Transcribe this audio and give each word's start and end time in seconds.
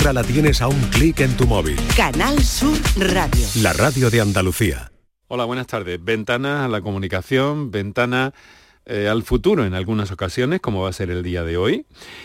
nuestra 0.00 0.12
la 0.14 0.26
tienes 0.26 0.62
a 0.62 0.68
un 0.68 0.80
clic 0.92 1.20
en 1.20 1.36
tu 1.36 1.46
móvil. 1.46 1.76
Canal 1.94 2.42
Sur 2.42 2.78
Radio. 2.96 3.46
La 3.56 3.74
radio 3.74 4.08
de 4.08 4.22
Andalucía. 4.22 4.90
Hola, 5.28 5.44
buenas 5.44 5.66
tardes. 5.66 6.02
Ventana 6.02 6.64
a 6.64 6.68
la 6.68 6.80
comunicación, 6.80 7.70
ventana 7.70 8.32
eh, 8.86 9.08
al 9.08 9.22
futuro 9.24 9.66
en 9.66 9.74
algunas 9.74 10.10
ocasiones, 10.10 10.60
como 10.60 10.80
va 10.80 10.88
a 10.88 10.94
ser 10.94 11.10
el 11.10 11.22
día 11.22 11.44
de 11.44 11.58
hoy, 11.58 11.84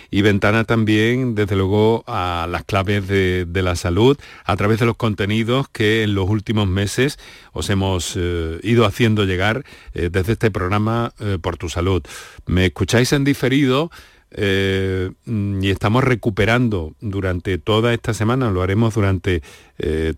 y 0.10 0.22
ventana 0.22 0.64
también, 0.64 1.36
desde 1.36 1.58
luego, 1.58 2.06
a 2.08 2.48
las 2.50 2.64
claves 2.64 3.10
de, 3.10 3.46
la 3.52 3.76
salud 3.76 4.18
a 4.46 4.56
través 4.56 4.80
de 4.80 4.86
los 4.86 4.96
contenidos 4.96 5.68
que 5.68 6.04
en 6.04 6.16
los 6.16 6.30
últimos 6.30 6.70
meses 6.70 7.20
os 7.52 7.70
hemos 7.70 8.14
eh, 8.16 8.58
ido 8.64 8.86
haciendo 8.86 9.26
llegar 9.26 9.66
eh, 9.94 10.10
desde 10.10 10.32
este 10.34 10.50
programa 10.50 11.14
Por 11.42 11.58
tu 11.58 11.68
Salud. 11.68 12.04
Me 12.46 12.68
escucháis 12.68 13.12
en 13.12 13.26
diferido. 13.26 13.92
Y 14.38 15.70
estamos 15.70 16.04
recuperando 16.04 16.94
durante 17.00 17.58
toda 17.58 17.94
esta 17.94 18.14
semana, 18.14 18.52
lo 18.52 18.62
haremos 18.62 18.96
durante 18.96 19.42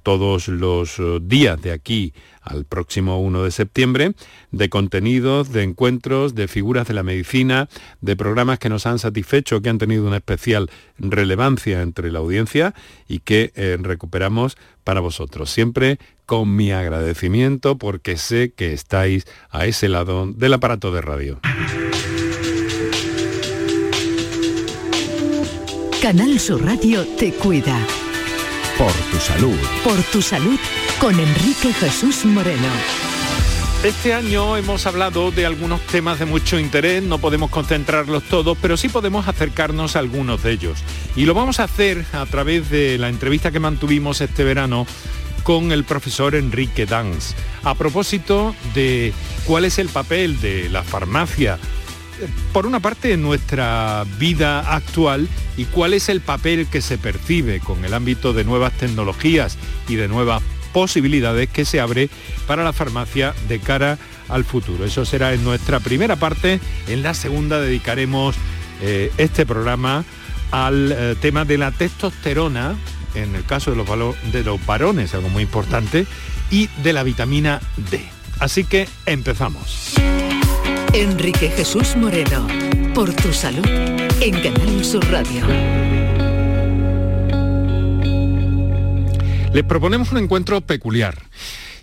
todos 0.03 0.47
los 0.47 0.99
días 1.21 1.61
de 1.61 1.71
aquí 1.71 2.13
al 2.47 2.65
próximo 2.65 3.21
1 3.21 3.43
de 3.43 3.51
septiembre, 3.51 4.13
de 4.51 4.69
contenidos, 4.69 5.51
de 5.51 5.63
encuentros, 5.63 6.35
de 6.35 6.47
figuras 6.47 6.87
de 6.87 6.93
la 6.93 7.03
medicina, 7.03 7.67
de 8.01 8.15
programas 8.15 8.59
que 8.59 8.69
nos 8.69 8.85
han 8.85 8.99
satisfecho, 8.99 9.61
que 9.61 9.69
han 9.69 9.77
tenido 9.77 10.05
una 10.05 10.17
especial 10.17 10.69
relevancia 10.97 11.81
entre 11.81 12.11
la 12.11 12.19
audiencia 12.19 12.73
y 13.07 13.19
que 13.19 13.51
eh, 13.55 13.77
recuperamos 13.79 14.57
para 14.83 15.01
vosotros. 15.01 15.49
Siempre 15.49 15.99
con 16.25 16.55
mi 16.55 16.71
agradecimiento 16.71 17.77
porque 17.77 18.17
sé 18.17 18.51
que 18.55 18.73
estáis 18.73 19.25
a 19.49 19.65
ese 19.65 19.89
lado 19.89 20.27
del 20.27 20.53
aparato 20.53 20.91
de 20.91 21.01
radio. 21.01 21.39
Canal 26.01 26.39
Sur 26.39 26.63
Radio 26.63 27.03
te 27.17 27.33
cuida. 27.33 27.75
Por 28.77 28.91
tu 28.91 29.17
salud. 29.17 29.57
Por 29.83 29.97
tu 30.03 30.21
salud 30.21 30.59
con 30.99 31.19
Enrique 31.19 31.73
Jesús 31.73 32.23
Moreno. 32.23 32.67
Este 33.83 34.13
año 34.13 34.57
hemos 34.57 34.85
hablado 34.85 35.31
de 35.31 35.47
algunos 35.47 35.81
temas 35.87 36.19
de 36.19 36.25
mucho 36.25 36.59
interés, 36.59 37.01
no 37.01 37.17
podemos 37.17 37.49
concentrarlos 37.49 38.23
todos, 38.23 38.55
pero 38.61 38.77
sí 38.77 38.89
podemos 38.89 39.27
acercarnos 39.27 39.95
a 39.95 39.99
algunos 39.99 40.43
de 40.43 40.51
ellos. 40.51 40.77
Y 41.15 41.25
lo 41.25 41.33
vamos 41.33 41.59
a 41.59 41.63
hacer 41.63 42.05
a 42.13 42.27
través 42.27 42.69
de 42.69 42.99
la 42.99 43.09
entrevista 43.09 43.49
que 43.49 43.59
mantuvimos 43.59 44.21
este 44.21 44.43
verano 44.43 44.85
con 45.41 45.71
el 45.71 45.83
profesor 45.83 46.35
Enrique 46.35 46.85
Dans, 46.85 47.33
a 47.63 47.73
propósito 47.73 48.55
de 48.75 49.13
cuál 49.45 49.65
es 49.65 49.79
el 49.79 49.89
papel 49.89 50.39
de 50.41 50.69
la 50.69 50.83
farmacia 50.83 51.57
por 52.53 52.65
una 52.65 52.79
parte 52.79 53.13
en 53.13 53.21
nuestra 53.21 54.05
vida 54.17 54.59
actual 54.73 55.27
y 55.55 55.65
cuál 55.65 55.93
es 55.93 56.09
el 56.09 56.21
papel 56.21 56.67
que 56.67 56.81
se 56.81 56.97
percibe 56.97 57.59
con 57.59 57.83
el 57.85 57.93
ámbito 57.93 58.33
de 58.33 58.43
nuevas 58.43 58.73
tecnologías 58.73 59.57
y 59.87 59.95
de 59.95 60.07
nuevas 60.07 60.41
posibilidades 60.73 61.49
que 61.49 61.65
se 61.65 61.79
abre 61.79 62.09
para 62.45 62.63
la 62.63 62.73
farmacia 62.73 63.33
de 63.47 63.59
cara 63.59 63.97
al 64.29 64.43
futuro. 64.45 64.85
Eso 64.85 65.05
será 65.05 65.33
en 65.33 65.43
nuestra 65.43 65.79
primera 65.79 66.15
parte. 66.15 66.59
En 66.87 67.03
la 67.03 67.13
segunda 67.13 67.59
dedicaremos 67.59 68.35
eh, 68.81 69.11
este 69.17 69.45
programa 69.45 70.05
al 70.51 70.91
eh, 70.91 71.15
tema 71.19 71.45
de 71.45 71.57
la 71.57 71.71
testosterona, 71.71 72.75
en 73.15 73.35
el 73.35 73.43
caso 73.45 73.71
de 73.71 73.77
los, 73.77 74.15
de 74.31 74.43
los 74.43 74.63
varones, 74.65 75.13
algo 75.13 75.29
muy 75.29 75.43
importante, 75.43 76.05
y 76.51 76.67
de 76.83 76.93
la 76.93 77.03
vitamina 77.03 77.61
D. 77.89 78.05
Así 78.39 78.63
que 78.63 78.87
empezamos. 79.05 79.95
Enrique 80.93 81.49
Jesús 81.49 81.95
Moreno, 81.95 82.47
por 82.93 83.13
tu 83.13 83.31
salud, 83.33 83.65
en 84.21 84.41
Canal 84.41 84.83
Sur 84.83 85.05
Radio. 85.11 85.45
Les 89.53 89.63
proponemos 89.63 90.11
un 90.11 90.19
encuentro 90.19 90.61
peculiar. 90.61 91.17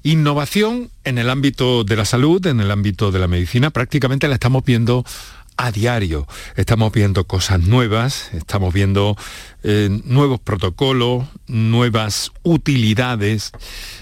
Innovación 0.02 0.90
en 1.04 1.18
el 1.18 1.30
ámbito 1.30 1.84
de 1.84 1.96
la 1.96 2.04
salud, 2.04 2.44
en 2.46 2.60
el 2.60 2.70
ámbito 2.70 3.10
de 3.10 3.18
la 3.18 3.28
medicina, 3.28 3.70
prácticamente 3.70 4.28
la 4.28 4.34
estamos 4.34 4.64
viendo 4.64 5.04
a 5.56 5.70
diario. 5.70 6.26
Estamos 6.56 6.92
viendo 6.92 7.24
cosas 7.24 7.60
nuevas, 7.60 8.30
estamos 8.32 8.72
viendo 8.74 9.16
eh, 9.66 9.88
nuevos 10.04 10.40
protocolos, 10.40 11.24
nuevas 11.46 12.32
utilidades, 12.42 13.52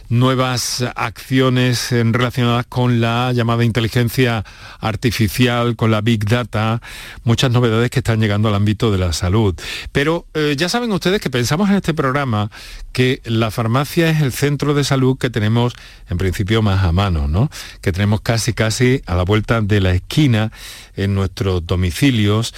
nuevas 0.09 0.84
acciones 0.97 1.91
relacionadas 1.93 2.67
con 2.67 3.00
la 3.00 3.33
llamada 3.33 3.65
inteligencia 3.65 4.45
artificial, 4.81 5.77
con 5.77 5.93
la 5.93 6.01
big 6.01 6.25
data, 6.25 6.83
muchas 7.22 7.53
novedades 7.53 7.91
que 7.91 8.01
están 8.01 8.19
llegando 8.19 8.49
al 8.49 8.56
ámbito 8.56 8.91
de 8.91 8.99
la 8.99 9.12
salud. 9.12 9.55
Pero 9.93 10.27
eh, 10.34 10.56
ya 10.59 10.69
saben 10.69 10.91
ustedes 10.91 11.21
que 11.21 11.31
pensamos 11.31 11.71
en 11.71 11.77
este 11.77 11.95
programa 11.95 12.51
que 12.91 13.22
la 13.25 13.53
farmacia 13.53 14.11
es 14.11 14.21
el 14.21 14.33
centro 14.33 14.75
de 14.75 14.83
salud 14.83 15.17
que 15.17 15.31
tenemos 15.31 15.75
en 16.11 16.19
principio 16.19 16.61
más 16.61 16.83
a 16.84 16.91
mano, 16.91 17.28
¿no? 17.28 17.51
Que 17.81 17.93
tenemos 17.93 18.21
casi 18.21 18.53
casi 18.53 19.01
a 19.06 19.15
la 19.15 19.22
vuelta 19.22 19.61
de 19.61 19.81
la 19.81 19.93
esquina 19.93 20.51
en 20.97 21.15
nuestros 21.15 21.65
domicilios, 21.65 22.53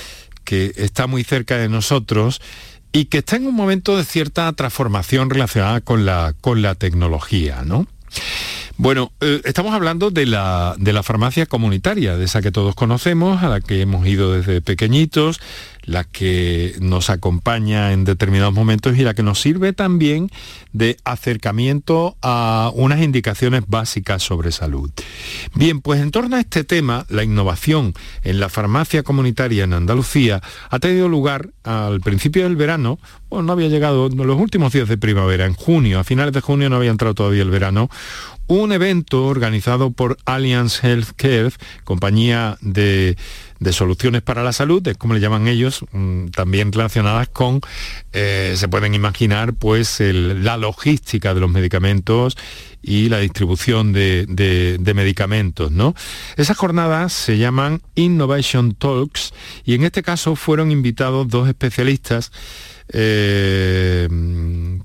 que 0.44 0.72
está 0.76 1.06
muy 1.06 1.24
cerca 1.24 1.56
de 1.56 1.68
nosotros 1.68 2.40
y 2.94 3.06
que 3.06 3.18
está 3.18 3.36
en 3.36 3.48
un 3.48 3.54
momento 3.54 3.96
de 3.96 4.04
cierta 4.04 4.50
transformación 4.52 5.28
relacionada 5.28 5.80
con 5.80 6.06
la, 6.06 6.32
con 6.40 6.62
la 6.62 6.76
tecnología, 6.76 7.62
¿no? 7.64 7.88
Bueno, 8.76 9.10
eh, 9.20 9.40
estamos 9.44 9.74
hablando 9.74 10.12
de 10.12 10.26
la, 10.26 10.76
de 10.78 10.92
la 10.92 11.02
farmacia 11.02 11.46
comunitaria, 11.46 12.16
de 12.16 12.24
esa 12.24 12.40
que 12.40 12.52
todos 12.52 12.76
conocemos, 12.76 13.42
a 13.42 13.48
la 13.48 13.60
que 13.60 13.80
hemos 13.80 14.06
ido 14.06 14.32
desde 14.32 14.60
pequeñitos, 14.60 15.40
la 15.84 16.04
que 16.04 16.74
nos 16.80 17.10
acompaña 17.10 17.92
en 17.92 18.04
determinados 18.04 18.54
momentos 18.54 18.96
y 18.96 19.02
la 19.02 19.14
que 19.14 19.22
nos 19.22 19.40
sirve 19.40 19.72
también 19.72 20.30
de 20.72 20.96
acercamiento 21.04 22.16
a 22.22 22.70
unas 22.74 23.00
indicaciones 23.02 23.62
básicas 23.66 24.22
sobre 24.22 24.52
salud. 24.52 24.90
Bien, 25.54 25.80
pues 25.80 26.00
en 26.00 26.10
torno 26.10 26.36
a 26.36 26.40
este 26.40 26.64
tema, 26.64 27.06
la 27.08 27.24
innovación 27.24 27.94
en 28.22 28.40
la 28.40 28.48
farmacia 28.48 29.02
comunitaria 29.02 29.64
en 29.64 29.72
Andalucía 29.72 30.42
ha 30.70 30.78
tenido 30.78 31.08
lugar 31.08 31.50
al 31.62 32.00
principio 32.00 32.44
del 32.44 32.56
verano, 32.56 32.98
bueno, 33.30 33.46
no 33.46 33.52
había 33.52 33.68
llegado 33.68 34.08
los 34.08 34.40
últimos 34.40 34.72
días 34.72 34.88
de 34.88 34.96
primavera, 34.96 35.46
en 35.46 35.54
junio, 35.54 35.98
a 35.98 36.04
finales 36.04 36.32
de 36.32 36.40
junio 36.40 36.70
no 36.70 36.76
había 36.76 36.90
entrado 36.90 37.14
todavía 37.14 37.42
el 37.42 37.50
verano, 37.50 37.88
un 38.46 38.72
evento 38.72 39.26
organizado 39.26 39.90
por 39.90 40.16
Alliance 40.24 40.86
Healthcare, 40.86 41.52
compañía 41.84 42.58
de 42.60 43.16
de 43.64 43.72
soluciones 43.72 44.22
para 44.22 44.44
la 44.44 44.52
salud, 44.52 44.86
es 44.86 44.96
como 44.96 45.14
le 45.14 45.20
llaman 45.20 45.48
ellos, 45.48 45.84
mm, 45.90 46.26
también 46.26 46.70
relacionadas 46.70 47.28
con, 47.28 47.60
eh, 48.12 48.54
se 48.56 48.68
pueden 48.68 48.94
imaginar, 48.94 49.54
pues 49.54 50.00
la 50.00 50.56
logística 50.56 51.34
de 51.34 51.40
los 51.40 51.50
medicamentos 51.50 52.36
y 52.82 53.08
la 53.08 53.18
distribución 53.18 53.92
de, 53.92 54.26
de, 54.28 54.94
medicamentos. 54.94 55.72
¿no? 55.72 55.94
Esas 56.36 56.56
jornadas 56.56 57.12
se 57.12 57.38
llaman 57.38 57.80
Innovation 57.94 58.74
Talks 58.74 59.32
y 59.64 59.74
en 59.74 59.84
este 59.84 60.02
caso 60.02 60.36
fueron 60.36 60.70
invitados 60.70 61.26
dos 61.28 61.48
especialistas 61.48 62.30
eh, 62.88 64.06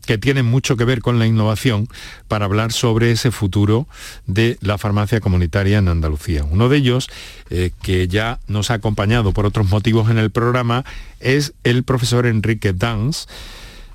que 0.09 0.17
tienen 0.17 0.47
mucho 0.47 0.75
que 0.75 0.85
ver 0.85 1.01
con 1.01 1.19
la 1.19 1.27
innovación 1.27 1.87
para 2.27 2.45
hablar 2.45 2.71
sobre 2.71 3.11
ese 3.11 3.29
futuro 3.29 3.87
de 4.25 4.57
la 4.59 4.79
farmacia 4.79 5.19
comunitaria 5.19 5.77
en 5.77 5.87
Andalucía. 5.87 6.43
Uno 6.43 6.67
de 6.67 6.77
ellos, 6.77 7.11
eh, 7.51 7.69
que 7.83 8.07
ya 8.07 8.39
nos 8.47 8.71
ha 8.71 8.73
acompañado 8.73 9.33
por 9.33 9.45
otros 9.45 9.69
motivos 9.69 10.09
en 10.09 10.17
el 10.17 10.31
programa, 10.31 10.83
es 11.19 11.53
el 11.63 11.83
profesor 11.83 12.25
Enrique 12.25 12.73
Dans. 12.73 13.27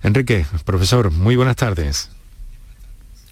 Enrique, 0.05 0.47
profesor, 0.65 1.11
muy 1.11 1.35
buenas 1.35 1.57
tardes. 1.57 2.11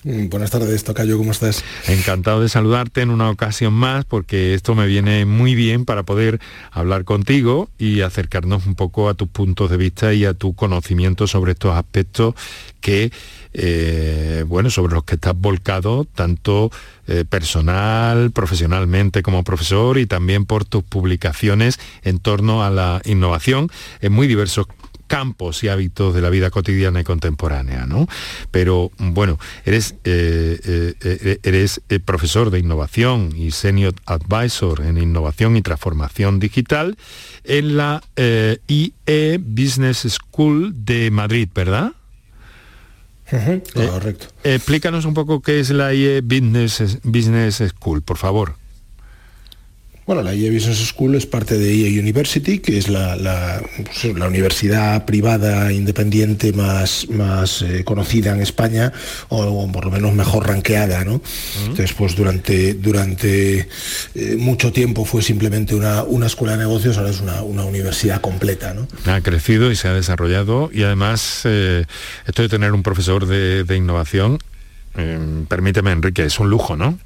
Mm, 0.04 0.30
buenas 0.30 0.50
tardes, 0.50 0.82
Tocayo, 0.82 1.16
¿cómo 1.16 1.30
estás? 1.30 1.62
Encantado 1.86 2.40
de 2.40 2.48
saludarte 2.48 3.02
en 3.02 3.10
una 3.10 3.30
ocasión 3.30 3.72
más 3.72 4.04
porque 4.04 4.52
esto 4.52 4.74
me 4.74 4.88
viene 4.88 5.26
muy 5.26 5.54
bien 5.54 5.84
para 5.84 6.02
poder 6.02 6.40
hablar 6.72 7.04
contigo 7.04 7.70
y 7.78 8.00
acercarnos 8.00 8.66
un 8.66 8.74
poco 8.74 9.08
a 9.08 9.14
tus 9.14 9.28
puntos 9.28 9.70
de 9.70 9.76
vista 9.76 10.12
y 10.12 10.24
a 10.24 10.34
tu 10.34 10.54
conocimiento 10.54 11.28
sobre 11.28 11.52
estos 11.52 11.76
aspectos 11.76 12.34
que, 12.80 13.12
eh, 13.52 14.44
bueno, 14.48 14.70
sobre 14.70 14.94
los 14.94 15.04
que 15.04 15.14
estás 15.14 15.36
volcado 15.36 16.04
tanto 16.04 16.72
eh, 17.06 17.24
personal, 17.24 18.32
profesionalmente 18.32 19.22
como 19.22 19.44
profesor 19.44 19.98
y 19.98 20.06
también 20.06 20.46
por 20.46 20.64
tus 20.64 20.82
publicaciones 20.82 21.78
en 22.02 22.18
torno 22.18 22.64
a 22.64 22.70
la 22.70 23.00
innovación 23.04 23.70
en 24.00 24.12
muy 24.12 24.26
diversos 24.26 24.66
campos 25.12 25.62
y 25.62 25.68
hábitos 25.68 26.14
de 26.14 26.22
la 26.22 26.30
vida 26.30 26.48
cotidiana 26.48 27.02
y 27.02 27.04
contemporánea, 27.04 27.84
¿no? 27.84 28.08
Pero 28.50 28.90
bueno, 28.96 29.38
eres, 29.66 29.96
eh, 30.04 30.58
eh, 30.64 30.94
eh, 31.02 31.38
eres 31.42 31.82
profesor 32.06 32.48
de 32.48 32.58
innovación 32.58 33.34
y 33.36 33.50
senior 33.50 33.94
advisor 34.06 34.80
en 34.80 34.96
innovación 34.96 35.54
y 35.58 35.60
transformación 35.60 36.40
digital 36.40 36.96
en 37.44 37.76
la 37.76 38.02
IE 38.16 39.38
Business 39.38 40.06
School 40.08 40.72
de 40.82 41.10
Madrid, 41.10 41.46
¿verdad? 41.54 41.92
correcto. 43.74 44.28
explícanos 44.44 45.04
un 45.04 45.12
poco 45.12 45.42
qué 45.42 45.60
es 45.60 45.68
la 45.68 45.92
IE 45.92 46.22
Business, 46.22 47.00
Business 47.02 47.62
School, 47.68 48.00
por 48.00 48.16
favor. 48.16 48.61
Bueno, 50.04 50.22
la 50.22 50.34
EA 50.34 50.50
Business 50.50 50.78
School 50.88 51.14
es 51.14 51.26
parte 51.26 51.56
de 51.56 51.72
EA 51.72 52.00
University, 52.00 52.58
que 52.58 52.76
es 52.76 52.88
la, 52.88 53.62
pues, 53.76 54.04
universidad 54.04 55.04
privada 55.04 55.72
independiente 55.72 56.52
más, 56.52 57.08
más 57.08 57.62
eh, 57.62 57.84
conocida 57.84 58.34
en 58.34 58.40
España, 58.40 58.92
o, 59.28 59.70
por 59.70 59.84
lo 59.84 59.90
menos 59.92 60.12
mejor 60.12 60.48
ranqueada. 60.48 61.04
¿no? 61.04 61.20
Entonces, 61.60 61.92
pues 61.92 62.16
durante, 62.16 62.74
durante 62.74 63.68
eh, 64.14 64.36
mucho 64.38 64.72
tiempo 64.72 65.04
fue 65.04 65.22
simplemente 65.22 65.74
una, 65.76 66.02
una, 66.02 66.26
escuela 66.26 66.54
de 66.54 66.58
negocios, 66.58 66.98
ahora 66.98 67.10
es 67.10 67.20
una, 67.20 67.42
universidad 67.42 68.20
completa. 68.20 68.74
¿no? 68.74 68.88
Ha 69.06 69.20
crecido 69.20 69.70
y 69.70 69.76
se 69.76 69.86
ha 69.86 69.92
desarrollado 69.92 70.68
y 70.72 70.82
además 70.82 71.42
eh, 71.44 71.84
esto 72.26 72.42
de 72.42 72.48
tener 72.48 72.72
un 72.72 72.82
profesor 72.82 73.26
de, 73.26 73.62
de 73.62 73.76
innovación, 73.76 74.38
permíteme 75.48 75.92
Enrique, 75.92 76.24
es 76.24 76.38
un 76.38 76.50
lujo, 76.50 76.76
¿no? 76.76 76.98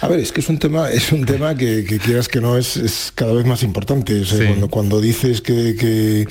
A 0.00 0.08
ver, 0.08 0.20
es 0.20 0.32
que 0.32 0.40
es 0.40 0.48
un 0.48 0.58
tema, 0.58 0.90
es 0.90 1.12
un 1.12 1.26
tema 1.26 1.54
que, 1.54 1.84
quieras 2.02 2.28
que 2.28 2.40
no 2.40 2.56
es, 2.56 3.12
cada 3.14 3.32
vez 3.32 3.44
más 3.44 3.62
importante. 3.62 4.22
cuando, 4.70 5.00
dices 5.00 5.40
que, 5.40 6.26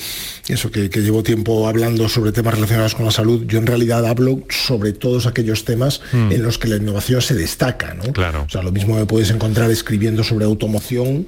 eso, 0.47 0.71
que, 0.71 0.89
llevo 0.89 1.23
tiempo 1.23 1.67
hablando 1.67 2.09
sobre 2.09 2.31
temas 2.31 2.55
relacionados 2.55 2.95
con 2.95 3.05
la 3.05 3.11
salud, 3.11 3.45
yo 3.47 3.59
en 3.59 3.67
realidad 3.67 4.05
hablo 4.05 4.43
sobre 4.49 4.93
todos 4.93 5.25
aquellos 5.25 5.65
temas 5.65 6.01
hmm. 6.11 6.31
en 6.31 6.43
los 6.43 6.57
que 6.57 6.67
la 6.67 6.77
innovación 6.77 7.21
se 7.21 7.35
destaca. 7.35 7.93
¿no? 7.93 8.11
Claro. 8.13 8.45
O 8.47 8.49
sea, 8.49 8.63
lo 8.63 8.71
mismo 8.71 8.95
me 8.95 9.05
puedes 9.05 9.29
encontrar 9.29 9.69
escribiendo 9.71 10.23
sobre 10.23 10.45
automoción, 10.45 11.27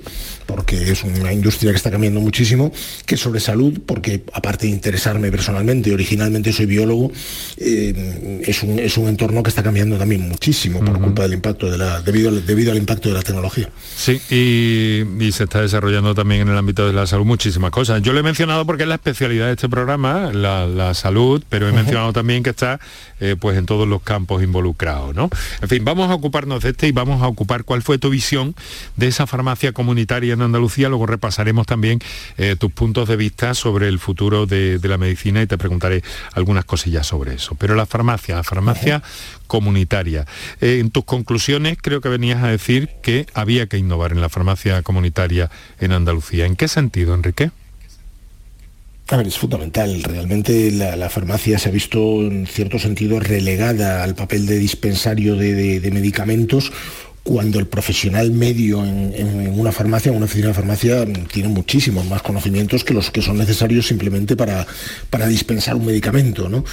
porque 0.51 0.91
es 0.91 1.03
una 1.03 1.31
industria 1.31 1.71
que 1.71 1.77
está 1.77 1.89
cambiando 1.89 2.19
muchísimo, 2.19 2.73
que 3.05 3.15
sobre 3.15 3.39
salud, 3.39 3.79
porque 3.85 4.23
aparte 4.33 4.67
de 4.67 4.73
interesarme 4.73 5.31
personalmente, 5.31 5.93
originalmente 5.93 6.51
soy 6.51 6.65
biólogo, 6.65 7.11
eh, 7.57 8.41
es, 8.45 8.61
un, 8.61 8.77
es 8.77 8.97
un 8.97 9.07
entorno 9.07 9.43
que 9.43 9.49
está 9.49 9.63
cambiando 9.63 9.97
también 9.97 10.27
muchísimo 10.27 10.83
por 10.83 10.99
culpa 10.99 11.23
del 11.23 11.33
impacto 11.33 11.71
de 11.71 11.77
la, 11.77 12.01
debido, 12.01 12.29
al, 12.29 12.45
debido 12.45 12.71
al 12.71 12.77
impacto 12.77 13.09
de 13.09 13.15
la 13.15 13.21
tecnología. 13.21 13.69
Sí, 13.95 14.19
y, 14.29 15.31
se 15.31 15.45
está 15.45 15.61
desarrollando 15.61 16.13
también 16.13 16.41
en 16.41 16.49
el 16.49 16.57
ámbito 16.57 16.85
de 16.85 16.91
la 16.91 17.07
salud 17.07 17.25
muchísimas 17.25 17.71
cosas. 17.71 18.01
Yo 18.01 18.11
lo 18.11 18.19
he 18.19 18.23
mencionado 18.23 18.65
porque 18.65 18.83
es 18.83 18.89
la 18.89 18.95
especialidad 18.95 19.45
de 19.45 19.53
este 19.53 19.69
programa, 19.69 20.33
la, 20.33 20.93
salud, 20.93 21.41
pero 21.47 21.69
he 21.69 21.71
mencionado 21.71 22.11
también 22.11 22.43
que 22.43 22.49
está 22.49 22.81
eh, 23.21 23.35
pues 23.39 23.57
en 23.57 23.67
todos 23.67 23.87
los 23.87 24.01
campos 24.01 24.43
involucrados. 24.43 25.15
¿no? 25.15 25.29
En 25.61 25.69
fin, 25.69 25.85
vamos 25.85 26.09
a 26.09 26.15
ocuparnos 26.15 26.63
de 26.63 26.71
este 26.71 26.87
y 26.87 26.91
vamos 26.91 27.21
a 27.21 27.27
ocupar 27.27 27.63
cuál 27.63 27.83
fue 27.83 27.99
tu 27.99 28.09
visión 28.09 28.55
de 28.97 29.07
esa 29.07 29.27
farmacia 29.27 29.71
comunitaria 29.71 30.33
en 30.33 30.41
Andalucía. 30.41 30.89
Luego 30.89 31.05
repasaremos 31.05 31.67
también 31.67 31.99
eh, 32.37 32.55
tus 32.57 32.71
puntos 32.71 33.07
de 33.07 33.15
vista 33.15 33.53
sobre 33.53 33.87
el 33.87 33.99
futuro 33.99 34.47
de, 34.47 34.79
la 34.81 34.97
medicina 34.97 35.41
y 35.41 35.47
te 35.47 35.57
preguntaré 35.57 36.03
algunas 36.33 36.65
cosillas 36.65 37.05
sobre 37.05 37.35
eso. 37.35 37.55
Pero 37.55 37.75
la 37.75 37.85
farmacia, 37.85 38.35
la 38.35 38.43
farmacia 38.43 39.03
comunitaria. 39.45 40.25
Eh, 40.59 40.79
en 40.79 40.89
tus 40.89 41.05
conclusiones 41.05 41.77
creo 41.79 42.01
que 42.01 42.09
venías 42.09 42.43
a 42.43 42.47
decir 42.47 42.89
que 43.03 43.27
había 43.35 43.67
que 43.67 43.77
innovar 43.77 44.11
en 44.11 44.21
la 44.21 44.29
farmacia 44.29 44.81
comunitaria 44.81 45.51
en 45.79 45.91
Andalucía. 45.91 46.47
¿En 46.47 46.55
qué 46.55 46.67
sentido, 46.67 47.13
Enrique? 47.13 47.51
A 49.11 49.17
ver, 49.17 49.27
es 49.27 49.37
fundamental. 49.37 50.03
Realmente 50.03 50.71
la, 50.71 51.09
farmacia 51.09 51.59
se 51.59 51.67
ha 51.67 51.71
visto 51.71 52.21
en 52.21 52.47
cierto 52.47 52.79
sentido 52.79 53.19
relegada 53.19 54.03
al 54.03 54.15
papel 54.15 54.45
de 54.45 54.57
dispensario 54.57 55.35
de 55.35 55.89
medicamentos 55.91 56.71
cuando 57.23 57.59
el 57.59 57.67
profesional 57.67 58.31
medio 58.31 58.83
en, 58.83 59.59
una 59.59 59.71
farmacia, 59.71 60.09
en 60.09 60.15
una 60.17 60.25
oficina 60.25 60.47
de 60.47 60.53
farmacia, 60.55 61.05
tiene 61.31 61.49
muchísimos 61.49 62.05
más 62.07 62.23
conocimientos 62.23 62.83
que 62.83 62.95
los 62.95 63.11
que 63.11 63.21
son 63.21 63.37
necesarios 63.37 63.87
simplemente 63.87 64.35
para, 64.35 64.65
para 65.09 65.27
dispensar 65.27 65.75
un 65.75 65.85
medicamento. 65.85 66.49
¿no? 66.49 66.63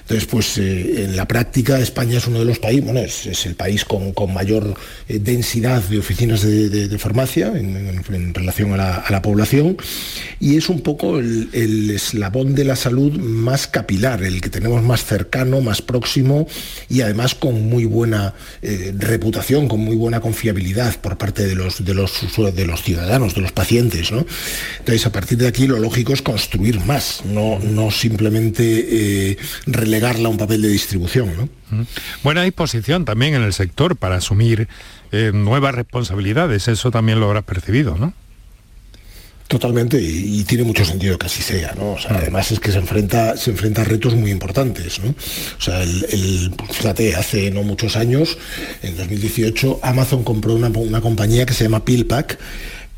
Entonces, 0.00 0.26
pues 0.26 0.56
eh, 0.56 1.04
en 1.04 1.16
la 1.16 1.28
práctica 1.28 1.78
España 1.78 2.18
es 2.18 2.26
uno 2.26 2.38
de 2.38 2.46
los 2.46 2.58
países, 2.58 2.84
bueno, 2.84 3.00
es, 3.00 3.46
el 3.46 3.54
país 3.54 3.84
con, 3.84 4.14
mayor 4.32 4.74
eh, 5.08 5.18
densidad 5.18 5.82
de 5.82 5.98
oficinas 5.98 6.42
de, 6.42 6.98
farmacia 6.98 7.48
en, 7.48 8.34
relación 8.34 8.72
a 8.72 9.04
la, 9.08 9.22
población 9.22 9.76
y 10.40 10.56
es 10.56 10.68
un 10.68 10.80
poco 10.80 11.18
el, 11.18 11.90
eslabón 11.90 12.54
de 12.54 12.64
la 12.64 12.76
salud 12.76 13.12
más 13.18 13.66
capilar, 13.66 14.22
el 14.22 14.40
que 14.40 14.48
tenemos 14.48 14.82
más 14.82 15.04
cercano, 15.04 15.60
más 15.60 15.82
próximo 15.82 16.46
y 16.88 17.02
además 17.02 17.34
con 17.34 17.68
muy 17.68 17.84
buena 17.84 18.34
eh, 18.62 18.94
reputación, 18.96 19.68
con 19.68 19.80
muy 19.80 19.97
buena 19.98 20.20
confiabilidad 20.20 21.00
por 21.00 21.18
parte 21.18 21.46
de 21.46 21.54
los, 21.54 21.84
de 21.84 21.94
los, 21.94 22.12
de 22.54 22.66
los 22.66 22.82
ciudadanos, 22.82 23.34
de 23.34 23.42
los 23.42 23.52
pacientes. 23.52 24.10
¿no? 24.12 24.24
Entonces, 24.78 25.06
a 25.06 25.12
partir 25.12 25.38
de 25.38 25.48
aquí 25.48 25.66
lo 25.66 25.78
lógico 25.78 26.12
es 26.12 26.22
construir 26.22 26.80
más, 26.80 27.22
no, 27.26 27.58
no 27.58 27.90
simplemente 27.90 28.62
eh, 29.32 29.38
relegarla 29.66 30.28
a 30.28 30.30
un 30.30 30.38
papel 30.38 30.62
de 30.62 30.68
distribución. 30.68 31.32
¿no? 31.36 31.86
Buena 32.22 32.42
disposición 32.42 33.04
también 33.04 33.34
en 33.34 33.42
el 33.42 33.52
sector 33.52 33.96
para 33.96 34.16
asumir 34.16 34.68
eh, 35.12 35.32
nuevas 35.34 35.74
responsabilidades, 35.74 36.68
eso 36.68 36.90
también 36.90 37.20
lo 37.20 37.26
habrás 37.26 37.44
percibido, 37.44 37.96
¿no? 37.96 38.12
Totalmente, 39.48 39.98
y, 39.98 40.44
tiene 40.44 40.62
mucho 40.62 40.84
sentido 40.84 41.18
que 41.18 41.24
así 41.24 41.42
sea, 41.42 41.72
¿no? 41.74 41.92
O 41.92 41.98
sea, 41.98 42.18
además 42.18 42.52
es 42.52 42.60
que 42.60 42.70
se 42.70 42.76
enfrenta, 42.76 43.34
se 43.38 43.50
enfrenta 43.50 43.80
a 43.80 43.84
retos 43.86 44.14
muy 44.14 44.30
importantes, 44.30 45.00
¿no? 45.00 45.08
O 45.08 45.60
sea, 45.62 45.82
el, 45.82 46.52
fíjate, 46.70 47.16
hace 47.16 47.50
no 47.50 47.62
muchos 47.62 47.96
años, 47.96 48.36
en 48.82 48.94
2018, 48.98 49.80
Amazon 49.82 50.22
compró 50.22 50.54
una, 50.54 50.68
una 50.68 51.00
compañía 51.00 51.46
que 51.46 51.54
se 51.54 51.64
llama 51.64 51.82
PillPack, 51.82 52.38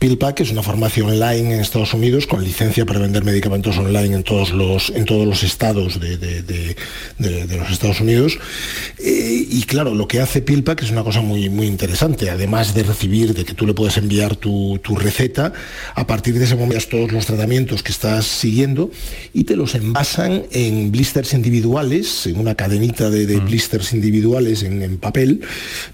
PillPack 0.00 0.40
es 0.40 0.50
una 0.50 0.62
farmacia 0.62 1.04
online 1.04 1.56
en 1.56 1.60
Estados 1.60 1.92
Unidos 1.92 2.26
con 2.26 2.42
licencia 2.42 2.86
para 2.86 2.98
vender 3.00 3.22
medicamentos 3.22 3.76
online 3.76 4.16
en 4.16 4.22
todos 4.22 4.50
los, 4.50 4.88
en 4.88 5.04
todos 5.04 5.26
los 5.26 5.42
estados 5.42 6.00
de, 6.00 6.74
los 7.18 7.70
Estados 7.70 8.00
Unidos. 8.00 8.38
Eh, 8.98 9.46
y 9.50 9.62
claro, 9.64 9.94
lo 9.94 10.08
que 10.08 10.20
hace 10.20 10.40
PillPack 10.40 10.84
es 10.84 10.90
una 10.90 11.04
cosa 11.04 11.20
muy, 11.20 11.50
muy 11.50 11.66
interesante. 11.66 12.30
Además 12.30 12.72
de 12.72 12.82
recibir, 12.82 13.34
de 13.34 13.44
que 13.44 13.52
tú 13.52 13.66
le 13.66 13.74
puedes 13.74 13.98
enviar 13.98 14.36
tu, 14.36 14.80
receta, 14.96 15.52
a 15.94 16.06
partir 16.06 16.38
de 16.38 16.46
ese 16.46 16.56
momento 16.56 16.70
todos 16.88 17.12
los 17.12 17.26
tratamientos 17.26 17.82
que 17.82 17.92
estás 17.92 18.24
siguiendo 18.24 18.90
y 19.34 19.44
te 19.44 19.54
los 19.54 19.74
envasan 19.74 20.44
en 20.50 20.90
blisters 20.90 21.34
individuales, 21.34 22.26
en 22.26 22.38
una 22.38 22.54
cadenita 22.54 23.10
de, 23.10 23.36
mm. 23.36 23.44
blisters 23.44 23.92
individuales 23.92 24.62
en, 24.62 24.96
papel, 24.96 25.42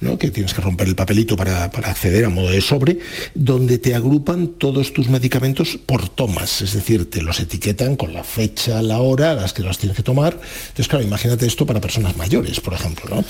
¿no? 0.00 0.16
que 0.16 0.30
tienes 0.30 0.54
que 0.54 0.60
romper 0.60 0.86
el 0.86 0.94
papelito 0.94 1.36
para, 1.36 1.72
para 1.72 1.90
acceder 1.90 2.24
a 2.24 2.28
modo 2.28 2.50
de 2.50 2.60
sobre, 2.60 2.98
donde 3.34 3.78
te 3.78 3.95
agrupan 3.96 4.48
todos 4.48 4.92
tus 4.92 5.08
medicamentos 5.08 5.78
por 5.84 6.08
tomas, 6.08 6.62
es 6.62 6.74
decir, 6.74 7.10
te 7.10 7.22
los 7.22 7.40
etiquetan 7.40 7.96
con 7.96 8.12
la 8.12 8.24
fecha, 8.24 8.82
la 8.82 9.00
hora 9.00 9.34
las 9.34 9.52
que 9.52 9.62
los 9.62 9.78
tienes 9.78 9.96
que 9.96 10.02
tomar. 10.02 10.34
Entonces, 10.34 10.88
claro, 10.88 11.04
imagínate 11.04 11.46
esto 11.46 11.66
para 11.66 11.80
personas 11.80 12.16
mayores, 12.16 12.60
por 12.60 12.74
ejemplo. 12.74 13.16
¿no? 13.16 13.24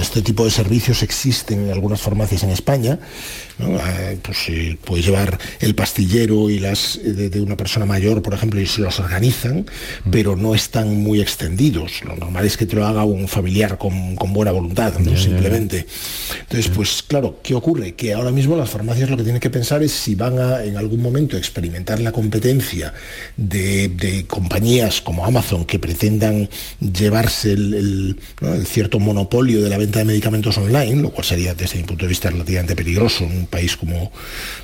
este 0.00 0.22
tipo 0.22 0.44
de 0.44 0.50
servicios 0.50 1.02
existen 1.02 1.66
en 1.66 1.72
algunas 1.72 2.00
farmacias 2.00 2.42
en 2.42 2.50
España 2.50 2.98
Ah, 3.60 4.12
pues 4.22 4.38
puedes 4.84 5.06
llevar 5.06 5.38
el 5.60 5.74
pastillero 5.74 6.50
y 6.50 6.58
las 6.58 6.98
de, 7.02 7.40
una 7.40 7.56
persona 7.56 7.86
mayor, 7.86 8.22
por 8.22 8.34
ejemplo, 8.34 8.60
y 8.60 8.66
se 8.66 8.80
los 8.80 8.98
organizan, 9.00 9.66
pero 10.10 10.36
no 10.36 10.54
están 10.54 11.02
muy 11.02 11.20
extendidos. 11.20 12.02
Lo 12.04 12.16
normal 12.16 12.46
es 12.46 12.56
que 12.56 12.66
te 12.66 12.76
lo 12.76 12.86
haga 12.86 13.04
un 13.04 13.28
familiar 13.28 13.78
con, 13.78 14.16
buena 14.32 14.52
voluntad, 14.52 14.98
¿no? 14.98 15.16
simplemente. 15.16 15.86
Entonces, 16.40 16.70
pues 16.74 17.02
claro, 17.02 17.40
¿qué 17.42 17.54
ocurre? 17.54 17.94
Que 17.94 18.14
ahora 18.14 18.30
mismo 18.30 18.56
las 18.56 18.70
farmacias 18.70 19.10
lo 19.10 19.16
que 19.16 19.24
tienen 19.24 19.40
que 19.40 19.50
pensar 19.50 19.82
es 19.82 19.92
si 19.92 20.14
van 20.14 20.38
a 20.38 20.64
en 20.64 20.76
algún 20.76 21.00
momento 21.02 21.36
experimentar 21.36 22.00
la 22.00 22.12
competencia 22.12 22.92
de, 23.36 24.24
compañías 24.26 25.00
como 25.00 25.24
Amazon 25.24 25.64
que 25.64 25.78
pretendan 25.78 26.48
llevarse 26.80 27.52
el, 27.52 28.18
cierto 28.64 28.98
monopolio 28.98 29.62
de 29.62 29.68
la 29.68 29.78
venta 29.78 30.00
de 30.00 30.04
medicamentos 30.06 30.56
online, 30.58 31.02
lo 31.02 31.10
cual 31.10 31.26
sería 31.26 31.54
desde 31.54 31.78
mi 31.78 31.84
punto 31.84 32.04
de 32.04 32.08
vista 32.08 32.30
relativamente 32.30 32.76
peligroso 32.76 33.26
un 33.42 33.46
país 33.46 33.76
como, 33.76 34.12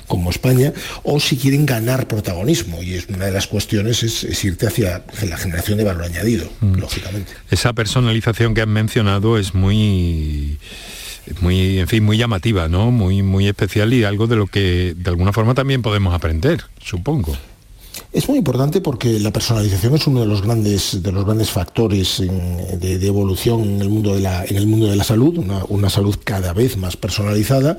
como 0.07 0.29
España, 0.29 0.73
o 1.03 1.19
si 1.19 1.37
quieren 1.37 1.65
ganar 1.65 2.07
protagonismo. 2.07 2.81
Y 2.83 2.95
es 2.95 3.07
una 3.07 3.25
de 3.25 3.31
las 3.31 3.47
cuestiones 3.47 4.03
es, 4.03 4.43
irte 4.43 4.67
hacia 4.67 5.03
la 5.27 5.37
generación 5.37 5.77
de 5.77 5.83
valor 5.83 6.03
añadido, 6.03 6.49
mm. 6.61 6.75
lógicamente. 6.75 7.31
Esa 7.51 7.73
personalización 7.73 8.53
que 8.53 8.61
han 8.61 8.69
mencionado 8.69 9.37
es 9.37 9.53
muy 9.53 10.57
muy 11.41 11.77
en 11.77 11.87
fin 11.87 12.03
muy 12.03 12.17
llamativa 12.17 12.67
no 12.67 12.89
muy 12.89 13.21
muy 13.21 13.47
especial 13.47 13.93
y 13.93 14.03
algo 14.03 14.25
de 14.25 14.35
lo 14.35 14.47
que 14.47 14.95
de 14.97 15.09
alguna 15.11 15.31
forma 15.31 15.53
también 15.53 15.83
podemos 15.83 16.15
aprender 16.15 16.63
supongo 16.83 17.37
es 18.11 18.27
muy 18.27 18.39
importante 18.39 18.81
porque 18.81 19.19
la 19.19 19.31
personalización 19.31 19.93
es 19.93 20.07
uno 20.07 20.21
de 20.21 20.25
los 20.25 20.41
grandes, 20.41 21.03
de 21.03 21.11
los 21.11 21.25
grandes 21.25 21.51
factores 21.51 22.17
de, 22.19 23.05
evolución 23.05 23.61
en 23.61 23.81
el 23.81 23.89
mundo 23.89 24.15
de 24.15 24.21
la, 24.21 24.45
en 24.45 24.55
el 24.55 24.65
mundo 24.65 24.87
de 24.87 24.95
la 24.95 25.03
salud, 25.03 25.37
una, 25.37 25.89
salud 25.91 26.15
cada 26.23 26.53
vez 26.53 26.75
más 26.75 26.97
personalizada. 26.97 27.77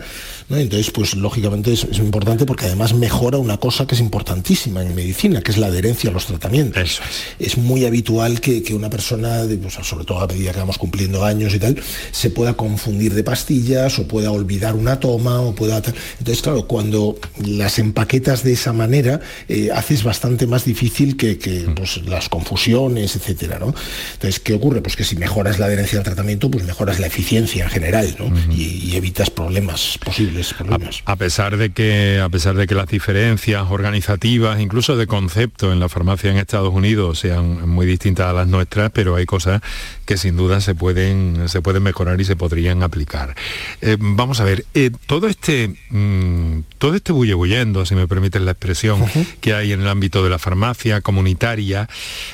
Entonces, 0.49 0.93
pues 0.93 1.15
lógicamente 1.17 1.73
es, 1.73 1.85
importante 1.99 2.47
porque 2.47 2.67
además 2.67 2.95
mejora 2.95 3.39
una 3.39 3.57
cosa 3.57 3.89
que 3.89 3.97
es 3.97 4.01
importantísima 4.01 4.83
en 4.83 4.95
medicina, 4.95 5.43
que 5.43 5.51
es 5.51 5.59
la 5.59 5.67
adherencia 5.67 6.11
a 6.11 6.13
los 6.13 6.27
tratamientos. 6.27 7.01
es. 7.41 7.59
muy 7.59 7.85
habitual 7.85 8.41
que, 8.41 8.63
una 8.73 8.89
persona, 8.89 9.43
pues, 9.61 9.75
sobre 9.83 10.05
todo 10.05 10.21
a 10.21 10.29
medida 10.29 10.53
que 10.53 10.61
vamos 10.61 10.79
cumpliendo 10.79 11.25
años 11.25 11.55
y 11.55 11.59
tal, 11.59 11.77
se 12.13 12.31
pueda 12.31 12.55
confundir 12.55 13.15
de 13.15 13.25
pastillas 13.25 13.99
o 13.99 14.07
pueda 14.07 14.31
olvidar 14.31 14.77
una 14.77 15.01
toma 15.01 15.41
o 15.41 15.57
pueda... 15.57 15.79
Entonces, 16.19 16.41
claro, 16.41 16.69
cuando 16.69 17.17
las 17.45 17.81
empaquetas 17.81 18.45
de 18.45 18.53
esa 18.53 18.73
manera, 18.73 19.21
eh, 19.49 19.71
haces 19.75 20.05
bastante 20.05 20.20
bastante 20.21 20.47
más 20.47 20.67
difícil 20.67 21.17
que, 21.17 21.39
Mm. 21.67 21.75
pues, 21.75 22.03
las 22.05 22.29
confusiones, 22.29 23.17
etcétera, 23.17 23.59
¿no? 23.59 23.75
Entonces, 24.13 24.39
¿qué 24.39 24.53
ocurre? 24.53 24.83
Pues 24.83 24.95
que 24.95 25.03
si 25.05 25.17
mejoras 25.17 25.59
la 25.59 25.65
adherencia 25.65 25.97
al 25.99 26.05
tratamiento, 26.05 26.51
pues 26.51 26.63
mejoras 26.65 27.01
la 27.01 27.07
eficiencia 27.07 27.65
en 27.65 27.71
general, 27.71 28.15
¿no? 28.19 28.31
y, 28.55 28.65
y 28.91 28.97
evitas 28.97 29.31
problemas, 29.31 29.99
posibles 30.05 30.53
problemas. 30.53 31.01
A 31.07 31.17
pesar 31.17 31.57
de 31.57 31.71
que 31.71 32.21
a 32.23 32.29
pesar 32.29 32.55
de 32.55 32.67
que 32.67 32.75
las 32.75 32.89
diferencias 32.89 33.65
organizativas, 33.71 34.61
incluso 34.61 34.95
de 34.99 35.07
concepto 35.07 35.73
en 35.73 35.81
la 35.81 35.89
farmacia 35.89 36.31
en 36.31 36.37
Estados 36.37 36.75
Unidos 36.75 37.21
sean 37.21 37.67
muy 37.67 37.87
distintas 37.87 38.27
a 38.27 38.33
las 38.35 38.47
nuestras, 38.47 38.91
pero 38.91 39.17
hay 39.17 39.25
cosas 39.25 39.63
que 40.05 40.19
sin 40.19 40.37
duda 40.37 40.61
se 40.61 40.75
pueden 40.75 41.49
se 41.49 41.63
pueden 41.63 41.83
mejorar 41.83 42.21
y 42.21 42.25
se 42.27 42.37
podrían 42.37 42.83
aplicar. 42.83 43.35
Eh, 43.81 43.97
vamos 43.99 44.41
a 44.41 44.45
ver, 44.45 44.67
eh, 44.75 44.91
todo 45.07 45.29
este 45.29 45.75
mm, 45.91 46.61
todo 46.77 46.95
este 46.95 47.13
bullebuyendo, 47.13 47.87
si 47.87 47.95
me 47.95 48.07
permiten 48.07 48.45
la 48.45 48.53
expresión, 48.53 49.05
que 49.41 49.55
hay 49.55 49.73
en 49.73 49.81
el 49.81 49.89
ámbito 49.89 50.10
de 50.11 50.31
la 50.31 50.39
farmacia 50.39 51.01
comunitaria, 51.01 51.89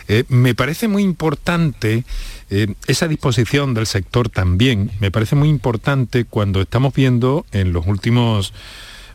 eh, 0.09 0.25
me 0.29 0.55
parece 0.55 0.89
muy 0.89 1.03
importante 1.03 2.05
eh, 2.51 2.75
esa 2.87 3.09
disposición 3.09 3.75
del 3.75 3.87
sector 3.87 4.29
también 4.29 4.91
me 5.01 5.11
parece 5.11 5.37
muy 5.37 5.49
importante 5.49 6.25
cuando 6.25 6.61
estamos 6.63 6.95
viendo 6.95 7.45
en 7.53 7.73
los 7.73 7.87
últimos 7.87 8.53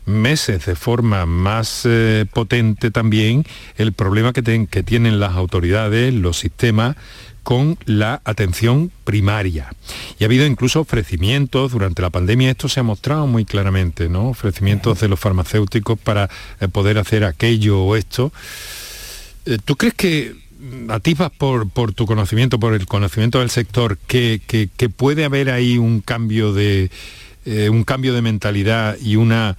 meses 0.04 0.66
de 0.66 0.74
forma 0.74 1.26
más 1.26 1.82
eh, 1.84 2.26
potente 2.32 2.90
también 2.90 3.44
el 3.78 3.92
problema 3.92 4.32
que, 4.32 4.42
ten- 4.42 4.66
que 4.66 4.82
tienen 4.82 5.18
las 5.20 5.32
autoridades, 5.32 6.12
los 6.12 6.38
sistemas 6.38 6.96
con 7.42 7.76
la 7.86 8.20
atención 8.24 8.90
primaria. 9.04 9.72
Y 10.18 10.24
ha 10.24 10.26
habido 10.26 10.46
incluso 10.46 10.80
ofrecimientos, 10.80 11.72
durante 11.72 12.02
la 12.02 12.10
pandemia 12.10 12.50
esto 12.50 12.68
se 12.68 12.80
ha 12.80 12.84
mostrado 12.84 13.26
muy 13.26 13.44
claramente, 13.44 14.08
¿no? 14.08 14.28
Ofrecimientos 14.28 15.00
de 15.00 15.08
los 15.08 15.18
farmacéuticos 15.18 15.98
para 15.98 16.30
eh, 16.60 16.68
poder 16.68 16.98
hacer 16.98 17.24
aquello 17.24 17.80
o 17.82 17.96
esto. 17.96 18.32
Eh, 19.46 19.58
¿Tú 19.64 19.76
crees 19.76 19.94
que 19.94 20.34
mm, 20.60 20.90
atisbas 20.90 21.30
por, 21.32 21.68
por 21.68 21.92
tu 21.92 22.06
conocimiento, 22.06 22.60
por 22.60 22.74
el 22.74 22.86
conocimiento 22.86 23.40
del 23.40 23.50
sector, 23.50 23.98
que, 24.06 24.40
que- 24.46 24.68
puede 24.88 25.24
haber 25.24 25.50
ahí 25.50 25.78
un 25.78 26.00
cambio 26.00 26.52
de 26.52 26.90
eh, 27.44 27.68
un 27.70 27.82
cambio 27.82 28.14
de 28.14 28.22
mentalidad 28.22 28.96
y 29.02 29.16
una 29.16 29.56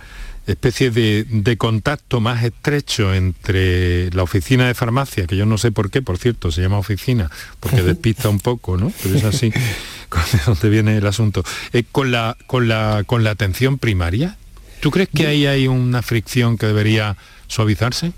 especie 0.48 0.92
de, 0.92 1.26
de 1.30 1.58
contacto 1.58 2.20
más 2.20 2.44
estrecho 2.44 3.14
entre 3.14 4.12
la 4.12 4.24
oficina 4.24 4.68
de 4.68 4.74
farmacia, 4.74 5.26
que 5.26 5.38
yo 5.38 5.46
no 5.46 5.58
sé 5.58 5.72
por 5.72 5.90
qué, 5.90 6.02
por 6.02 6.18
cierto, 6.18 6.52
se 6.52 6.62
llama 6.62 6.78
oficina, 6.78 7.30
porque 7.60 7.82
despista 7.84 8.30
un 8.30 8.40
poco, 8.40 8.78
¿no? 8.78 8.92
Pero 9.02 9.16
es 9.16 9.24
así, 9.24 9.50
de 10.32 10.40
dónde 10.46 10.70
viene 10.70 10.98
el 10.98 11.08
asunto. 11.08 11.44
Eh, 11.72 11.84
con, 11.92 12.12
la, 12.12 12.38
con, 12.48 12.68
la, 12.68 13.04
con 13.06 13.24
la 13.24 13.32
atención 13.32 13.78
primaria, 13.78 14.38
¿tú 14.82 14.92
crees 14.92 15.10
que 15.10 15.28
ahí 15.28 15.46
hay 15.46 15.68
una 15.68 16.02
fricción 16.02 16.58
que 16.58 16.68
debería 16.68 17.18
suavizarse? 17.48 18.12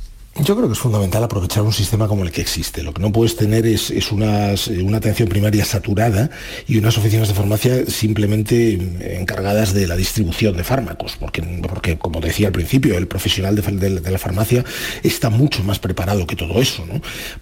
Yo 0.44 0.54
creo 0.54 0.68
que 0.68 0.74
es 0.74 0.80
fundamental 0.80 1.24
aprovechar 1.24 1.64
un 1.64 1.72
sistema 1.72 2.10
como 2.10 2.24
el 2.24 2.32
que 2.32 2.42
existe. 2.42 2.84
Lo 2.84 2.94
que 2.94 3.02
no 3.02 3.10
puedes 3.10 3.38
tener 3.38 3.66
es, 3.66 3.90
eh, 3.90 4.84
una 4.84 4.98
atención 4.98 5.30
primaria 5.30 5.64
saturada 5.64 6.30
y 6.68 6.78
unas 6.78 6.98
oficinas 6.98 7.30
de 7.30 7.34
farmacia 7.34 7.86
simplemente 7.86 8.74
eh, 8.74 9.18
encargadas 9.22 9.74
de 9.74 9.88
la 9.88 9.96
distribución 9.96 10.58
de 10.58 10.66
fármacos, 10.66 11.16
porque, 11.18 11.42
porque 11.66 11.98
como 11.98 12.20
decía 12.20 12.48
al 12.48 12.54
principio, 12.54 12.98
el 12.98 13.08
profesional 13.08 13.56
de, 13.56 13.90
la- 14.12 14.18
farmacia 14.20 14.66
está 15.04 15.30
mucho 15.30 15.64
más 15.64 15.80
preparado 15.80 16.28
que 16.28 16.36
todo 16.36 16.60
eso. 16.62 16.84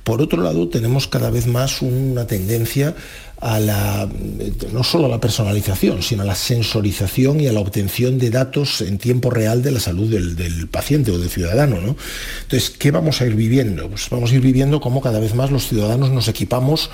Por 0.04 0.22
otro 0.22 0.44
lado, 0.44 0.70
tenemos 0.70 1.08
cada 1.08 1.32
vez 1.32 1.48
más 1.48 1.82
una 1.82 2.28
tendencia 2.28 2.94
a 3.44 3.60
la, 3.60 4.10
no 4.72 4.84
solo 4.84 5.08
a 5.08 5.10
la 5.10 5.20
personalización, 5.20 6.02
sino 6.02 6.24
a 6.24 6.26
la 6.26 6.36
sensorización 6.36 7.42
y 7.42 7.48
a 7.48 7.52
la 7.52 7.60
obtención 7.60 8.18
de 8.18 8.30
datos 8.30 8.80
en 8.80 8.98
tiempo 8.98 9.30
real 9.30 9.62
de 9.62 9.72
la 9.72 9.82
salud 9.82 10.10
del, 10.10 10.38
del 10.38 10.70
paciente 10.70 11.12
o 11.12 11.20
del 11.20 11.30
ciudadano. 11.30 11.82
¿no? 11.82 11.98
Entonces, 12.44 12.70
¿qué 12.70 12.92
vamos 12.92 13.20
a 13.20 13.26
ir 13.26 13.36
viviendo? 13.36 13.90
Pues 13.90 14.10
vamos 14.10 14.32
a 14.32 14.36
ir 14.36 14.42
viviendo 14.42 14.80
cómo 14.80 15.02
cada 15.02 15.20
vez 15.20 15.36
más 15.36 15.52
los 15.52 15.68
ciudadanos 15.68 16.10
nos 16.12 16.30
equipamos 16.30 16.90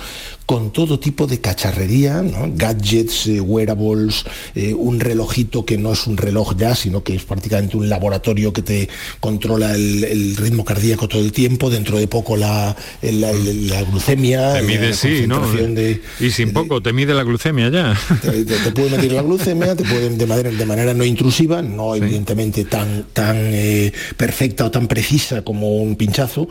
con 0.50 0.72
todo 0.72 0.98
tipo 0.98 1.28
de 1.28 1.38
cacharrería, 1.40 2.22
¿no? 2.22 2.50
gadgets, 2.56 3.28
eh, 3.28 3.40
wearables, 3.40 4.24
eh, 4.56 4.74
un 4.74 4.98
relojito 4.98 5.64
que 5.64 5.78
no 5.78 5.92
es 5.92 6.08
un 6.08 6.16
reloj 6.16 6.56
ya, 6.56 6.74
sino 6.74 7.04
que 7.04 7.14
es 7.14 7.22
prácticamente 7.22 7.76
un 7.76 7.88
laboratorio 7.88 8.52
que 8.52 8.62
te 8.62 8.88
controla 9.20 9.76
el, 9.76 10.02
el 10.02 10.36
ritmo 10.36 10.64
cardíaco 10.64 11.06
todo 11.06 11.20
el 11.22 11.30
tiempo, 11.30 11.70
dentro 11.70 11.98
de 12.00 12.08
poco 12.08 12.36
la, 12.36 12.74
la- 13.00 13.32
la 13.32 13.82
glucemia, 13.84 14.54
Te 14.54 14.62
mide, 14.62 14.88
la 14.88 14.96
sí, 14.96 15.24
¿no? 15.28 15.46
de, 15.52 16.02
Y 16.18 16.32
sin 16.32 16.52
poco, 16.52 16.82
te 16.82 16.92
mide 16.92 17.14
la 17.14 17.22
glucemia 17.22 17.68
ya. 17.68 17.96
te, 18.20 18.44
te- 18.44 18.56
te 18.56 18.70
puede 18.72 18.90
medir 18.96 19.12
la 19.12 19.22
glucemia, 19.22 19.76
te 19.76 19.84
puede 19.84 20.10
de 20.10 20.26
manera, 20.26 20.50
de 20.50 20.66
manera 20.66 20.94
no 20.94 21.04
intrusiva, 21.04 21.62
no 21.62 21.94
evidentemente 21.94 22.64
tan, 22.64 23.04
tan 23.12 23.36
eh, 23.38 23.92
perfecta 24.16 24.64
o 24.64 24.70
tan 24.72 24.88
precisa 24.88 25.42
como 25.42 25.76
un 25.76 25.94
pinchazo, 25.94 26.48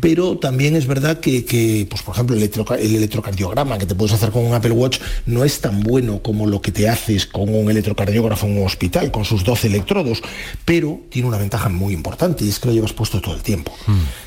pero 0.00 0.38
también 0.38 0.76
es 0.76 0.86
verdad 0.86 1.18
que, 1.18 1.44
que, 1.44 1.88
pues, 1.90 2.02
por 2.02 2.14
ejemplo, 2.14 2.36
el, 2.36 2.42
electroca- 2.42 2.78
el 2.78 2.94
electrocardiograma 3.40 3.78
que 3.78 3.86
te 3.86 3.94
puedes 3.94 4.14
hacer 4.14 4.30
con 4.30 4.44
un 4.44 4.54
Apple 4.54 4.72
Watch 4.72 5.00
no 5.26 5.44
es 5.44 5.60
tan 5.60 5.80
bueno 5.80 6.20
como 6.22 6.46
lo 6.46 6.60
que 6.60 6.72
te 6.72 6.88
haces 6.88 7.26
con 7.26 7.54
un 7.54 7.70
electrocardiógrafo 7.70 8.46
en 8.46 8.58
un 8.58 8.66
hospital, 8.66 9.10
con 9.10 9.24
sus 9.24 9.44
12 9.44 9.68
electrodos, 9.68 10.22
pero 10.64 11.00
tiene 11.08 11.28
una 11.28 11.38
ventaja 11.38 11.68
muy 11.68 11.94
importante 11.94 12.44
y 12.44 12.48
es 12.48 12.58
que 12.58 12.68
lo 12.68 12.74
llevas 12.74 12.92
puesto 12.92 13.20
todo 13.20 13.34
el 13.34 13.42
tiempo. 13.42 13.72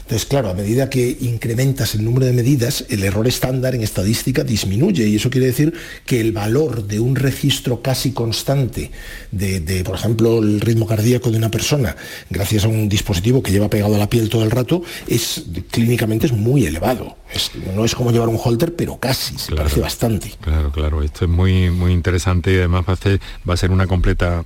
Entonces, 0.04 0.28
claro, 0.28 0.50
a 0.50 0.54
medida 0.54 0.90
que 0.90 1.18
incrementas 1.22 1.96
el 1.96 2.04
número 2.04 2.26
de 2.26 2.34
medidas, 2.34 2.86
el 2.90 3.04
error 3.04 3.26
estándar 3.28 3.74
en 3.74 3.82
estadística 3.84 4.44
disminuye 4.44 5.08
y 5.08 5.16
eso 5.16 5.30
quiere 5.30 5.48
decir 5.48 5.74
que 6.06 6.20
el 6.20 6.34
valor 6.34 6.86
de 6.86 7.00
un 7.00 7.16
registro 7.16 7.82
casi 7.82 8.12
constante 8.12 8.92
de, 9.32 9.62
de, 9.62 9.84
por 9.86 9.96
ejemplo, 9.96 10.40
el 10.40 10.60
ritmo 10.60 10.86
cardíaco 10.88 11.32
de 11.32 11.38
una 11.38 11.50
persona, 11.50 11.96
gracias 12.30 12.66
a 12.66 12.68
un 12.68 12.90
dispositivo 12.90 13.42
que 13.42 13.52
lleva 13.52 13.70
pegado 13.70 13.96
a 13.96 13.98
la 13.98 14.10
piel 14.10 14.30
todo 14.30 14.44
el 14.44 14.52
rato, 14.52 14.84
es 15.08 15.44
clínicamente 15.72 16.26
es 16.28 16.34
muy 16.34 16.66
elevado. 16.66 17.18
Es- 17.34 17.52
no 17.74 17.86
es 17.86 17.96
como 17.96 18.12
llevar 18.12 18.28
un 18.28 18.38
holter, 18.44 18.76
pero 18.76 18.98
casi, 19.00 19.38
se 19.40 19.48
Claro. 19.48 19.64
parece 19.64 19.80
bastante. 19.80 20.34
Claro, 20.42 20.72
claro, 20.72 21.02
esto 21.02 21.26
es 21.26 21.32
muy, 21.32 21.72
muy 21.72 21.94
interesante 21.94 22.52
y 22.54 22.58
además 22.58 22.84
va 22.88 22.94
a, 22.94 22.98
ser, 22.98 23.20
va 23.50 23.54
a 23.54 23.58
ser 23.58 23.72
una 23.72 23.88
completa 23.88 24.44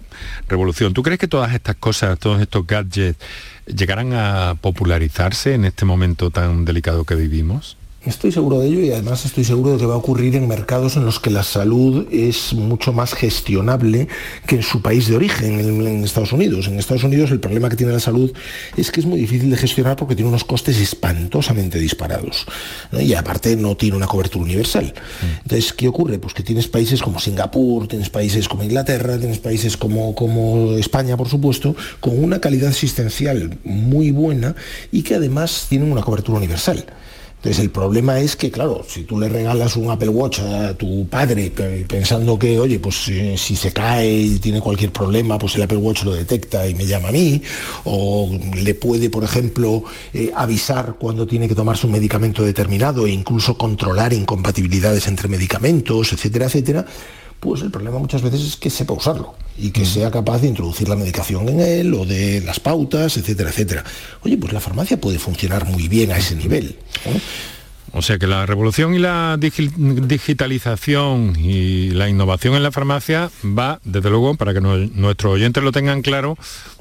revolución. 0.48 0.94
¿Tú 0.94 1.02
crees 1.04 1.20
que 1.20 1.28
todas 1.28 1.54
estas 1.54 1.76
cosas, 1.78 2.18
todos 2.20 2.40
estos 2.42 2.66
gadgets, 2.66 3.18
llegarán 3.68 4.14
a 4.14 4.56
popularizarse 4.60 5.54
en 5.54 5.66
este 5.66 5.86
momento 5.86 6.30
tan 6.32 6.66
delicado 6.66 7.04
que 7.04 7.16
vivimos? 7.16 7.78
Estoy 8.08 8.32
seguro 8.32 8.60
de 8.60 8.68
ello 8.68 8.80
y 8.80 8.92
además 8.92 9.26
estoy 9.26 9.44
seguro 9.44 9.74
de 9.74 9.80
que 9.80 9.86
va 9.86 9.96
a 9.96 9.98
ocurrir 9.98 10.38
en 10.38 10.48
mercados 10.48 10.96
en 10.96 11.04
los 11.04 11.20
que 11.20 11.30
la 11.30 11.44
salud 11.44 12.08
es 12.10 12.54
mucho 12.54 12.94
más 12.94 13.14
gestionable 13.14 14.08
que 14.46 14.56
en 14.56 14.64
su 14.64 14.82
país 14.82 15.08
de 15.08 15.18
origen, 15.18 15.60
en, 15.60 15.86
en 15.86 16.04
Estados 16.06 16.32
Unidos. 16.32 16.68
En 16.68 16.80
Estados 16.80 17.04
Unidos 17.04 17.32
el 17.32 17.42
problema 17.42 17.68
que 17.68 17.76
tiene 17.76 17.92
la 17.92 18.00
salud 18.00 18.32
es 18.78 18.92
que 18.92 19.02
es 19.02 19.06
muy 19.06 19.20
difícil 19.20 19.50
de 19.50 19.58
gestionar 19.58 19.98
porque 19.98 20.16
tiene 20.16 20.30
unos 20.30 20.46
costes 20.46 20.80
espantosamente 20.80 21.80
disparados. 21.80 22.46
¿no? 22.94 23.02
Y 23.02 23.14
aparte 23.14 23.58
no 23.58 23.76
tiene 23.76 23.98
una 23.98 24.08
cobertura 24.08 24.46
universal. 24.46 24.94
Entonces, 25.44 25.74
¿qué 25.74 25.90
ocurre? 25.90 26.18
Pues 26.18 26.34
que 26.34 26.44
tienes 26.44 26.70
países 26.70 27.02
como 27.02 27.20
Singapur, 27.20 27.90
tienes 27.90 28.10
países 28.10 28.48
como 28.48 28.64
Inglaterra, 28.64 29.18
tienes 29.18 29.40
países 29.40 29.76
como, 29.76 30.16
como 30.16 30.78
España, 30.78 31.18
por 31.18 31.28
supuesto, 31.28 31.76
con 32.00 32.24
una 32.24 32.40
calidad 32.40 32.70
asistencial 32.70 33.58
muy 33.66 34.12
buena 34.12 34.56
y 34.94 35.04
que 35.04 35.16
además 35.16 35.66
tienen 35.68 35.92
una 35.92 36.04
cobertura 36.04 36.38
universal. 36.38 36.86
Entonces 37.38 37.60
el 37.64 37.70
problema 37.70 38.20
es 38.20 38.36
que, 38.36 38.50
claro, 38.50 38.84
si 38.88 39.04
tú 39.04 39.20
le 39.20 39.30
regalas 39.30 39.76
un 39.76 39.92
Apple 39.92 40.10
Watch 40.10 40.40
a 40.40 40.74
tu 40.74 41.08
padre 41.08 41.52
pe- 41.52 41.86
pensando 41.88 42.38
que, 42.38 42.60
oye, 42.60 42.80
pues 42.80 43.08
eh, 43.10 43.36
si 43.38 43.56
se 43.56 43.72
cae 43.72 44.12
y 44.12 44.40
tiene 44.40 44.60
cualquier 44.60 44.92
problema, 44.92 45.38
pues 45.38 45.56
el 45.56 45.62
Apple 45.62 45.78
Watch 45.78 46.04
lo 46.04 46.16
detecta 46.16 46.68
y 46.68 46.74
me 46.74 46.88
llama 46.88 47.10
a 47.10 47.12
mí, 47.12 47.40
o 47.86 48.28
le 48.56 48.74
puede, 48.74 49.12
por 49.12 49.24
ejemplo, 49.24 49.84
eh, 50.16 50.32
avisar 50.36 50.96
cuando 51.00 51.28
tiene 51.28 51.48
que 51.48 51.54
tomarse 51.56 51.86
un 51.86 51.94
medicamento 51.94 52.44
determinado 52.44 53.06
e 53.06 53.12
incluso 53.12 53.56
controlar 53.56 54.14
incompatibilidades 54.14 55.08
entre 55.08 55.28
medicamentos, 55.28 56.12
etcétera, 56.14 56.48
etcétera, 56.48 56.86
pues 57.40 57.62
el 57.62 57.72
problema 57.72 58.00
muchas 58.00 58.22
veces 58.22 58.42
es 58.42 58.56
que 58.56 58.70
sepa 58.70 58.94
usarlo 58.94 59.36
y 59.58 59.72
que 59.72 59.86
sea 59.86 60.12
capaz 60.12 60.40
de 60.40 60.48
introducir 60.48 60.88
la 60.90 60.96
medicación 60.96 61.48
en 61.50 61.60
él 61.60 61.94
o 61.94 62.06
de 62.06 62.42
las 62.42 62.60
pautas, 62.60 63.18
etcétera, 63.18 63.50
etcétera. 63.50 63.84
Oye, 64.24 64.38
pues 64.38 64.54
la 64.54 64.60
farmacia 64.60 65.00
puede 65.00 65.20
funcionar 65.20 65.66
muy 65.66 65.88
bien 65.88 66.12
a 66.12 66.18
ese 66.18 66.36
nivel. 66.36 66.78
O 67.94 68.02
sea 68.02 68.20
que 68.20 68.28
la 68.28 68.46
revolución 68.46 68.94
y 68.94 69.00
la 69.00 69.38
digi- 69.40 69.72
digitalización 70.06 71.36
y 71.40 71.90
la 71.92 72.10
innovación 72.10 72.54
en 72.56 72.62
la 72.64 72.72
farmacia 72.72 73.32
va, 73.44 73.80
desde 73.84 74.10
luego, 74.10 74.36
para 74.36 74.54
que 74.54 74.62
no- 74.62 74.76
nuestros 74.78 75.34
oyentes 75.34 75.64
lo 75.64 75.72
tengan 75.72 76.02
claro, 76.02 76.38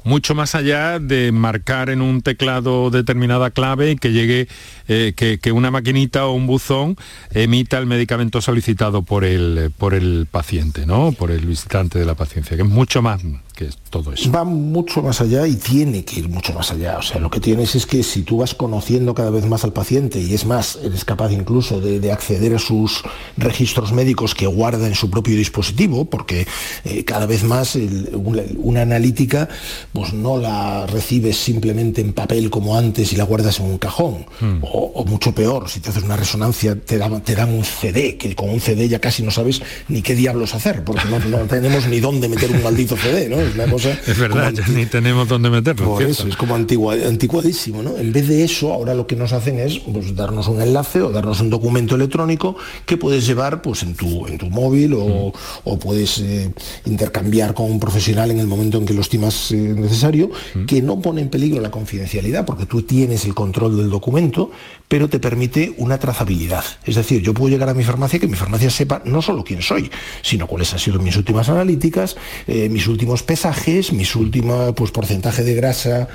mucho 0.07 0.35
más 0.35 0.55
allá 0.55 0.99
de 0.99 1.33
marcar 1.33 1.89
en 1.89 2.01
un 2.01 2.21
teclado 2.21 2.89
determinada 2.89 3.51
clave 3.51 3.91
y 3.91 3.95
que 3.97 4.13
llegue, 4.13 4.47
eh, 4.87 5.13
que, 5.15 5.37
que 5.37 5.51
una 5.51 5.69
maquinita 5.69 6.25
o 6.27 6.31
un 6.31 6.47
buzón 6.47 6.95
emita 7.31 7.77
el 7.77 7.87
medicamento 7.87 8.41
solicitado 8.41 9.01
por 9.01 9.25
el, 9.25 9.71
por 9.77 9.93
el 9.93 10.25
paciente, 10.31 10.85
¿no? 10.85 11.11
Por 11.11 11.29
el 11.29 11.45
visitante 11.45 11.99
de 11.99 12.05
la 12.05 12.15
paciencia, 12.15 12.55
que 12.55 12.63
es 12.63 12.69
mucho 12.69 13.01
más 13.01 13.21
que 13.57 13.69
todo 13.89 14.13
eso. 14.13 14.31
Va 14.31 14.43
mucho 14.43 15.01
más 15.01 15.19
allá 15.19 15.47
y 15.47 15.55
tiene 15.55 16.05
que 16.05 16.19
ir 16.19 16.29
mucho 16.29 16.53
más 16.53 16.69
allá. 16.71 16.99
O 16.99 17.01
sea, 17.01 17.19
lo 17.19 17.31
que 17.31 17.39
tienes 17.39 17.73
es 17.73 17.87
que 17.87 18.03
si 18.03 18.21
tú 18.21 18.37
vas 18.37 18.53
conociendo 18.53 19.15
cada 19.15 19.31
vez 19.31 19.47
más 19.47 19.63
al 19.63 19.73
paciente 19.73 20.21
y 20.21 20.35
es 20.35 20.45
más, 20.45 20.77
eres 20.83 21.03
capaz 21.03 21.31
incluso 21.31 21.81
de, 21.81 22.11
acceder 22.11 22.53
a 22.53 22.59
sus 22.59 23.03
registros 23.35 23.91
médicos 23.91 24.35
que 24.35 24.45
guarda 24.45 24.87
en 24.87 24.93
su 24.93 25.09
propio 25.09 25.35
dispositivo, 25.35 26.05
porque 26.05 26.47
eh, 26.85 27.03
cada 27.03 27.25
vez 27.25 27.43
más 27.43 27.75
una, 28.13 28.81
analítica 28.83 29.49
pues 29.97 30.13
no 30.13 30.37
la 30.37 30.85
recibes 30.85 31.37
simplemente 31.37 32.01
en 32.01 32.13
papel 32.13 32.51
como 32.51 32.77
antes 32.77 33.13
y 33.13 33.15
la 33.15 33.23
guardas 33.23 33.59
en 33.59 33.65
un 33.65 33.79
cajón. 33.79 34.27
Hmm. 34.39 34.59
O, 34.61 35.03
mucho 35.07 35.33
peor, 35.33 35.67
si 35.69 35.79
te 35.79 35.89
haces 35.89 36.03
una 36.03 36.15
resonancia 36.15 36.75
te 36.75 36.99
dan, 36.99 37.23
te 37.23 37.33
dan 37.33 37.51
un 37.51 37.63
CD, 37.63 38.15
que 38.15 38.35
con 38.35 38.51
un 38.51 38.59
CD 38.59 38.87
ya 38.87 38.99
casi 38.99 39.23
no 39.23 39.31
sabes 39.31 39.59
ni 39.87 40.03
qué 40.03 40.13
diablos 40.13 40.53
hacer, 40.53 40.83
porque 40.83 41.01
no, 41.07 41.39
tenemos 41.47 41.87
ni 41.87 41.99
dónde 41.99 42.29
meter 42.29 42.51
un 42.51 42.61
maldito 42.61 42.95
CD, 42.95 43.27
¿no? 43.27 43.39
Es 43.39 43.55
una 43.55 43.65
cosa... 43.65 43.89
Es 44.07 44.19
verdad, 44.19 44.53
ni 44.67 44.85
tenemos 44.85 45.27
dónde 45.27 45.49
meterlo. 45.49 45.99
eso, 45.99 46.27
es 46.27 46.35
como 46.35 46.53
anticuadísimo, 46.53 47.81
¿no? 47.81 47.97
En 47.97 48.13
vez 48.13 48.27
de 48.27 48.43
eso, 48.43 48.71
ahora 48.71 48.93
lo 48.93 49.07
que 49.07 49.15
nos 49.15 49.33
hacen 49.33 49.57
es 49.59 49.79
pues, 49.79 50.15
darnos 50.15 50.47
un 50.47 50.61
enlace 50.61 51.01
o 51.01 51.11
darnos 51.11 51.41
un 51.41 51.49
documento 51.49 51.95
electrónico 51.95 52.55
que 52.85 52.97
puedes 52.97 53.25
llevar 53.25 53.63
pues, 53.63 53.81
en, 53.81 53.95
tu, 53.95 54.27
en 54.27 54.37
tu 54.37 54.51
móvil 54.51 54.93
o, 54.93 55.33
mm. 55.65 55.77
puedes 55.79 56.19
eh, 56.19 56.51
intercambiar 56.85 57.55
con 57.55 57.71
un 57.71 57.79
profesional 57.79 58.29
en 58.29 58.39
el 58.39 58.47
momento 58.47 58.77
en 58.77 58.85
que 58.85 58.93
lo 58.93 59.01
estimas 59.01 59.51
eh, 59.51 59.86
necesario, 59.87 60.29
mm. 60.53 60.65
que 60.65 60.81
no 60.81 60.99
pone 61.01 61.21
en 61.21 61.29
peligro 61.29 61.61
la 61.61 61.71
confidencialidad 61.71 62.45
porque 62.45 62.65
tú 62.65 62.81
tienes 62.81 63.25
el 63.25 63.33
control 63.33 63.77
del 63.77 63.89
documento, 63.89 64.51
pero 64.87 65.09
te 65.09 65.19
permite 65.19 65.73
una 65.77 65.97
trazabilidad. 65.97 66.63
Es 66.85 66.95
decir, 66.95 67.21
yo 67.21 67.33
puedo 67.33 67.49
llegar 67.49 67.69
a 67.69 67.73
mi 67.73 67.83
farmacia 67.83 68.19
que 68.19 68.27
mi 68.27 68.35
farmacia 68.35 68.69
sepa 68.69 69.01
no 69.05 69.21
solo 69.21 69.43
quién 69.43 69.61
soy, 69.61 69.89
sino 70.21 70.47
cuáles 70.47 70.73
han 70.73 70.79
sido 70.79 70.99
mis 70.99 71.17
últimas 71.17 71.49
analíticas, 71.49 72.15
eh, 72.47 72.69
mis 72.69 72.87
últimos 72.87 73.23
pesajes, 73.23 73.91
mis 73.91 74.15
últimos 74.15 74.73
pues, 74.75 74.91
porcentaje 74.91 75.43
de 75.43 75.53
grasa 75.55 76.07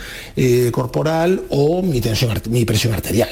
corporal 0.72 1.42
o 1.50 1.82
mi 1.82 2.00
tensión, 2.00 2.32
mi 2.50 2.64
presión 2.64 2.92
arterial. 2.92 3.28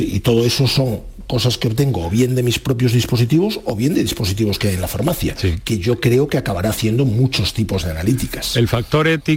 y 0.00 0.20
todo 0.20 0.44
eso 0.44 0.66
son 0.66 1.00
cosas 1.26 1.58
que 1.58 1.68
obtengo 1.68 2.06
o 2.06 2.10
bien 2.10 2.34
de 2.34 2.42
mis 2.42 2.58
propios 2.58 2.92
dispositivos 2.92 3.60
o 3.64 3.74
bien 3.74 3.94
de 3.94 4.02
dispositivos 4.02 4.58
que 4.58 4.68
hay 4.68 4.74
en 4.74 4.80
la 4.80 4.88
farmacia, 4.88 5.34
que 5.64 5.78
yo 5.78 6.00
creo 6.00 6.28
que 6.28 6.38
acabará 6.38 6.70
haciendo 6.70 7.04
muchos 7.04 7.52
tipos 7.52 7.84
de 7.84 7.90
analíticas. 7.90 8.56
El 8.56 8.68
factor 8.68 9.08
ético, 9.08 9.35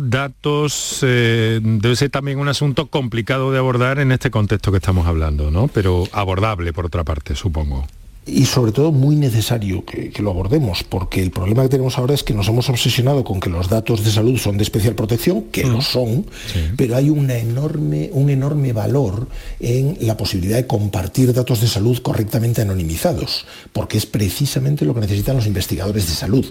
datos, 0.00 1.00
eh, 1.02 1.60
debe 1.62 1.96
ser 1.96 2.10
también 2.10 2.38
un 2.38 2.48
asunto 2.48 2.86
complicado 2.86 3.52
de 3.52 3.58
abordar 3.58 3.98
en 3.98 4.12
este 4.12 4.30
contexto 4.30 4.70
que 4.70 4.78
estamos 4.78 5.06
hablando, 5.06 5.50
¿no? 5.50 5.68
Pero 5.68 6.04
abordable 6.12 6.72
por 6.72 6.86
otra 6.86 7.04
parte, 7.04 7.34
supongo 7.34 7.86
y 8.26 8.44
sobre 8.46 8.72
todo 8.72 8.92
muy 8.92 9.16
necesario 9.16 9.84
que, 9.84 10.12
lo 10.20 10.30
abordemos, 10.30 10.84
porque 10.84 11.22
el 11.22 11.30
problema 11.30 11.62
que 11.62 11.70
tenemos 11.70 11.98
ahora 11.98 12.14
es 12.14 12.22
que 12.22 12.34
nos 12.34 12.48
hemos 12.48 12.68
obsesionado 12.68 13.24
con 13.24 13.40
que 13.40 13.48
los 13.48 13.68
datos 13.68 14.04
de 14.04 14.10
salud 14.10 14.38
son 14.38 14.56
de 14.56 14.62
especial 14.62 14.94
protección, 14.94 15.44
que 15.50 15.64
lo 15.64 15.78
mm. 15.78 15.82
son, 15.82 16.26
pero 16.76 16.96
hay 16.96 17.10
una 17.10 17.36
enorme, 17.38 18.10
un 18.12 18.30
enorme 18.30 18.72
valor 18.72 19.28
en 19.58 19.96
la 20.00 20.16
posibilidad 20.16 20.56
de 20.56 20.66
compartir 20.66 21.32
datos 21.32 21.60
de 21.60 21.66
salud 21.66 21.98
correctamente 21.98 22.62
anonimizados, 22.62 23.46
porque 23.72 23.98
es 23.98 24.06
precisamente 24.06 24.84
lo 24.84 24.94
que 24.94 25.00
necesitan 25.00 25.36
los 25.36 25.46
investigadores 25.46 26.06
de 26.06 26.14
salud. 26.14 26.46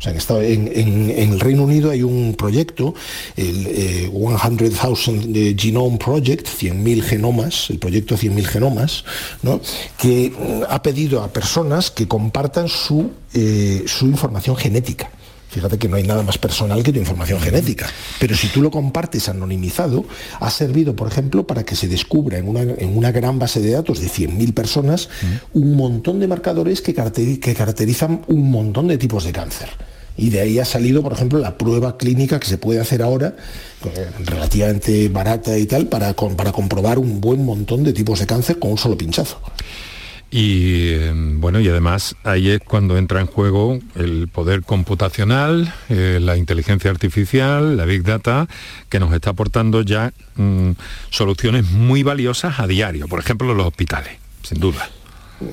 O 0.00 0.02
sea, 0.02 0.14
en, 0.42 0.72
en, 0.74 1.10
el 1.10 1.40
Reino 1.40 1.64
Unido 1.64 1.90
hay 1.90 2.02
un 2.02 2.34
proyecto, 2.34 2.94
el 3.36 3.66
100,000 3.66 5.36
eh, 5.36 5.54
Genome 5.58 5.98
Project, 5.98 6.48
100.000 6.48 7.02
genomas, 7.02 7.68
el 7.68 7.78
proyecto 7.78 8.16
100.000 8.16 8.44
genomas, 8.44 9.04
¿no? 9.42 9.60
que 9.98 10.30
mm, 10.30 10.62
ha 10.70 10.82
pedido 10.82 11.22
a 11.22 11.30
personas 11.30 11.90
que 11.90 12.08
compartan 12.08 12.68
su, 12.68 13.10
eh, 13.34 13.84
su 13.86 14.06
información 14.06 14.56
genética. 14.56 15.10
Fíjate 15.50 15.76
que 15.78 15.88
no 15.88 15.96
hay 15.96 16.04
nada 16.04 16.22
más 16.22 16.38
personal 16.38 16.82
que 16.82 16.92
tu 16.92 16.98
información 16.98 17.38
genética. 17.40 17.86
Pero 18.20 18.34
si 18.36 18.48
tú 18.48 18.62
lo 18.62 18.70
compartes 18.70 19.28
anonimizado, 19.28 20.06
ha 20.38 20.50
servido, 20.50 20.96
por 20.96 21.08
ejemplo, 21.08 21.46
para 21.46 21.64
que 21.64 21.76
se 21.76 21.88
descubra 21.88 22.38
en 22.38 22.48
una, 22.48 22.62
en 22.62 22.96
una 22.96 23.10
gran 23.10 23.38
base 23.38 23.60
de 23.60 23.72
datos 23.72 24.00
de 24.00 24.06
100.000 24.06 24.54
personas 24.54 25.10
un 25.52 25.76
montón 25.76 26.20
de 26.20 26.28
marcadores 26.28 26.80
que, 26.80 26.94
que 26.94 27.54
caracterizan 27.54 28.22
un 28.28 28.50
montón 28.50 28.86
de 28.86 28.96
tipos 28.96 29.24
de 29.24 29.32
cáncer. 29.32 29.89
Y 30.20 30.28
de 30.28 30.42
ahí 30.42 30.58
ha 30.58 30.66
salido, 30.66 31.02
por 31.02 31.14
ejemplo, 31.14 31.38
la 31.38 31.56
prueba 31.56 31.96
clínica 31.96 32.38
que 32.38 32.46
se 32.46 32.58
puede 32.58 32.78
hacer 32.78 33.00
ahora, 33.00 33.36
eh, 33.86 34.10
relativamente 34.26 35.08
barata 35.08 35.56
y 35.56 35.64
tal, 35.64 35.86
para, 35.86 36.12
para 36.12 36.52
comprobar 36.52 36.98
un 36.98 37.22
buen 37.22 37.42
montón 37.42 37.84
de 37.84 37.94
tipos 37.94 38.18
de 38.20 38.26
cáncer 38.26 38.58
con 38.58 38.72
un 38.72 38.76
solo 38.76 38.98
pinchazo. 38.98 39.40
Y 40.30 40.92
em, 40.92 41.40
bueno, 41.40 41.58
y 41.58 41.68
además 41.68 42.16
ahí 42.22 42.50
es 42.50 42.60
cuando 42.60 42.98
entra 42.98 43.20
en 43.20 43.28
juego 43.28 43.78
el 43.94 44.28
poder 44.28 44.62
computacional, 44.62 45.72
eh, 45.88 46.18
la 46.20 46.36
inteligencia 46.36 46.90
artificial, 46.90 47.78
la 47.78 47.86
big 47.86 48.02
data, 48.02 48.46
que 48.90 49.00
nos 49.00 49.14
está 49.14 49.30
aportando 49.30 49.80
ya 49.80 50.12
mm, 50.36 50.72
soluciones 51.08 51.70
muy 51.70 52.02
valiosas 52.02 52.60
a 52.60 52.66
diario, 52.66 53.08
por 53.08 53.20
ejemplo, 53.20 53.54
los 53.54 53.66
hospitales, 53.66 54.18
sin 54.42 54.60
duda. 54.60 54.86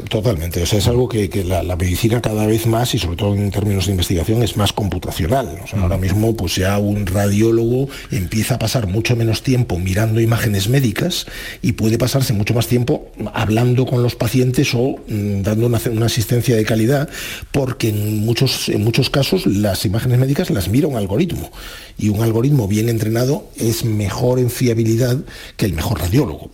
Totalmente, 0.10 0.62
o 0.62 0.66
sea, 0.66 0.80
es 0.80 0.88
algo 0.88 1.08
que, 1.08 1.30
la, 1.46 1.64
medicina 1.78 2.22
cada 2.22 2.46
vez 2.46 2.66
más, 2.66 2.94
y 2.94 3.00
sobre 3.00 3.16
todo 3.16 3.36
en 3.36 3.52
términos 3.52 3.86
de 3.86 3.92
investigación, 3.92 4.44
es 4.44 4.58
más 4.58 4.74
computacional. 4.74 5.62
Ahora 5.80 5.98
mismo, 5.98 6.36
pues 6.36 6.56
ya 6.56 6.78
un 6.78 7.06
radiólogo 7.06 7.88
empieza 8.12 8.56
a 8.56 8.60
pasar 8.60 8.88
mucho 8.88 9.16
menos 9.16 9.44
tiempo 9.44 9.80
mirando 9.80 10.20
imágenes 10.20 10.68
médicas 10.68 11.26
y 11.62 11.74
puede 11.74 11.98
pasarse 11.98 12.34
mucho 12.34 12.54
más 12.54 12.68
tiempo 12.68 13.08
hablando 13.34 13.86
con 13.86 14.04
los 14.04 14.16
pacientes 14.16 14.74
o 14.74 14.98
mm, 15.08 15.42
dando 15.44 15.68
una, 15.68 16.06
asistencia 16.06 16.58
de 16.58 16.66
calidad, 16.66 17.10
porque 17.52 17.90
en 17.90 18.26
muchos, 18.26 18.68
en 18.68 18.84
muchos 18.84 19.10
casos 19.10 19.46
las 19.46 19.86
imágenes 19.86 20.20
médicas 20.20 20.50
las 20.50 20.68
mira 20.68 20.88
un 20.88 20.98
algoritmo 20.98 21.50
y 21.98 22.10
un 22.10 22.22
algoritmo 22.22 22.68
bien 22.68 22.90
entrenado 22.90 23.48
es 23.56 23.86
mejor 23.86 24.40
en 24.40 24.50
fiabilidad 24.50 25.18
que 25.56 25.66
el 25.66 25.74
mejor 25.74 26.00
radiólogo. 26.00 26.50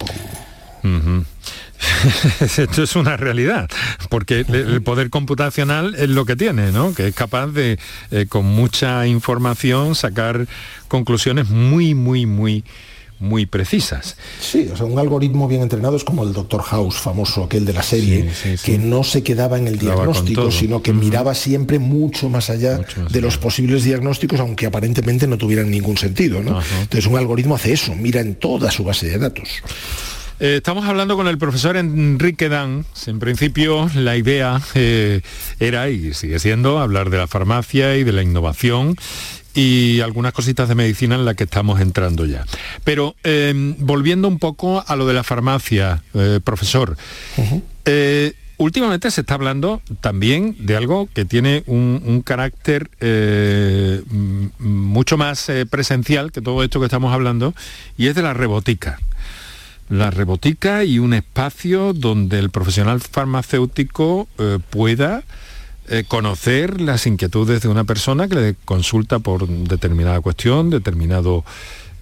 Esto 2.41 2.83
es 2.83 2.95
una 2.95 3.17
realidad, 3.17 3.69
porque 4.09 4.45
el 4.47 4.81
poder 4.81 5.09
computacional 5.09 5.95
es 5.95 6.09
lo 6.09 6.25
que 6.25 6.35
tiene, 6.35 6.71
¿no? 6.71 6.93
Que 6.93 7.07
es 7.07 7.15
capaz 7.15 7.47
de, 7.47 7.79
eh, 8.11 8.25
con 8.27 8.45
mucha 8.45 9.07
información, 9.07 9.95
sacar 9.95 10.47
conclusiones 10.87 11.49
muy, 11.49 11.93
muy, 11.93 12.25
muy 12.25 12.63
muy 13.23 13.45
precisas. 13.45 14.17
Sí, 14.41 14.69
o 14.71 14.75
sea, 14.75 14.85
un 14.85 14.99
algoritmo 14.99 15.47
bien 15.47 15.61
entrenado 15.61 15.95
es 15.95 16.03
como 16.03 16.23
el 16.23 16.33
Dr. 16.33 16.61
House 16.61 16.97
famoso, 16.97 17.45
aquel 17.45 17.63
de 17.63 17.71
la 17.71 17.81
serie, 17.81 18.29
que 18.63 18.77
no 18.77 19.03
se 19.03 19.23
quedaba 19.23 19.57
en 19.57 19.67
el 19.67 19.79
diagnóstico, 19.79 20.51
sino 20.51 20.81
que 20.81 20.91
miraba 20.91 21.33
siempre 21.33 21.79
mucho 21.79 22.29
más 22.29 22.49
allá 22.49 22.79
de 23.09 23.21
los 23.21 23.37
posibles 23.37 23.85
diagnósticos, 23.85 24.39
aunque 24.41 24.65
aparentemente 24.65 25.25
no 25.25 25.37
tuvieran 25.37 25.71
ningún 25.71 25.97
sentido. 25.97 26.39
Entonces 26.39 27.07
un 27.07 27.17
algoritmo 27.17 27.55
hace 27.55 27.71
eso, 27.73 27.95
mira 27.95 28.19
en 28.19 28.35
toda 28.35 28.69
su 28.71 28.83
base 28.83 29.07
de 29.07 29.17
datos. 29.17 29.49
Eh, 30.43 30.57
estamos 30.57 30.83
hablando 30.83 31.15
con 31.15 31.29
el 31.29 31.37
profesor 31.37 31.77
Enrique 31.77 32.49
Dan. 32.49 32.85
En 33.07 33.19
principio 33.19 33.89
la 33.95 34.17
idea 34.17 34.59
eh, 34.75 35.21
era 35.61 35.89
y 35.89 36.13
sigue 36.13 36.37
siendo 36.37 36.79
hablar 36.79 37.09
de 37.09 37.17
la 37.17 37.27
farmacia 37.27 37.95
y 37.95 38.03
de 38.03 38.11
la 38.11 38.23
innovación 38.23 38.97
y 39.53 40.01
algunas 40.01 40.33
cositas 40.33 40.67
de 40.67 40.75
medicina 40.75 41.15
en 41.15 41.23
la 41.23 41.35
que 41.35 41.45
estamos 41.45 41.79
entrando 41.79 42.25
ya. 42.25 42.45
Pero 42.83 43.15
em, 43.23 43.77
volviendo 43.79 44.27
un 44.27 44.37
poco 44.37 44.83
a 44.85 44.97
lo 44.97 45.07
de 45.07 45.13
la 45.13 45.23
farmacia, 45.23 46.03
eh, 46.13 46.41
profesor, 46.43 46.97
últimamente 48.57 49.11
se 49.11 49.21
está 49.21 49.35
hablando 49.35 49.81
también 50.01 50.57
de 50.59 50.75
algo 50.75 51.07
que 51.13 51.23
tiene 51.23 51.63
un 51.67 52.21
carácter 52.21 52.89
mucho 54.59 55.15
más 55.15 55.49
presencial 55.69 56.33
que 56.33 56.41
todo 56.41 56.63
esto 56.63 56.81
que 56.81 56.87
estamos 56.87 57.13
hablando, 57.13 57.55
y 57.97 58.07
es 58.07 58.15
de 58.15 58.23
la 58.23 58.33
rebotica 58.33 58.99
la 59.89 60.11
rebotica 60.11 60.83
y 60.83 60.99
un 60.99 61.13
espacio 61.13 61.93
donde 61.93 62.39
el 62.39 62.49
profesional 62.49 63.01
farmacéutico 63.01 64.27
eh, 64.37 64.59
pueda 64.69 65.23
eh, 65.89 66.03
conocer 66.07 66.79
las 66.81 67.05
inquietudes 67.07 67.61
de 67.61 67.67
una 67.67 67.83
persona 67.83 68.27
que 68.27 68.35
le 68.35 68.55
consulta 68.65 69.19
por 69.19 69.47
determinada 69.47 70.21
cuestión, 70.21 70.69
determinado 70.69 71.43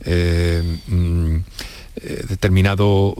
eh, 0.06 0.62
mm, 0.88 1.38
determinado 2.30 3.14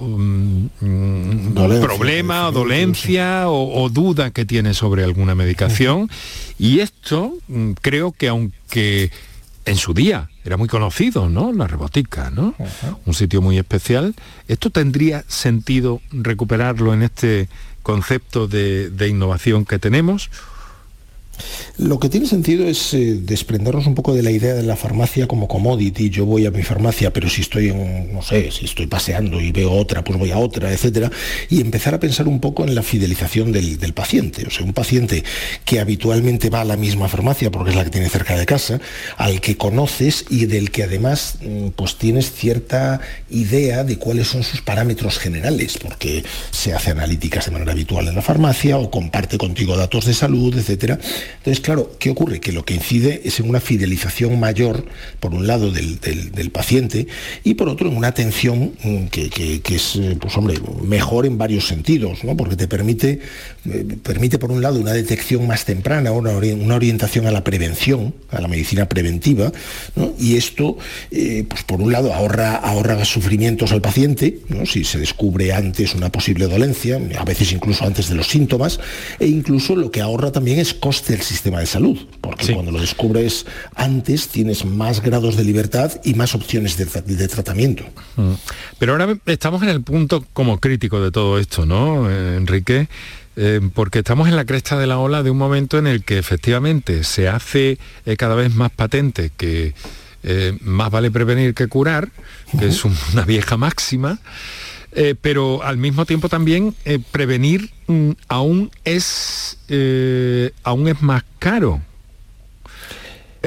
problema 1.82 2.48
o 2.48 2.52
dolencia 2.52 3.50
o, 3.50 3.90
duda 3.90 4.32
que 4.32 4.46
tiene 4.46 4.74
sobre 4.74 5.04
alguna 5.04 5.36
medicación. 5.36 6.10
Y 6.58 6.80
esto 6.80 7.34
mm, 7.48 7.72
creo 7.82 8.14
que 8.14 8.30
aunque 8.30 9.12
en 9.66 9.76
su 9.76 9.94
día 9.94 10.31
era 10.44 10.58
muy 10.58 10.68
conocido, 10.68 11.30
¿no? 11.30 11.52
La 11.54 11.68
rebotica, 11.68 12.30
¿no? 12.32 12.56
Un 13.06 13.14
sitio 13.14 13.42
muy 13.42 13.58
especial. 13.58 14.16
¿Esto 14.48 14.70
tendría 14.70 15.24
sentido 15.28 16.02
recuperarlo 16.12 16.94
en 16.94 17.04
este 17.04 17.48
concepto 17.84 18.48
de, 18.48 19.08
innovación 19.08 19.66
que 19.66 19.80
tenemos? 19.80 20.30
Lo 21.78 22.00
que 22.00 22.10
tiene 22.10 22.28
sentido 22.28 22.68
es 22.68 22.94
eh, 22.94 23.20
desprendernos 23.22 23.88
un 23.88 23.96
poco 23.96 24.14
de 24.14 24.24
la 24.24 24.32
idea 24.32 24.54
de 24.54 24.64
la 24.64 24.76
farmacia 24.76 25.28
como 25.28 25.48
commodity. 25.48 26.10
Yo 26.10 26.26
voy 26.26 26.46
a 26.46 26.52
mi 26.52 26.64
farmacia, 26.64 27.12
pero 27.12 27.30
si 27.30 27.42
estoy 27.42 27.70
en, 27.70 28.14
no 28.14 28.22
sé, 28.22 28.52
si 28.52 28.66
estoy 28.66 28.88
paseando 28.88 29.42
y 29.42 29.52
veo 29.52 29.72
otra, 29.72 30.04
pues 30.04 30.18
voy 30.20 30.32
a 30.32 30.38
otra, 30.38 30.72
etcétera, 30.72 31.12
y 31.50 31.62
empezar 31.62 31.94
a 31.94 32.00
pensar 32.00 32.28
un 32.28 32.40
poco 32.40 32.64
en 32.64 32.76
la 32.76 32.84
fidelización 32.84 33.52
del, 33.52 33.80
paciente. 33.94 34.46
O 34.48 34.50
sea, 34.50 34.66
un 34.66 34.74
paciente 34.74 35.24
que 35.66 35.80
habitualmente 35.80 36.50
va 36.50 36.62
a 36.62 36.66
la 36.66 36.78
misma 36.78 37.10
farmacia 37.10 37.52
porque 37.52 37.72
es 37.72 37.76
la 37.76 37.84
que 37.84 37.90
tiene 37.90 38.10
cerca 38.10 38.38
de 38.38 38.46
casa, 38.46 38.80
al 39.18 39.42
que 39.42 39.58
conoces 39.58 40.26
y 40.30 40.46
del 40.46 40.72
que 40.72 40.84
además 40.84 41.40
mm, 41.42 41.70
pues 41.70 41.98
tienes 41.98 42.32
cierta 42.32 43.02
idea 43.30 43.84
de 43.84 43.98
cuáles 43.98 44.28
son 44.28 44.44
sus 44.44 44.62
parámetros 44.62 45.18
generales, 45.18 45.78
porque 45.78 46.24
se 46.52 46.74
hace 46.74 46.92
analíticas 46.92 47.46
de 47.46 47.52
manera 47.52 47.72
habitual 47.72 48.08
en 48.08 48.16
la 48.16 48.22
farmacia 48.22 48.78
o 48.78 48.90
comparte 48.90 49.38
contigo 49.38 49.76
datos 49.76 50.06
de 50.06 50.14
salud, 50.14 50.58
etcétera. 50.58 51.00
Entonces, 51.38 51.62
claro, 51.62 51.92
¿qué 52.00 52.10
ocurre? 52.10 52.40
Que 52.40 52.52
lo 52.52 52.66
que 52.66 52.74
incide 52.74 53.22
es 53.26 53.40
en 53.40 53.50
una 53.50 53.60
fidelización 53.60 54.40
mayor, 54.40 54.86
por 55.20 55.34
un 55.34 55.48
lado, 55.48 55.72
del, 55.72 56.00
paciente 56.52 57.08
y 57.44 57.54
por 57.54 57.70
otro, 57.70 57.90
en 57.90 57.96
una 57.96 58.08
atención 58.08 58.74
mm, 58.84 59.06
que, 59.06 59.62
es, 59.70 59.96
eh, 59.96 60.18
pues 60.20 60.36
hombre, 60.38 60.56
mejor 60.84 61.26
en 61.26 61.38
varios 61.38 61.68
sentidos, 61.68 62.24
¿no? 62.24 62.36
Porque 62.36 62.56
te 62.56 62.68
permite, 62.68 63.20
eh, 63.66 63.86
permite, 64.04 64.38
por 64.38 64.52
un 64.52 64.62
lado, 64.62 64.80
una 64.80 64.94
detección 64.94 65.48
más 65.48 65.66
temprana, 65.66 66.12
una, 66.12 66.32
una 66.32 66.76
orientación 66.76 67.28
a 67.28 67.32
la 67.32 67.44
prevención, 67.44 68.14
a 68.30 68.42
la 68.42 68.48
medicina 68.48 68.88
preventiva, 68.88 69.52
y 70.20 70.36
esto, 70.36 70.78
eh, 71.12 71.46
pues 71.48 71.64
por 71.64 71.82
un 71.82 71.92
lado, 71.92 72.14
ahorra, 72.14 72.56
ahorra 72.56 73.04
sufrimientos 73.06 73.72
al 73.72 73.82
paciente, 73.82 74.40
¿no? 74.50 74.66
si 74.66 74.84
se 74.84 75.00
descubre 75.00 75.54
antes 75.54 75.96
una 75.96 76.12
posible 76.12 76.48
dolencia, 76.48 77.00
a 77.18 77.26
veces 77.26 77.52
incluso 77.52 77.86
antes 77.86 78.10
de 78.10 78.16
los 78.16 78.28
síntomas, 78.28 78.80
e 79.20 79.28
incluso 79.28 79.76
lo 79.76 79.92
que 79.92 80.02
ahorra 80.02 80.32
también 80.32 80.60
es 80.60 80.74
coste 80.74 81.21
sistema 81.22 81.60
de 81.60 81.66
salud, 81.66 81.98
porque 82.22 82.54
cuando 82.54 82.72
lo 82.72 82.80
descubres 82.80 83.46
antes 83.76 84.28
tienes 84.28 84.66
más 84.66 85.02
grados 85.02 85.36
de 85.36 85.44
libertad 85.44 85.92
y 86.04 86.14
más 86.14 86.36
opciones 86.36 86.78
de, 86.78 87.28
tratamiento. 87.28 87.84
Mm. 88.16 88.34
Pero 88.80 88.94
ahora 88.94 89.18
estamos 89.26 89.62
en 89.64 89.70
el 89.70 89.82
punto 89.82 90.26
como 90.34 90.60
crítico 90.60 91.02
de 91.02 91.12
todo 91.12 91.40
esto, 91.40 91.66
¿no, 91.66 92.10
eh, 92.10 92.38
Enrique? 92.38 92.88
Eh, 93.36 93.62
porque 93.74 94.00
estamos 94.00 94.28
en 94.28 94.36
la 94.36 94.46
cresta 94.46 94.78
de 94.78 94.88
la 94.88 95.00
ola 95.00 95.24
de 95.24 95.32
un 95.32 95.38
momento 95.38 95.78
en 95.78 95.88
el 95.88 96.04
que 96.04 96.18
efectivamente 96.18 97.04
se 97.04 97.30
hace 97.30 97.78
eh, 98.06 98.18
cada 98.18 98.36
vez 98.36 98.54
más 98.54 98.72
patente 98.72 99.32
que 99.36 99.74
más 100.62 100.92
vale 100.92 101.10
prevenir 101.10 101.56
que 101.56 101.68
curar, 101.68 102.10
que 102.60 102.68
es 102.68 102.86
una 102.86 103.26
vieja 103.26 103.58
máxima, 103.58 104.20
pero 105.22 105.64
al 105.64 105.78
mismo 105.78 106.06
tiempo 106.06 106.28
también 106.28 106.76
prevenir 107.12 107.72
mm, 107.88 108.12
aún, 108.28 108.72
es, 108.84 109.58
aún 110.64 110.88
es 110.88 111.02
más 111.02 111.24
caro 111.40 111.82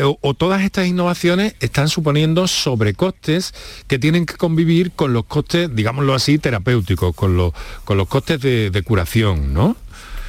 o, 0.02 0.34
todas 0.34 0.62
estas 0.62 0.86
innovaciones 0.86 1.54
están 1.60 1.88
suponiendo 1.88 2.48
sobrecostes 2.48 3.54
que 3.86 3.98
tienen 3.98 4.26
que 4.26 4.34
convivir 4.34 4.90
con 4.92 5.12
los 5.12 5.24
costes, 5.24 5.74
digámoslo 5.74 6.14
así, 6.14 6.38
terapéuticos, 6.38 7.14
con 7.14 7.36
los, 7.36 7.52
con 7.84 7.96
los 7.96 8.08
costes 8.08 8.40
de, 8.40 8.70
de 8.70 8.82
curación, 8.82 9.54
¿no? 9.54 9.76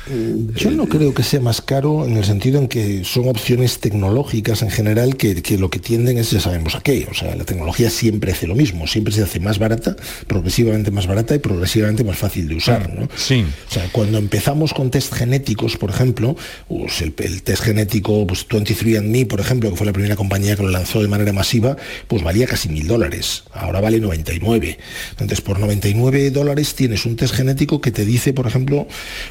Yo 0.08 0.70
no 0.72 0.88
creo 0.88 1.14
que 1.14 1.24
sea 1.24 1.40
más 1.40 1.62
caro 1.62 2.06
en 2.06 2.18
el 2.18 2.26
sentido 2.26 2.60
en 2.60 2.68
que 2.68 3.04
son 3.04 3.28
opciones 3.28 3.80
tecnológicas 3.80 4.62
en 4.62 4.70
general 4.70 5.18
que, 5.18 5.42
lo 5.58 5.70
que 5.70 5.80
tienden 5.80 6.18
es, 6.20 6.30
ya 6.32 6.40
sabemos 6.40 6.76
a 6.76 6.82
qué. 6.82 7.08
O 7.10 7.14
sea, 7.14 7.36
la 7.36 7.44
tecnología 7.44 7.90
siempre 7.90 8.32
hace 8.32 8.46
lo 8.46 8.56
mismo, 8.56 8.86
siempre 8.88 9.14
se 9.14 9.24
hace 9.24 9.40
más 9.40 9.58
barata, 9.58 9.96
progresivamente 10.28 10.92
más 10.92 11.08
barata 11.08 11.34
y 11.34 11.40
progresivamente 11.40 12.04
más 12.04 12.18
fácil 12.18 12.48
de 12.48 12.56
usar. 12.56 12.94
¿no? 12.94 13.08
Sí. 13.16 13.46
O 13.70 13.74
sea, 13.74 13.90
cuando 13.92 14.20
empezamos 14.20 14.74
con 14.74 14.92
test 14.92 15.14
genéticos, 15.14 15.78
por 15.78 15.90
ejemplo, 15.90 16.36
pues 16.68 17.02
el, 17.02 17.14
test 17.14 17.64
genético 17.64 18.28
pues 18.28 18.48
23andMe, 18.48 19.28
por 19.28 19.40
ejemplo, 19.40 19.72
que 19.72 19.76
fue 19.76 19.88
la 19.88 19.94
primera 19.94 20.16
compañía 20.16 20.56
que 20.56 20.64
lo 20.64 20.70
lanzó 20.70 21.02
de 21.02 21.08
manera 21.08 21.34
masiva, 21.34 21.78
pues 22.08 22.22
valía 22.22 22.46
casi 22.46 22.70
mil 22.70 22.88
dólares. 22.88 23.44
Ahora 23.52 23.82
vale 23.82 24.00
99. 24.00 24.78
Entonces, 25.12 25.42
por 25.42 25.60
99 25.60 26.30
dólares 26.30 26.76
tienes 26.76 27.06
un 27.06 27.16
test 27.16 27.34
genético 27.34 27.82
que 27.82 27.92
te 27.92 28.06
dice, 28.06 28.34
por 28.34 28.46
ejemplo, 28.46 28.88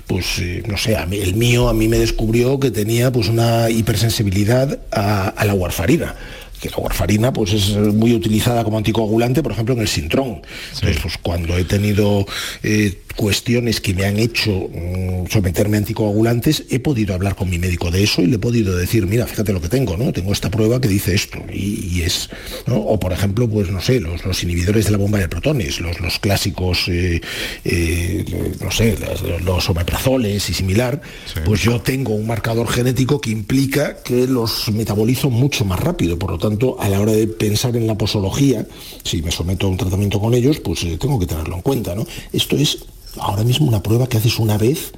pues... 0.09 0.39
Eh, 0.41 0.64
no 0.67 0.77
sé, 0.77 0.97
el 0.97 1.35
mío 1.35 1.69
a 1.69 1.75
mí 1.75 1.89
me 1.89 1.99
descubrió 1.99 2.59
que 2.59 2.71
tenía 2.71 3.13
pues 3.13 3.29
una 3.29 3.71
hipersensibilidad 3.71 4.79
a, 4.91 5.45
la 5.45 5.55
warfarina 5.55 6.15
que 6.61 6.71
la 6.71 6.79
warfarina 6.79 7.33
pues 7.33 7.53
es 7.53 7.77
muy 7.77 8.15
utilizada 8.15 8.65
como 8.65 8.79
anticoagulante, 8.79 9.43
por 9.43 9.53
ejemplo, 9.53 9.75
en 9.75 9.83
el 9.83 9.89
sintrón. 9.89 10.41
Entonces, 10.73 10.99
pues 11.03 11.19
cuando 11.19 11.59
he 11.59 11.65
tenido 11.65 12.25
eh, 12.63 13.03
cuestiones 13.17 13.81
que 13.81 13.95
me 13.95 14.05
han 14.05 14.19
hecho 14.19 14.51
mm, 14.51 15.27
someterme 15.31 15.77
a 15.77 15.81
anticoagulantes, 15.81 16.65
he 16.71 16.79
podido 16.81 17.15
hablar 17.15 17.37
con 17.37 17.51
mi 17.51 17.59
médico 17.59 17.91
de 17.91 18.03
eso 18.03 18.23
y 18.23 18.27
le 18.27 18.37
he 18.37 18.39
podido 18.39 18.77
decir, 18.77 19.07
mira, 19.07 19.27
fíjate 19.27 19.53
lo 19.53 19.61
que 19.61 19.69
tengo, 19.69 19.97
¿no? 19.97 20.13
Tengo 20.13 20.33
esta 20.33 20.51
prueba 20.51 20.81
que 20.81 20.89
dice 20.89 21.15
esto. 21.15 21.39
Y, 21.53 22.03
es, 22.03 22.31
O 22.67 22.99
por 22.99 23.13
ejemplo, 23.13 23.49
pues 23.49 23.71
no 23.71 23.81
sé, 23.81 24.01
los, 24.01 24.43
inhibidores 24.43 24.87
de 24.87 24.91
la 24.91 24.99
bomba 24.99 25.19
de 25.19 25.29
protones, 25.29 25.81
los, 25.81 26.01
los 26.01 26.19
clásicos, 26.19 26.89
eh, 26.89 27.21
eh, 27.65 28.25
no 28.61 28.71
sé, 28.71 28.97
los, 29.45 29.69
omeprazoles 29.71 30.49
y 30.51 30.55
similar, 30.55 31.01
pues 31.45 31.63
yo 31.63 31.81
tengo 31.81 32.15
un 32.15 32.27
marcador 32.27 32.69
genético 32.69 33.21
que 33.21 33.31
implica 33.31 34.03
que 34.03 34.27
los 34.27 34.71
metabolizo 34.73 35.31
mucho 35.31 35.65
más 35.65 35.81
rápido. 35.81 36.19
Por 36.19 36.33
lo 36.33 36.39
tanto, 36.39 36.81
a 36.81 36.89
la 36.89 37.01
hora 37.01 37.13
de 37.13 37.27
pensar 37.27 37.77
en 37.77 37.87
la 37.87 37.97
posología, 37.97 38.67
si 39.03 39.23
me 39.23 39.31
someto 39.31 39.67
a 39.67 39.71
un 39.71 39.77
tratamiento 39.77 40.21
con 40.21 40.35
ellos, 40.35 40.61
pues 40.61 40.83
eh, 40.85 40.99
tengo 41.01 41.19
que 41.19 41.27
tenerlo 41.27 41.57
en 41.57 41.63
cuenta, 41.63 41.95
¿no? 41.95 42.07
Esto 42.33 42.57
es 42.57 42.79
ahora 43.19 43.45
mismo 43.45 43.67
una 43.67 43.83
prueba 43.83 44.07
que 44.07 44.19
haces 44.19 44.39
una 44.39 44.59
vez 44.59 44.93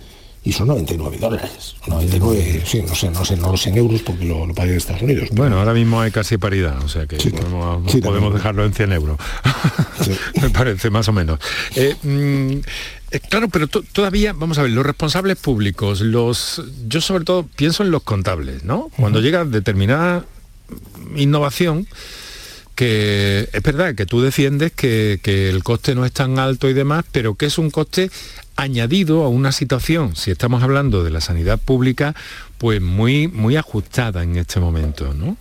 y 0.46 0.52
son 0.52 0.68
99 0.68 1.18
dólares. 1.18 1.74
99, 1.88 2.62
sí, 2.64 2.80
no 2.86 2.94
sé, 2.94 3.10
no 3.10 3.24
sé, 3.24 3.36
no 3.36 3.50
lo 3.50 3.56
sé 3.56 3.70
en 3.70 3.78
euros 3.78 4.00
porque 4.02 4.24
lo, 4.24 4.46
lo 4.46 4.54
pagué 4.54 4.70
en 4.70 4.76
Estados 4.76 5.02
Unidos. 5.02 5.28
Bueno, 5.32 5.58
ahora 5.58 5.74
mismo 5.74 6.00
hay 6.00 6.12
casi 6.12 6.38
paridad, 6.38 6.80
o 6.84 6.88
sea 6.88 7.06
que 7.06 7.16
podemos, 7.16 8.32
dejarlo 8.32 8.64
en 8.64 8.72
100 8.72 8.92
euros. 8.92 9.18
Me 10.40 10.50
parece, 10.50 10.88
más 10.88 11.08
o 11.08 11.12
menos. 11.12 11.40
Eh, 11.74 11.96
mm, 12.00 12.58
eh, 13.10 13.20
claro, 13.28 13.48
pero 13.48 13.66
todavía, 13.66 14.34
vamos 14.34 14.58
a 14.58 14.62
ver, 14.62 14.70
los 14.70 14.86
responsables 14.86 15.36
públicos, 15.36 16.00
los 16.00 16.62
yo 16.86 17.00
sobre 17.00 17.24
todo 17.24 17.44
pienso 17.56 17.82
en 17.82 17.90
los 17.90 18.04
contables, 18.04 18.62
¿no? 18.62 18.88
Cuando 18.96 19.20
llega 19.20 19.44
determinada 19.44 20.26
innovación, 21.16 21.88
que 22.76 23.48
es 23.52 23.62
verdad 23.62 23.94
que 23.94 24.06
tú 24.06 24.20
defiendes 24.20 24.70
que, 24.70 25.18
el 25.24 25.64
coste 25.64 25.94
no 25.94 26.04
es 26.04 26.12
tan 26.12 26.38
alto 26.38 26.68
y 26.68 26.74
demás, 26.74 27.04
pero 27.10 27.34
que 27.34 27.46
es 27.46 27.58
un 27.58 27.70
coste 27.70 28.10
añadido 28.54 29.24
a 29.24 29.28
una 29.28 29.50
situación, 29.50 30.14
si 30.14 30.30
estamos 30.30 30.62
hablando 30.62 31.02
de 31.02 31.10
la 31.10 31.20
sanidad 31.20 31.58
pública, 31.58 32.14
pues 32.58 32.80
muy, 32.80 33.28
muy 33.28 33.56
ajustada 33.56 34.22
en 34.22 34.36
este 34.36 34.60
momento, 34.60 35.12
¿no? 35.14 35.36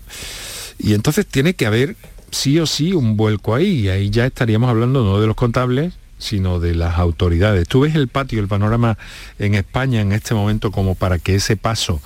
Y 0.80 0.93
entonces 0.93 1.28
tiene 1.28 1.54
que 1.54 1.65
haber 1.65 1.95
sí 2.32 2.58
o 2.60 2.65
sí 2.65 2.93
un 2.93 3.17
vuelco 3.17 3.54
ahí, 3.54 3.82
y 3.82 3.89
ahí 3.89 4.10
ya 4.10 4.26
estaríamos 4.26 4.69
hablando 4.69 5.04
no 5.04 5.19
de 5.19 5.28
los 5.28 5.36
contables, 5.36 5.93
sino 6.17 6.62
de 6.62 6.74
las 6.74 6.98
autoridades. 6.98 7.67
¿Tú 7.67 7.82
ves 7.82 7.95
el 7.95 8.08
patio, 8.08 8.39
el 8.39 8.48
panorama 8.48 8.98
en 9.39 9.56
España 9.56 10.00
en 10.00 10.13
este 10.13 10.34
momento 10.34 10.71
como 10.71 10.95
para 10.95 11.19
que 11.19 11.36
ese 11.36 11.58
paso, 11.58 12.02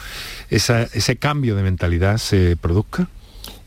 ese 0.50 1.18
cambio 1.18 1.56
de 1.56 1.62
mentalidad 1.62 2.18
se 2.18 2.58
produzca? 2.58 3.08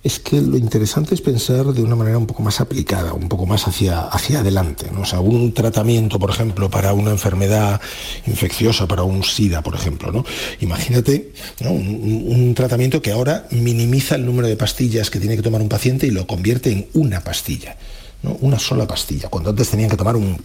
Es 0.05 0.19
que 0.19 0.41
lo 0.41 0.57
interesante 0.57 1.15
es 1.15 1.21
pensar 1.21 1.67
de 1.67 1.83
una 1.83 1.95
manera 1.95 2.19
un 2.19 2.27
poco 2.27 2.43
más 2.43 2.61
aplicada, 2.61 3.13
un 3.13 3.29
poco 3.29 3.47
más 3.47 3.69
hacia, 3.69 4.01
hacia 4.01 4.41
adelante. 4.41 4.87
¿no? 4.93 5.03
O 5.03 5.05
sea, 5.05 5.21
un 5.21 5.53
tratamiento, 5.53 6.19
por 6.19 6.31
ejemplo, 6.31 6.69
para 6.69 6.93
una 6.93 7.13
enfermedad 7.13 7.81
infecciosa, 8.27 8.89
para 8.89 9.05
un 9.05 9.23
SIDA, 9.23 9.63
por 9.63 9.75
ejemplo. 9.75 10.11
¿no? 10.11 10.25
Imagínate 10.61 11.33
un, 11.61 12.25
un, 12.27 12.55
tratamiento 12.55 13.01
que 13.01 13.13
ahora 13.13 13.47
minimiza 13.51 14.17
el 14.17 14.27
número 14.27 14.49
de 14.49 14.57
pastillas 14.57 15.09
que 15.09 15.21
tiene 15.21 15.37
que 15.37 15.43
tomar 15.43 15.61
un 15.61 15.69
paciente 15.69 16.07
y 16.07 16.11
lo 16.11 16.27
convierte 16.27 16.73
en 16.73 16.89
una 16.95 17.21
pastilla 17.21 17.77
una 18.23 18.59
sola 18.59 18.87
pastilla, 18.87 19.29
cuando 19.29 19.51
antes 19.51 19.69
tenían 19.71 19.91
que 19.91 19.97
tomar 19.97 20.15
un, 20.15 20.41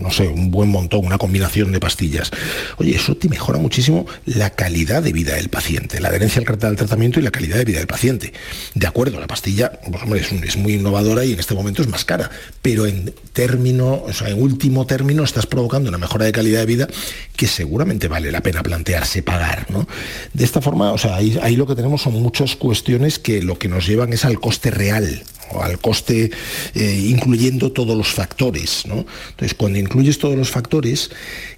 no 0.00 0.10
sé, 0.10 0.26
un 0.26 0.50
buen 0.50 0.70
montón, 0.70 1.04
una 1.04 1.18
combinación 1.18 1.70
de 1.70 1.80
pastillas. 1.80 2.30
Oye, 2.78 2.96
eso 2.96 3.14
te 3.16 3.28
mejora 3.28 3.58
muchísimo 3.58 4.06
la 4.24 4.50
calidad 4.50 5.02
de 5.02 5.12
vida 5.12 5.34
del 5.34 5.50
paciente, 5.50 6.00
la 6.00 6.08
adherencia 6.08 6.42
al 6.42 6.76
tratamiento 6.76 7.20
y 7.20 7.22
la 7.22 7.30
calidad 7.30 7.58
de 7.58 7.64
vida 7.64 7.78
del 7.78 7.86
paciente. 7.86 8.32
De 8.74 8.86
acuerdo, 8.86 9.20
la 9.20 9.26
pastilla, 9.26 9.72
pues 9.90 10.02
hombre, 10.02 10.20
es, 10.20 10.56
muy 10.56 10.74
innovadora 10.74 11.24
y 11.24 11.32
en 11.34 11.40
este 11.40 11.54
momento 11.54 11.82
es 11.82 11.88
más 11.88 12.04
cara, 12.04 12.30
pero 12.62 12.86
en 12.86 13.12
término, 13.32 14.02
o 14.06 14.12
sea, 14.12 14.30
en 14.30 14.40
último 14.40 14.86
término 14.86 15.24
estás 15.24 15.46
provocando 15.46 15.90
una 15.90 15.98
mejora 15.98 16.24
de 16.24 16.32
calidad 16.32 16.60
de 16.60 16.66
vida 16.66 16.88
que 17.36 17.46
seguramente 17.46 18.08
vale 18.08 18.32
la 18.32 18.40
pena 18.40 18.62
plantearse 18.62 19.22
pagar, 19.22 19.66
¿no? 19.70 19.86
De 20.32 20.44
esta 20.44 20.62
forma, 20.62 20.92
o 20.92 20.98
sea, 20.98 21.16
ahí, 21.16 21.38
ahí 21.42 21.56
lo 21.56 21.66
que 21.66 21.74
tenemos 21.74 22.02
son 22.02 22.14
muchas 22.14 22.56
cuestiones 22.56 23.18
que 23.18 23.42
lo 23.42 23.58
que 23.58 23.68
nos 23.68 23.86
llevan 23.86 24.12
es 24.14 24.24
al 24.24 24.40
coste 24.40 24.70
real 24.70 25.22
o 25.50 25.62
al 25.62 25.78
coste 25.78 26.30
eh, 26.74 27.06
incluyendo 27.08 27.72
todos 27.72 27.96
los 27.96 28.08
factores. 28.08 28.84
Entonces, 28.84 29.54
cuando 29.54 29.78
incluyes 29.78 30.18
todos 30.18 30.36
los 30.36 30.50
factores, 30.50 31.10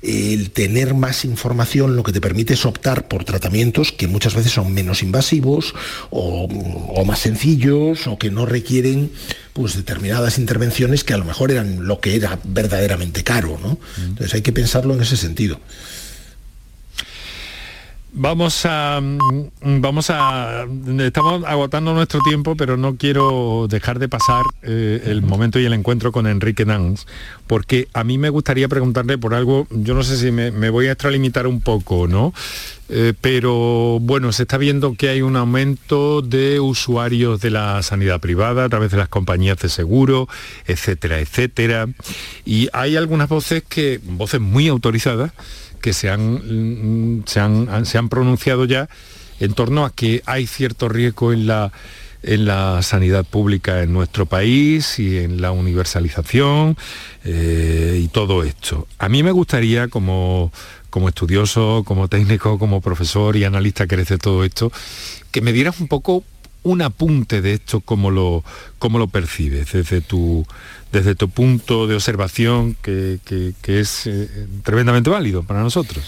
el 0.02 0.50
tener 0.50 0.94
más 0.94 1.24
información 1.24 1.96
lo 1.96 2.02
que 2.02 2.12
te 2.12 2.20
permite 2.20 2.54
es 2.54 2.66
optar 2.66 3.08
por 3.08 3.24
tratamientos 3.24 3.92
que 3.92 4.06
muchas 4.06 4.34
veces 4.34 4.52
son 4.52 4.72
menos 4.72 5.02
invasivos 5.02 5.74
o, 6.10 6.48
más 7.04 7.20
sencillos 7.20 8.06
o 8.06 8.18
que 8.18 8.30
no 8.30 8.44
requieren 8.44 9.10
pues 9.52 9.74
determinadas 9.74 10.38
intervenciones 10.38 11.04
que 11.04 11.14
a 11.14 11.16
lo 11.16 11.24
mejor 11.24 11.50
eran 11.50 11.86
lo 11.86 12.00
que 12.00 12.16
era 12.16 12.38
verdaderamente 12.44 13.24
caro. 13.24 13.58
¿no? 13.62 13.78
Entonces 13.98 14.34
hay 14.34 14.42
que 14.42 14.52
pensarlo 14.52 14.94
en 14.94 15.02
ese 15.02 15.16
sentido. 15.16 15.60
Vamos 18.12 18.64
a, 18.64 19.00
mm, 19.02 19.80
vamos 19.80 20.08
a, 20.08 20.66
estamos 20.98 21.44
agotando 21.44 21.92
nuestro 21.92 22.20
tiempo, 22.20 22.56
pero 22.56 22.78
no 22.78 22.96
quiero 22.96 23.66
dejar 23.68 23.98
de 23.98 24.08
pasar 24.08 24.44
eh, 24.62 25.02
el 25.04 25.20
momento 25.20 25.60
y 25.60 25.66
el 25.66 25.74
encuentro 25.74 26.10
con 26.10 26.26
Enrique 26.26 26.64
Dans, 26.64 27.06
porque 27.46 27.86
a 27.92 28.04
mí 28.04 28.16
me 28.16 28.30
gustaría 28.30 28.66
preguntarle 28.66 29.18
por 29.18 29.34
algo, 29.34 29.66
yo 29.70 29.94
no 29.94 30.02
sé 30.02 30.16
si 30.16 30.30
me, 30.30 30.70
voy 30.70 30.86
a 30.86 30.92
extralimitar 30.92 31.46
un 31.46 31.60
poco, 31.60 32.08
¿no? 32.08 32.32
Eh, 32.88 33.12
pero 33.20 33.98
bueno, 34.00 34.32
se 34.32 34.44
está 34.44 34.56
viendo 34.56 34.94
que 34.94 35.10
hay 35.10 35.20
un 35.20 35.36
aumento 35.36 36.22
de 36.22 36.60
usuarios 36.60 37.42
de 37.42 37.50
la 37.50 37.82
sanidad 37.82 38.20
privada 38.20 38.64
a 38.64 38.68
través 38.70 38.90
de 38.90 38.96
las 38.96 39.10
compañías 39.10 39.58
de 39.58 39.68
seguro, 39.68 40.28
etcétera, 40.66 41.20
etcétera. 41.20 41.86
Y 42.46 42.70
hay 42.72 42.96
algunas 42.96 43.28
voces 43.28 43.62
que, 43.68 44.00
voces 44.02 44.40
muy 44.40 44.68
autorizadas, 44.68 45.32
que 45.78 45.92
se 45.92 46.10
han, 46.10 47.24
se 47.26 47.40
han, 47.40 47.86
se 47.86 47.98
han 47.98 48.08
pronunciado 48.08 48.64
ya 48.64 48.88
en 49.40 49.52
torno 49.54 49.84
a 49.84 49.90
que 49.90 50.22
hay 50.26 50.46
cierto 50.46 50.88
riesgo 50.88 51.32
en 51.32 51.46
la, 51.46 51.72
en 52.22 52.46
la 52.46 52.82
sanidad 52.82 53.24
pública 53.24 53.82
en 53.82 53.92
nuestro 53.92 54.26
país 54.26 54.98
y 54.98 55.18
en 55.18 55.40
la 55.40 55.52
universalización 55.52 56.76
eh, 57.24 58.00
y 58.02 58.08
todo 58.08 58.42
esto. 58.42 58.86
A 58.98 59.08
mí 59.08 59.22
me 59.22 59.30
gustaría, 59.30 59.88
como, 59.88 60.52
como 60.90 61.08
estudioso, 61.08 61.82
como 61.84 62.08
técnico, 62.08 62.58
como 62.58 62.80
profesor 62.80 63.36
y 63.36 63.44
analista 63.44 63.86
que 63.86 63.94
eres 63.94 64.08
de 64.08 64.18
todo 64.18 64.44
esto, 64.44 64.72
que 65.30 65.40
me 65.40 65.52
dieras 65.52 65.80
un 65.80 65.88
poco 65.88 66.24
un 66.64 66.82
apunte 66.82 67.40
de 67.40 67.54
esto, 67.54 67.80
cómo 67.80 68.10
lo, 68.10 68.44
cómo 68.78 68.98
lo 68.98 69.06
percibes 69.06 69.72
desde 69.72 70.00
tu, 70.00 70.44
desde 70.92 71.14
tu 71.14 71.28
punto 71.28 71.86
de 71.86 71.94
observación 71.94 72.76
que, 72.82 73.18
es 73.66 74.06
eh, 74.06 74.46
tremendamente 74.62 75.10
válido 75.10 75.42
para 75.42 75.60
nosotros. 75.60 76.04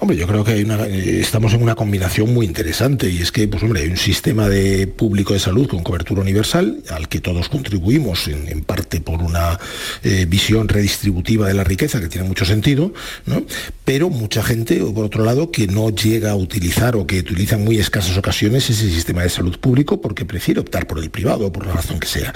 Hombre, 0.00 0.16
yo 0.16 0.28
creo 0.28 0.44
que 0.44 0.60
eh, 0.60 1.20
estamos 1.20 1.54
en 1.54 1.62
una 1.62 1.74
combinación 1.74 2.32
muy 2.32 2.46
interesante 2.46 3.10
y 3.10 3.18
es 3.18 3.32
que, 3.32 3.48
pues 3.48 3.64
hombre, 3.64 3.82
hay 3.82 3.88
un 3.88 3.96
sistema 3.96 4.48
de 4.48 4.86
público 4.86 5.34
de 5.34 5.40
salud 5.40 5.66
con 5.66 5.82
cobertura 5.82 6.22
universal 6.22 6.84
al 6.90 7.08
que 7.08 7.20
todos 7.20 7.48
contribuimos 7.48 8.28
en, 8.28 8.62
parte 8.62 9.00
por 9.00 9.22
una 9.22 9.58
eh, 10.04 10.24
visión 10.28 10.68
redistributiva 10.68 11.48
de 11.48 11.54
la 11.54 11.64
riqueza 11.64 12.00
que 12.00 12.06
tiene 12.06 12.28
mucho 12.28 12.44
sentido, 12.44 12.92
¿no? 13.26 13.42
Pero 13.84 14.08
mucha 14.08 14.44
gente, 14.44 14.76
por 14.78 15.04
otro 15.04 15.24
lado, 15.24 15.50
que 15.50 15.66
no 15.66 15.90
llega 15.90 16.30
a 16.30 16.36
utilizar 16.36 16.94
o 16.94 17.04
que 17.04 17.18
utiliza 17.18 17.56
en 17.56 17.64
muy 17.64 17.78
escasas 17.78 18.16
ocasiones 18.16 18.70
ese 18.70 18.88
sistema 18.90 19.22
de 19.22 19.30
salud 19.30 19.58
público 19.58 20.00
porque 20.00 20.24
prefiere 20.24 20.60
optar 20.60 20.86
por 20.86 20.98
el 21.00 21.10
privado, 21.10 21.50
por 21.50 21.66
la 21.66 21.72
razón 21.72 21.98
que 21.98 22.06
sea. 22.06 22.32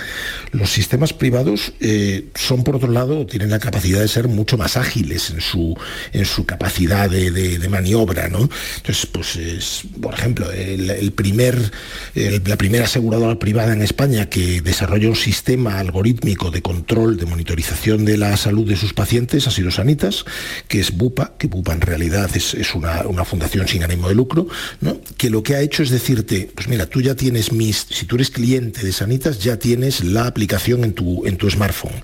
Los 0.51 0.71
sistemas 0.71 1.13
privados 1.13 1.75
eh, 1.79 2.25
son, 2.35 2.65
por 2.65 2.75
otro 2.75 2.91
lado, 2.91 3.25
tienen 3.25 3.51
la 3.51 3.61
capacidad 3.61 4.01
de 4.01 4.09
ser 4.09 4.27
mucho 4.27 4.59
más 4.59 4.77
ágiles 4.77 5.31
en 5.31 5.41
su, 5.41 5.77
en 6.13 6.25
su 6.25 6.45
capacidad 6.45 7.09
de, 7.09 7.52
maniobra, 7.69 8.29
¿no? 8.29 8.49
Entonces, 8.77 9.07
pues, 9.07 9.37
es, 9.37 9.83
por 10.01 10.15
ejemplo, 10.15 10.51
el, 10.53 11.13
primer, 11.13 11.73
la 12.15 12.57
primera 12.57 12.85
aseguradora 12.85 13.39
privada 13.39 13.73
en 13.73 13.83
España 13.83 14.29
que 14.29 14.61
desarrolla 14.61 15.09
un 15.09 15.17
sistema 15.17 15.79
algorítmico 15.79 16.51
de 16.51 16.63
control, 16.63 17.17
de 17.17 17.27
monitorización 17.27 18.05
de 18.05 18.17
la 18.17 18.37
salud 18.37 18.69
de 18.69 18.77
sus 18.77 18.93
pacientes 18.93 19.47
ha 19.47 19.51
sido 19.51 19.71
Sanitas, 19.71 20.25
que 20.69 20.81
es 20.81 20.97
BUPA, 20.97 21.35
que 21.39 21.47
BUPA 21.47 21.73
en 21.73 21.81
realidad 21.81 22.31
es, 22.35 22.75
una, 22.75 23.03
fundación 23.25 23.69
sin 23.69 23.83
ánimo 23.85 24.09
de 24.09 24.15
lucro, 24.15 24.49
¿no? 24.81 25.01
que 25.17 25.31
lo 25.31 25.43
que 25.43 25.55
ha 25.55 25.61
hecho 25.61 25.83
es 25.83 25.91
decirte, 25.91 26.51
pues 26.55 26.69
mira, 26.69 26.87
tú 26.87 27.01
ya 27.01 27.15
tienes 27.15 27.53
mis, 27.53 27.87
si 27.91 28.07
tú 28.07 28.17
eres 28.17 28.31
cliente 28.31 28.85
de 28.85 28.93
Sanitas, 28.93 29.39
ya 29.39 29.59
tienes 29.59 30.05
la 30.05 30.27
aplicación 30.27 30.85
en 30.85 30.93
tu, 30.93 31.27
en 31.27 31.37
tu 31.37 31.49
smartphone. 31.51 32.03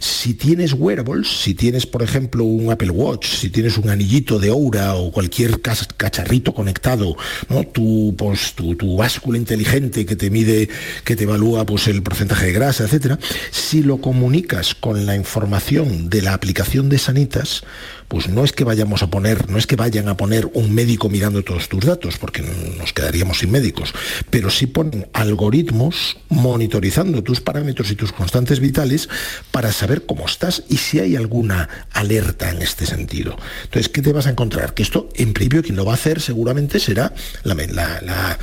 Si 0.00 0.34
tienes 0.34 0.72
wearables, 0.72 1.42
si 1.42 1.54
tienes, 1.54 1.86
por 1.86 2.02
ejemplo, 2.02 2.44
un 2.44 2.70
Apple 2.70 2.90
Watch, 2.90 3.26
si 3.26 3.50
tienes 3.50 3.78
un 3.78 3.88
anillito 3.88 4.38
de 4.38 4.50
O 4.94 5.10
cualquier 5.10 5.60
cacharrito 5.60 6.54
conectado, 6.54 7.16
¿no? 7.48 7.64
tu, 7.64 8.14
pues, 8.16 8.54
tu, 8.54 8.96
báscula 8.96 9.38
inteligente 9.38 10.06
que 10.06 10.16
te 10.16 10.30
mide, 10.30 10.68
que 11.04 11.16
te 11.16 11.24
evalúa 11.24 11.66
pues, 11.66 11.88
el 11.88 12.02
porcentaje 12.02 12.46
de 12.46 12.52
grasa, 12.52 12.84
etcétera, 12.84 13.18
si 13.50 13.82
lo 13.82 14.00
comunicas 14.00 14.74
con 14.74 15.06
la 15.06 15.16
información 15.16 16.08
de 16.08 16.22
la 16.22 16.34
aplicación 16.34 16.88
de 16.88 16.98
Sanitas, 16.98 17.62
pues 18.08 18.28
no 18.28 18.44
es 18.44 18.52
que 18.52 18.64
vayamos 18.64 19.02
a 19.02 19.10
poner, 19.10 19.50
no 19.50 19.58
es 19.58 19.66
que 19.66 19.76
vayan 19.76 20.08
a 20.08 20.16
poner 20.16 20.50
un 20.54 20.74
médico 20.74 21.08
mirando 21.08 21.42
todos 21.42 21.68
tus 21.68 21.84
datos, 21.84 22.18
porque 22.18 22.42
nos 22.78 22.92
quedaríamos 22.92 23.38
sin 23.38 23.50
médicos, 23.50 23.92
pero 24.30 24.50
sí 24.50 24.66
ponen 24.66 25.08
algoritmos 25.12 26.18
monitorizando 26.28 27.22
tus 27.22 27.40
parámetros 27.40 27.90
y 27.90 27.96
tus 27.96 28.12
constantes 28.12 28.60
vitales 28.60 29.08
para 29.50 29.72
saber 29.72 30.06
cómo 30.06 30.26
estás 30.26 30.64
y 30.68 30.76
si 30.76 31.00
hay 31.00 31.16
alguna 31.16 31.68
alerta 31.92 32.50
en 32.50 32.62
este 32.62 32.86
sentido. 32.86 33.36
Entonces, 33.64 33.88
¿qué 33.88 34.02
te 34.02 34.12
vas 34.12 34.26
a 34.26 34.30
encontrar? 34.30 34.74
Que 34.74 34.82
esto, 34.82 35.08
en 35.14 35.32
principio, 35.32 35.62
quien 35.62 35.76
lo 35.76 35.84
va 35.84 35.92
a 35.92 35.96
hacer 35.96 36.20
seguramente 36.20 36.80
será 36.80 37.12
la, 37.42 38.38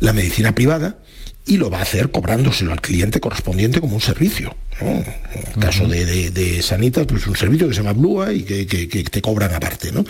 la 0.00 0.12
medicina 0.12 0.54
privada, 0.54 0.98
y 1.46 1.56
lo 1.58 1.70
va 1.70 1.78
a 1.78 1.82
hacer 1.82 2.10
cobrándoselo 2.10 2.72
al 2.72 2.80
cliente 2.80 3.20
correspondiente 3.20 3.80
como 3.80 3.94
un 3.94 4.00
servicio. 4.00 4.54
En 4.80 5.06
el 5.54 5.60
caso 5.60 5.86
de, 5.86 6.60
Sanitas, 6.60 7.06
pues 7.06 7.26
un 7.26 7.36
servicio 7.36 7.68
que 7.68 7.74
se 7.74 7.80
llama 7.80 7.92
Blua 7.92 8.32
y 8.32 8.42
que, 8.42 9.04
te 9.10 9.22
cobran 9.22 9.54
aparte. 9.54 9.92
¿no? 9.92 10.04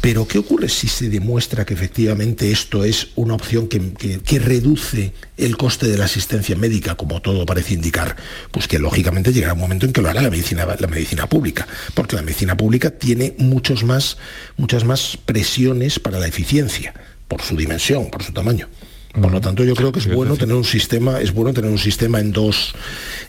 Pero 0.00 0.26
¿qué 0.26 0.38
ocurre 0.38 0.68
si 0.68 0.88
se 0.88 1.08
demuestra 1.08 1.64
que 1.64 1.72
efectivamente 1.72 2.50
esto 2.50 2.84
es 2.84 3.08
una 3.14 3.34
opción 3.34 3.68
que, 3.68 4.38
reduce 4.40 5.12
el 5.36 5.56
coste 5.56 5.86
de 5.86 5.96
la 5.96 6.06
asistencia 6.06 6.56
médica, 6.56 6.96
como 6.96 7.22
todo 7.22 7.46
parece 7.46 7.74
indicar? 7.74 8.16
Pues 8.50 8.66
que 8.66 8.80
lógicamente 8.80 9.32
llegará 9.32 9.54
un 9.54 9.60
momento 9.60 9.86
en 9.86 9.92
que 9.92 10.02
lo 10.02 10.10
hará 10.10 10.20
la 10.20 10.30
medicina, 10.30 10.66
la 10.78 10.88
medicina 10.88 11.28
pública, 11.28 11.66
porque 11.94 12.16
la 12.16 12.22
medicina 12.22 12.56
pública 12.56 12.90
tiene 12.90 13.34
muchos 13.38 13.84
más, 13.84 14.18
muchas 14.56 14.84
más 14.84 15.16
presiones 15.24 16.00
para 16.00 16.18
la 16.18 16.26
eficiencia, 16.26 16.92
por 17.28 17.40
su 17.40 17.56
dimensión, 17.56 18.10
por 18.10 18.24
su 18.24 18.32
tamaño. 18.32 18.68
Por 19.20 19.30
lo 19.30 19.40
tanto, 19.40 19.62
yo 19.62 19.74
creo 19.74 19.92
que 19.92 19.98
es 19.98 20.12
bueno 20.12 20.36
tener 20.36 20.56
un 20.56 20.64
sistema, 20.64 21.20
es 21.20 21.32
bueno 21.32 21.52
tener 21.52 21.70
un 21.70 21.78
sistema 21.78 22.18
en 22.18 22.32
dos, 22.32 22.74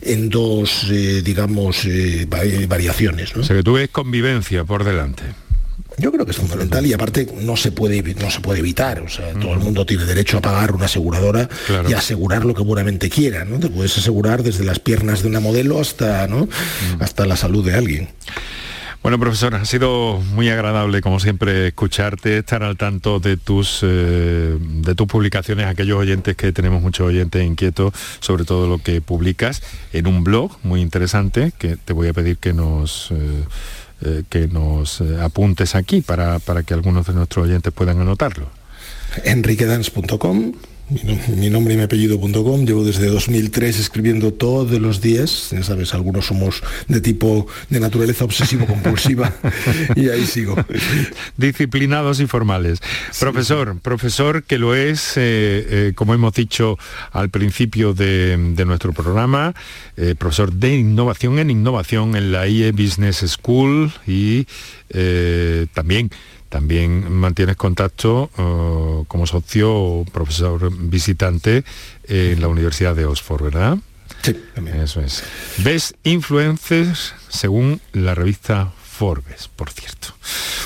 en 0.02 0.30
dos, 0.30 0.88
eh, 0.90 1.22
digamos, 1.22 1.84
eh, 1.86 2.26
variaciones. 2.68 3.36
¿no? 3.36 3.42
O 3.42 3.46
sea 3.46 3.56
que 3.56 3.64
tú 3.64 3.74
ves 3.74 3.90
convivencia 3.90 4.64
por 4.64 4.86
delante. 4.86 5.24
Yo 5.98 6.12
creo 6.12 6.26
que 6.26 6.32
es 6.32 6.38
fundamental 6.38 6.86
y 6.86 6.94
aparte 6.94 7.28
no 7.42 7.56
se 7.56 7.72
puede 7.72 8.02
no 8.16 8.32
se 8.32 8.40
puede 8.40 8.60
evitar, 8.60 9.02
o 9.02 9.10
sea, 9.10 9.32
todo 9.34 9.54
el 9.54 9.60
mundo 9.60 9.86
tiene 9.86 10.06
derecho 10.06 10.40
a 10.40 10.42
pagar 10.42 10.72
una 10.72 10.86
aseguradora 10.86 11.48
y 11.88 11.94
asegurar 11.94 12.46
lo 12.46 12.56
que 12.56 12.64
buenamente 12.64 13.10
quiera, 13.10 13.46
¿no? 13.46 13.60
Te 13.60 13.70
puedes 13.70 13.96
asegurar 13.98 14.42
desde 14.42 14.64
las 14.64 14.80
piernas 14.80 15.22
de 15.22 15.28
una 15.28 15.40
modelo 15.40 15.80
hasta, 15.80 16.28
¿no? 16.28 16.48
hasta 17.00 17.28
la 17.28 17.38
salud 17.38 17.64
de 17.64 17.76
alguien. 17.76 18.10
Bueno, 19.04 19.20
profesor, 19.20 19.54
ha 19.56 19.66
sido 19.66 20.22
muy 20.34 20.48
agradable, 20.48 21.02
como 21.02 21.20
siempre, 21.20 21.68
escucharte, 21.68 22.38
estar 22.38 22.64
al 22.64 22.78
tanto 22.78 23.20
de 23.20 23.36
tus, 23.36 23.82
eh, 23.84 24.58
de 24.58 24.96
tus 24.96 25.08
publicaciones, 25.08 25.66
aquellos 25.66 26.00
oyentes 26.00 26.38
que 26.38 26.54
tenemos 26.54 26.82
muchos 26.82 27.08
oyentes 27.08 27.46
inquietos 27.46 27.94
sobre 28.22 28.46
todo 28.46 28.66
lo 28.66 28.78
que 28.78 29.02
publicas 29.02 29.62
en 29.92 30.08
un 30.08 30.24
blog 30.24 30.58
muy 30.64 30.80
interesante 30.80 31.52
que 31.58 31.76
te 31.76 31.92
voy 31.92 32.08
a 32.08 32.14
pedir 32.14 32.38
que 32.38 32.54
nos... 32.54 33.12
Eh, 33.12 33.44
eh, 34.06 34.24
que 34.30 34.50
nos 34.50 35.00
apuntes 35.22 35.76
aquí 35.76 36.02
para, 36.02 36.40
para 36.40 36.64
que 36.64 36.74
algunos 36.74 37.08
de 37.08 37.14
nuestros 37.14 37.46
oyentes 37.46 37.72
puedan 37.72 38.02
anotarlo. 38.02 38.50
enriquedance.com 39.24 40.54
mi, 40.90 41.50
nombre 41.50 41.74
y 41.74 41.78
mi 41.78 41.84
apellido.com. 41.84 42.66
Llevo 42.66 42.84
desde 42.84 43.08
2003 43.08 43.80
escribiendo 43.80 44.34
todos 44.34 44.80
los 44.80 45.02
días. 45.02 45.50
Ya 45.52 45.64
sabes, 45.64 45.94
algunos 45.94 46.26
somos 46.26 46.62
de 46.88 47.02
tipo 47.02 47.48
de 47.70 47.80
naturaleza 47.80 48.26
obsesivo-compulsiva 48.26 49.34
y 49.96 50.10
ahí 50.10 50.26
sigo. 50.26 50.56
Disciplinados 51.38 52.20
y 52.20 52.28
formales. 52.28 52.80
Profesor, 53.20 53.80
profesor 53.80 54.44
que 54.44 54.58
lo 54.58 54.76
es, 54.76 55.18
eh, 55.18 55.22
eh, 55.70 55.92
como 55.96 56.14
hemos 56.14 56.34
dicho 56.34 56.78
al 57.12 57.30
principio 57.30 57.94
de, 57.94 58.38
nuestro 58.66 58.94
programa, 58.94 59.54
eh, 59.98 60.16
profesor 60.18 60.52
de 60.54 60.76
innovación 60.76 61.40
en 61.40 61.50
innovación 61.50 62.16
en 62.16 62.32
la 62.32 62.48
IE 62.48 62.72
Business 62.72 63.24
School 63.28 63.92
y 64.08 64.48
también 65.74 66.12
también 66.54 67.12
mantienes 67.12 67.56
contacto 67.56 68.30
uh, 68.38 69.06
como 69.06 69.26
socio 69.26 69.74
o 69.74 70.06
profesor 70.06 70.72
visitante 70.72 71.64
en 72.08 72.40
la 72.40 72.48
Universidad 72.48 72.96
de 72.96 73.06
Oxford, 73.06 73.46
¿verdad? 73.46 73.80
Sí, 74.22 74.38
también. 74.54 74.80
Eso 74.80 75.02
es. 75.02 75.24
Ves 75.58 75.96
influencers 76.04 77.16
según 77.28 77.82
la 77.92 78.14
revista 78.14 78.72
Forbes, 78.84 79.50
por 79.56 79.72
cierto. 79.72 80.10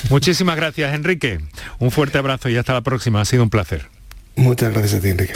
Muchísimas 0.10 0.58
gracias, 0.58 0.94
Enrique. 0.94 1.40
Un 1.80 1.92
fuerte 1.92 2.18
abrazo 2.18 2.50
y 2.50 2.58
hasta 2.58 2.74
la 2.74 2.82
próxima. 2.82 3.22
Ha 3.22 3.26
sido 3.26 3.44
un 3.44 3.50
placer. 3.50 3.88
Muchas 4.36 4.74
gracias 4.74 4.96
a 4.96 5.02
ti, 5.02 5.08
Enrique. 5.08 5.34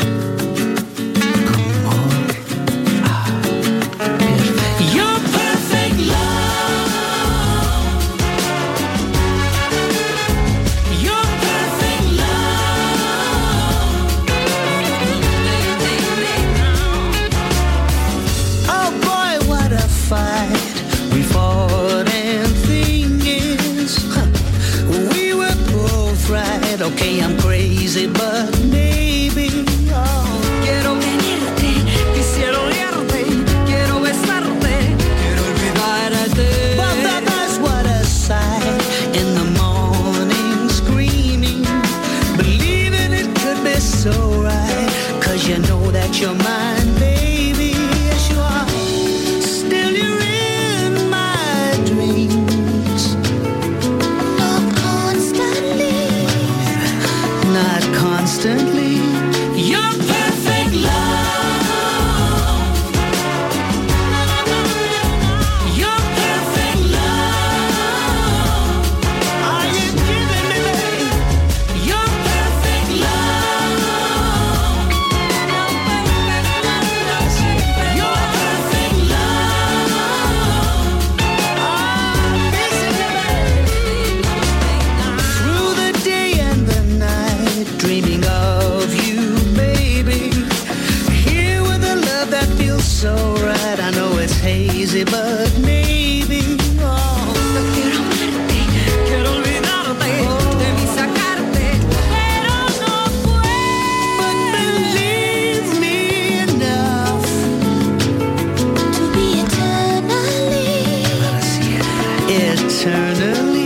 Eternally. 112.84 113.61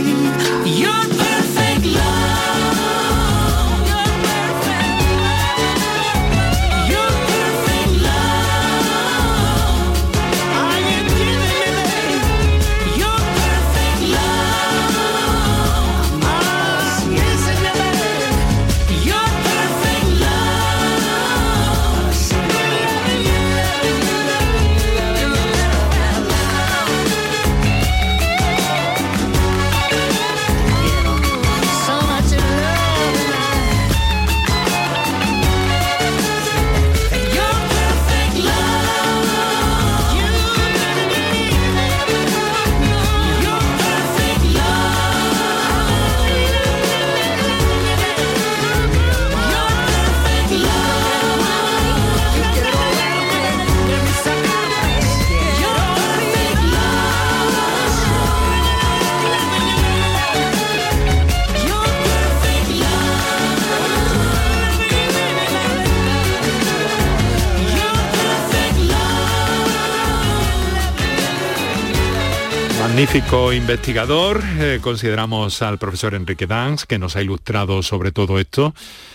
Investigador, 73.16 74.42
eh, 74.58 74.78
consideramos 74.82 75.62
al 75.62 75.78
profesor 75.78 76.14
Enrique 76.14 76.46
Dans, 76.46 76.84
que 76.84 76.98
nos 76.98 77.16
ha 77.16 77.22
ilustrado 77.22 77.82
sobre 77.82 78.12
todo 78.12 78.38
esto, 78.38 78.74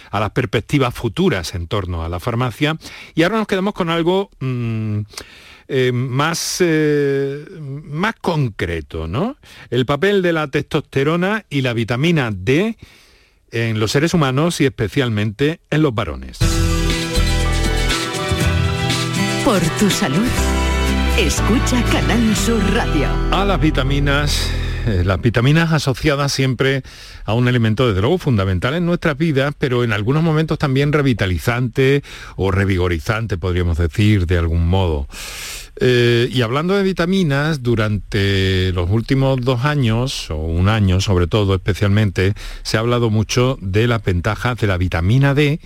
a 0.10 0.20
las 0.20 0.32
perspectivas 0.32 0.96
futuras 0.96 1.54
en 1.54 1.68
torno 1.68 2.04
a 2.04 2.10
la 2.10 2.20
farmacia. 2.20 2.78
Y 3.14 3.22
ahora 3.22 3.38
nos 3.38 3.48
quedamos 3.48 3.76
con 3.76 3.92
algo 3.92 4.32
mm, 4.40 5.02
eh, 5.68 5.92
más, 5.94 6.58
eh, 6.62 7.46
más 7.60 8.16
concreto, 8.20 9.08
¿no? 9.08 9.38
El 9.70 9.86
papel 9.86 10.24
de 10.24 10.34
la 10.34 10.48
testosterona 10.48 11.46
y 11.48 11.62
la 11.62 11.74
vitamina 11.74 12.32
D 12.34 12.78
en 13.52 13.80
los 13.80 13.92
seres 13.92 14.16
humanos 14.16 14.62
y 14.62 14.66
especialmente 14.66 15.60
en 15.70 15.84
los 15.84 15.94
varones. 15.94 16.40
Por 19.46 19.62
tu 19.78 19.92
salud. 19.92 20.71
Escucha 21.18 21.84
Canal 21.92 22.36
Sur 22.36 22.62
Radio. 22.74 23.08
A 23.32 23.46
las 23.46 23.62
vitaminas, 23.62 24.50
eh, 24.88 25.04
las 25.06 25.22
vitaminas 25.22 25.72
asociadas 25.72 26.32
siempre 26.32 26.84
a 27.26 27.34
un 27.34 27.48
elemento 27.48 27.88
desde 27.88 28.02
luego 28.02 28.18
fundamental 28.18 28.74
en 28.74 28.86
nuestras 28.86 29.18
vidas, 29.18 29.54
pero 29.58 29.84
en 29.84 29.94
algunos 29.94 30.24
momentos 30.24 30.58
también 30.58 30.92
revitalizante 30.92 32.04
o 32.36 32.52
revigorizante, 32.52 33.38
podríamos 33.38 33.78
decir, 33.78 34.26
de 34.26 34.38
algún 34.38 34.68
modo. 34.68 35.08
Eh, 35.80 36.30
y 36.32 36.42
hablando 36.42 36.76
de 36.76 36.84
vitaminas, 36.84 37.64
durante 37.64 38.72
los 38.74 38.90
últimos 38.90 39.42
dos 39.42 39.66
años, 39.66 40.30
o 40.30 40.36
un 40.36 40.70
año 40.70 41.02
sobre 41.02 41.28
todo 41.28 41.56
especialmente, 41.56 42.34
se 42.64 42.78
ha 42.78 42.82
hablado 42.82 43.10
mucho 43.10 43.58
de 43.62 43.88
las 43.88 44.04
ventajas 44.04 44.58
de 44.58 44.68
la 44.68 44.78
vitamina 44.78 45.34
D 45.34 45.60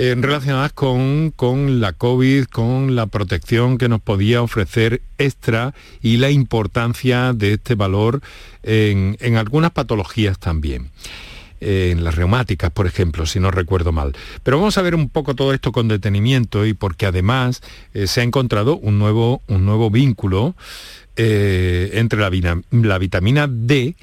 eh, 0.00 0.14
relacionadas 0.16 0.72
con, 0.72 1.32
con 1.34 1.80
la 1.80 1.92
COVID, 1.92 2.44
con 2.44 2.94
la 2.94 3.06
protección 3.06 3.78
que 3.78 3.88
nos 3.88 4.00
podía 4.00 4.42
ofrecer 4.42 5.02
extra 5.18 5.74
y 6.00 6.18
la 6.18 6.30
importancia 6.30 7.32
de 7.32 7.54
este 7.54 7.74
valor 7.74 8.20
en, 8.62 9.16
en 9.18 9.36
algunas 9.36 9.72
patologías 9.72 10.38
también 10.38 10.92
eh, 11.60 11.90
en 11.90 12.04
las 12.04 12.14
reumáticas, 12.14 12.70
por 12.70 12.86
ejemplo, 12.86 13.26
si 13.26 13.40
no 13.40 13.50
recuerdo 13.50 13.90
mal. 13.90 14.14
Pero 14.44 14.58
vamos 14.58 14.78
a 14.78 14.82
ver 14.82 14.94
un 14.94 15.08
poco 15.08 15.34
todo 15.34 15.52
esto 15.52 15.72
con 15.72 15.88
detenimiento 15.88 16.64
y 16.64 16.74
porque 16.74 17.04
además 17.04 17.60
eh, 17.92 18.06
se 18.06 18.20
ha 18.20 18.22
encontrado 18.22 18.76
un 18.76 19.00
nuevo, 19.00 19.42
un 19.48 19.66
nuevo 19.66 19.90
vínculo 19.90 20.54
eh, 21.16 21.90
entre 21.94 22.20
la, 22.20 22.30
la 22.70 22.98
vitamina 22.98 23.48
D 23.48 23.96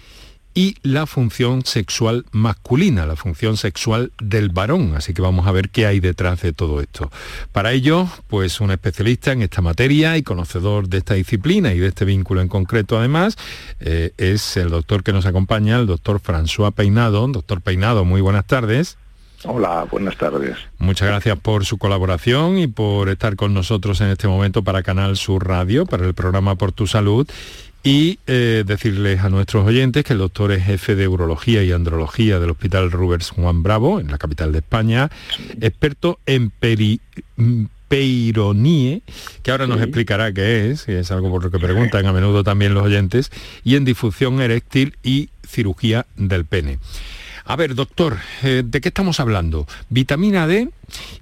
y 0.56 0.78
la 0.84 1.06
función 1.06 1.65
sexual 1.65 2.26
masculina, 2.32 3.06
la 3.06 3.18
función 3.18 3.58
sexual 3.58 4.13
del 4.20 4.50
varón. 4.50 4.94
Así 4.96 5.13
que 5.13 5.22
vamos 5.22 5.46
a 5.48 5.52
ver 5.52 5.70
qué 5.70 5.86
hay 5.86 6.00
detrás 6.00 6.41
de 6.41 6.54
todo 6.54 6.80
esto. 6.80 7.12
Para 7.52 7.74
ello, 7.74 8.08
pues 8.28 8.62
un 8.62 8.72
especialista 8.72 9.34
en 9.34 9.41
esta 9.41 9.62
materia 9.62 10.18
y 10.18 10.24
conocedor 10.24 10.88
de 10.88 11.00
esta 11.00 11.15
disciplina 11.15 11.74
y 11.74 11.80
de 11.80 11.88
este 11.88 12.06
vínculo 12.06 12.39
en 12.39 12.48
concreto 12.48 12.98
además, 12.98 13.38
eh, 13.82 14.13
es 14.18 14.56
el 14.56 14.70
doctor 14.70 15.04
que 15.04 15.12
nos 15.12 15.26
acompaña, 15.26 15.78
el 15.78 15.88
doctor 15.88 16.22
François 16.22 16.72
Peinado. 16.72 17.28
Doctor 17.28 17.60
Peinado, 17.60 18.06
muy 18.06 18.22
buenas 18.22 18.48
tardes. 18.48 18.98
Hola, 19.44 19.86
buenas 19.91 20.18
tardes. 20.18 20.58
Muchas 20.80 21.08
gracias 21.08 21.38
por 21.38 21.65
su 21.65 21.78
colaboración 21.78 22.58
y 22.58 22.68
por 22.68 23.10
estar 23.10 23.36
con 23.36 23.54
nosotros 23.54 24.02
en 24.02 24.08
este 24.08 24.28
momento 24.28 24.63
para 24.63 24.82
Canal 24.82 25.18
Sur 25.18 25.48
Radio, 25.48 25.86
para 25.86 26.06
el 26.06 26.13
programa 26.13 26.56
Por 26.56 26.72
tu 26.72 26.88
Salud. 26.88 27.28
Y 27.88 28.17
eh, 28.26 28.63
decirles 28.65 29.21
a 29.21 29.30
nuestros 29.30 29.65
oyentes 29.65 30.04
que 30.04 30.13
el 30.13 30.19
doctor 30.19 30.52
es 30.52 30.63
jefe 30.63 30.95
de 30.95 31.08
Urología 31.08 31.63
y 31.63 31.71
Andrología 31.71 32.39
del 32.39 32.50
Hospital 32.50 32.91
Rubers 32.91 33.30
Juan 33.30 33.62
Bravo, 33.62 34.00
en 34.00 34.10
la 34.10 34.17
capital 34.17 34.52
de 34.52 34.58
España, 34.58 35.12
experto 35.62 36.17
en 36.26 36.52
peri- 36.52 37.00
mm, 37.38 37.65
peironie, 37.88 39.04
que 39.43 39.52
ahora 39.52 39.67
nos 39.67 39.80
explicará 39.80 40.34
qué 40.34 40.71
es, 40.71 40.88
y 40.88 40.93
es 40.93 41.12
algo 41.12 41.30
por 41.30 41.43
lo 41.43 41.52
que 41.52 41.60
preguntan 41.60 42.08
a 42.08 42.12
menudo 42.13 42.43
también 42.43 42.74
los 42.74 42.84
oyentes, 42.84 43.32
y 43.63 43.76
en 43.76 43.86
difusión 43.86 44.41
eréctil 44.41 44.98
y 45.04 45.30
cirugía 45.48 46.08
del 46.17 46.45
pene. 46.45 46.80
A 47.47 47.55
ver, 47.55 47.75
doctor, 47.75 48.17
eh, 48.41 48.63
¿de 48.65 48.81
qué 48.81 48.88
estamos 48.89 49.19
hablando? 49.19 49.67
Vitamina 49.89 50.47
D 50.47 50.69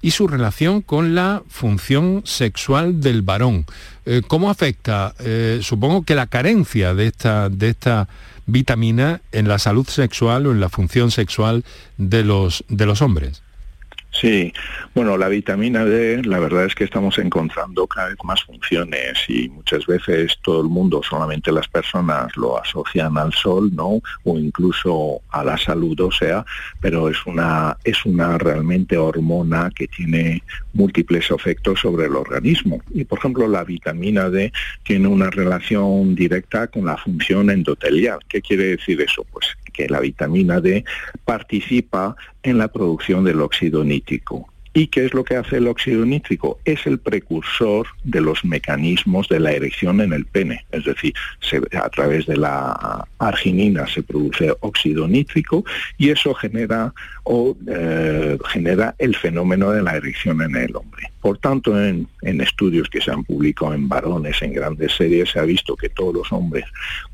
y 0.00 0.12
su 0.12 0.26
relación 0.26 0.80
con 0.80 1.14
la 1.14 1.42
función 1.48 2.22
sexual 2.24 3.02
del 3.02 3.20
varón. 3.20 3.66
Eh, 4.06 4.22
¿Cómo 4.26 4.48
afecta? 4.48 5.14
Eh, 5.18 5.60
supongo 5.62 6.02
que 6.04 6.14
la 6.14 6.26
carencia 6.26 6.94
de 6.94 7.08
esta, 7.08 7.50
de 7.50 7.68
esta 7.68 8.08
vitamina 8.46 9.20
en 9.32 9.48
la 9.48 9.58
salud 9.58 9.86
sexual 9.86 10.46
o 10.46 10.52
en 10.52 10.60
la 10.60 10.70
función 10.70 11.10
sexual 11.10 11.62
de 11.98 12.24
los, 12.24 12.64
de 12.68 12.86
los 12.86 13.02
hombres. 13.02 13.43
Sí, 14.20 14.52
bueno, 14.94 15.16
la 15.16 15.28
vitamina 15.28 15.84
D, 15.84 16.22
la 16.22 16.38
verdad 16.38 16.66
es 16.66 16.76
que 16.76 16.84
estamos 16.84 17.18
encontrando 17.18 17.84
cada 17.88 18.10
vez 18.10 18.18
más 18.22 18.44
funciones 18.44 19.18
y 19.26 19.48
muchas 19.48 19.86
veces 19.86 20.38
todo 20.40 20.62
el 20.62 20.68
mundo, 20.68 21.02
solamente 21.02 21.50
las 21.50 21.66
personas 21.66 22.34
lo 22.36 22.56
asocian 22.56 23.18
al 23.18 23.32
sol, 23.32 23.74
¿no? 23.74 24.00
O 24.22 24.38
incluso 24.38 25.20
a 25.30 25.42
la 25.42 25.58
salud 25.58 25.98
ósea, 26.00 26.46
pero 26.80 27.08
es 27.08 27.26
una 27.26 27.76
es 27.82 28.06
una 28.06 28.38
realmente 28.38 28.96
hormona 28.96 29.68
que 29.74 29.88
tiene 29.88 30.44
múltiples 30.74 31.28
efectos 31.32 31.80
sobre 31.80 32.06
el 32.06 32.14
organismo. 32.14 32.80
Y 32.92 33.04
por 33.04 33.18
ejemplo, 33.18 33.48
la 33.48 33.64
vitamina 33.64 34.30
D 34.30 34.52
tiene 34.84 35.08
una 35.08 35.28
relación 35.30 36.14
directa 36.14 36.68
con 36.68 36.86
la 36.86 36.96
función 36.96 37.50
endotelial. 37.50 38.20
¿Qué 38.28 38.40
quiere 38.40 38.76
decir 38.76 39.00
eso? 39.00 39.26
Pues 39.32 39.56
que 39.74 39.88
la 39.88 40.00
vitamina 40.00 40.60
D 40.60 40.84
participa 41.26 42.16
en 42.42 42.56
la 42.56 42.68
producción 42.68 43.24
del 43.24 43.42
óxido 43.42 43.84
nítrico. 43.84 44.53
¿Y 44.76 44.88
qué 44.88 45.04
es 45.06 45.14
lo 45.14 45.22
que 45.22 45.36
hace 45.36 45.58
el 45.58 45.68
óxido 45.68 46.04
nítrico? 46.04 46.58
Es 46.64 46.84
el 46.86 46.98
precursor 46.98 47.86
de 48.02 48.20
los 48.20 48.44
mecanismos 48.44 49.28
de 49.28 49.38
la 49.38 49.52
erección 49.52 50.00
en 50.00 50.12
el 50.12 50.26
pene. 50.26 50.66
Es 50.72 50.84
decir, 50.84 51.14
a 51.80 51.88
través 51.90 52.26
de 52.26 52.36
la 52.36 53.06
arginina 53.18 53.86
se 53.86 54.02
produce 54.02 54.52
óxido 54.60 55.06
nítrico 55.06 55.64
y 55.96 56.10
eso 56.10 56.34
genera, 56.34 56.92
o, 57.22 57.56
eh, 57.68 58.36
genera 58.48 58.96
el 58.98 59.14
fenómeno 59.14 59.70
de 59.70 59.82
la 59.82 59.96
erección 59.96 60.42
en 60.42 60.56
el 60.56 60.74
hombre. 60.74 61.08
Por 61.20 61.38
tanto, 61.38 61.80
en, 61.82 62.08
en, 62.20 62.40
estudios 62.40 62.88
que 62.90 63.00
se 63.00 63.10
han 63.10 63.24
publicado 63.24 63.72
en 63.72 63.88
varones, 63.88 64.42
en 64.42 64.52
grandes 64.52 64.92
series, 64.92 65.30
se 65.30 65.38
ha 65.38 65.44
visto 65.44 65.74
que 65.74 65.88
todos 65.88 66.12
los 66.12 66.32
hombres 66.32 66.64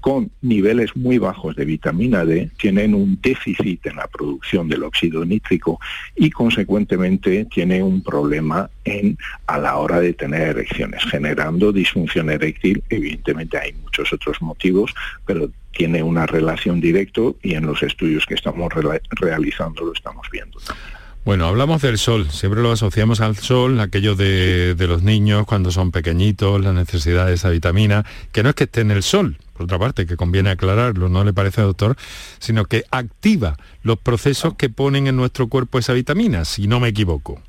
con 0.01 0.33
niveles 0.41 0.97
muy 0.97 1.19
bajos 1.19 1.55
de 1.55 1.65
vitamina 1.65 2.25
D 2.25 2.51
tienen 2.59 2.95
un 2.95 3.21
déficit 3.23 3.87
en 3.87 3.97
la 3.97 4.09
producción 4.09 4.69
del 4.69 4.83
óxido 4.83 5.25
nítrico 5.25 5.79
y 6.17 6.31
consecuentemente 6.31 7.47
tiene 7.53 7.83
un 7.83 8.03
problema 8.03 8.71
en, 8.85 9.19
a 9.47 9.59
la 9.59 9.77
hora 9.77 10.01
de 10.01 10.13
tener 10.13 10.43
erecciones, 10.57 11.03
generando 11.05 11.73
disfunción 11.73 12.31
eréctil. 12.31 12.83
Evidentemente 12.89 13.59
hay 13.59 13.73
muchos 13.75 14.13
otros 14.13 14.41
motivos, 14.41 14.95
pero 15.27 15.51
tiene 15.73 16.03
una 16.03 16.27
relación 16.27 16.81
directa 16.81 17.01
y 17.43 17.55
en 17.55 17.67
los 17.67 17.83
estudios 17.83 18.27
que 18.27 18.35
estamos 18.35 18.73
re 18.73 19.01
realizando 19.13 19.85
lo 19.85 19.93
estamos 19.93 20.29
viendo 20.31 20.59
también. 20.61 21.00
Bueno, 21.23 21.47
hablamos 21.47 21.83
del 21.83 21.99
sol, 21.99 22.31
siempre 22.31 22.63
lo 22.63 22.73
asociamos 22.73 23.21
al 23.21 23.37
sol, 23.37 23.79
aquello 23.81 24.15
de, 24.15 24.75
de, 24.75 24.87
los 24.87 25.03
niños 25.03 25.45
cuando 25.45 25.71
son 25.71 25.91
pequeñitos, 25.91 26.63
la 26.63 26.73
necesidad 26.73 27.27
de 27.27 27.35
esa 27.35 27.51
vitamina, 27.51 28.07
que 28.33 28.43
no 28.43 28.49
es 28.49 28.55
que 28.55 28.65
esté 28.65 28.81
en 28.81 28.91
el 28.91 29.03
sol, 29.03 29.37
por 29.53 29.65
otra 29.65 29.79
parte, 29.79 30.07
que 30.07 30.17
conviene 30.17 30.49
aclararlo, 30.49 31.11
¿no 31.11 31.23
le 31.23 31.35
parece, 31.35 31.61
doctor? 31.61 31.97
Sino 32.39 32.65
que 32.65 32.85
activa 32.91 33.59
los 33.83 33.99
procesos 33.99 34.55
que 34.55 34.71
ponen 34.71 35.09
en 35.09 35.17
nuestro 35.17 35.49
cuerpo 35.49 35.79
esa 35.79 35.93
vitamina, 35.93 36.47
si 36.47 36.67
no 36.67 36.81
me 36.81 36.89
equivoco. 36.89 37.43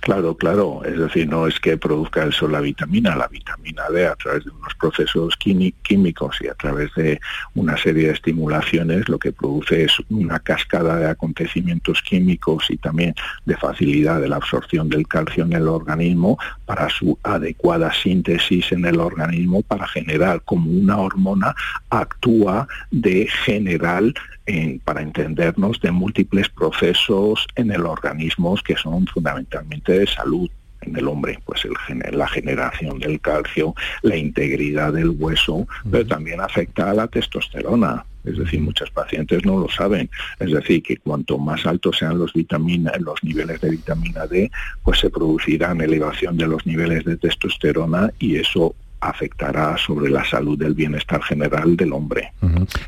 Claro, 0.00 0.36
claro, 0.36 0.82
es 0.84 0.98
decir, 0.98 1.28
no 1.28 1.46
es 1.46 1.58
que 1.60 1.76
produzca 1.76 2.22
el 2.22 2.32
sol 2.32 2.52
la 2.52 2.60
vitamina, 2.60 3.16
la 3.16 3.28
vitamina 3.28 3.84
D 3.90 4.06
a 4.06 4.14
través 4.16 4.44
de 4.44 4.50
unos 4.50 4.74
procesos 4.74 5.34
químicos 5.36 6.36
y 6.40 6.48
a 6.48 6.54
través 6.54 6.94
de 6.94 7.20
una 7.54 7.76
serie 7.76 8.08
de 8.08 8.12
estimulaciones 8.12 9.08
lo 9.08 9.18
que 9.18 9.32
produce 9.32 9.84
es 9.84 9.92
una 10.10 10.38
cascada 10.40 10.96
de 10.96 11.08
acontecimientos 11.08 12.02
químicos 12.02 12.66
y 12.70 12.76
también 12.76 13.14
de 13.44 13.56
facilidad 13.56 14.20
de 14.20 14.28
la 14.28 14.36
absorción 14.36 14.88
del 14.88 15.06
calcio 15.08 15.44
en 15.44 15.54
el 15.54 15.68
organismo 15.68 16.38
para 16.66 16.88
su 16.90 17.18
adecuada 17.22 17.92
síntesis 17.92 18.72
en 18.72 18.84
el 18.84 19.00
organismo 19.00 19.62
para 19.62 19.86
generar 19.88 20.42
como 20.44 20.70
una 20.70 20.98
hormona 20.98 21.54
actúa 21.90 22.68
de 22.90 23.26
general 23.44 24.14
en, 24.46 24.78
para 24.80 25.02
entendernos 25.02 25.80
de 25.80 25.90
múltiples 25.90 26.48
procesos 26.48 27.46
en 27.56 27.70
el 27.70 27.86
organismo 27.86 28.54
que 28.64 28.76
son 28.76 29.06
fundamentalmente 29.06 29.98
de 29.98 30.06
salud 30.06 30.50
en 30.82 30.96
el 30.96 31.08
hombre, 31.08 31.38
pues 31.44 31.64
el, 31.64 31.72
la 32.16 32.28
generación 32.28 32.98
del 32.98 33.20
calcio, 33.20 33.74
la 34.02 34.16
integridad 34.16 34.92
del 34.92 35.10
hueso, 35.10 35.66
pero 35.90 36.06
también 36.06 36.40
afecta 36.40 36.90
a 36.90 36.94
la 36.94 37.08
testosterona. 37.08 38.04
Es 38.24 38.38
decir, 38.38 38.60
muchos 38.60 38.90
pacientes 38.90 39.44
no 39.44 39.58
lo 39.58 39.68
saben. 39.68 40.10
Es 40.38 40.50
decir, 40.50 40.82
que 40.82 40.96
cuanto 40.96 41.38
más 41.38 41.66
altos 41.66 41.98
sean 41.98 42.18
los, 42.18 42.32
vitamina, 42.32 42.92
los 42.98 43.22
niveles 43.22 43.60
de 43.60 43.70
vitamina 43.70 44.26
D, 44.26 44.50
pues 44.82 44.98
se 44.98 45.10
producirán 45.10 45.80
elevación 45.80 46.36
de 46.36 46.46
los 46.46 46.66
niveles 46.66 47.04
de 47.04 47.16
testosterona 47.16 48.12
y 48.18 48.36
eso 48.36 48.74
afectará 49.08 49.76
sobre 49.76 50.10
la 50.10 50.24
salud 50.24 50.58
del 50.58 50.74
bienestar 50.74 51.22
general 51.22 51.76
del 51.76 51.92
hombre. 51.92 52.32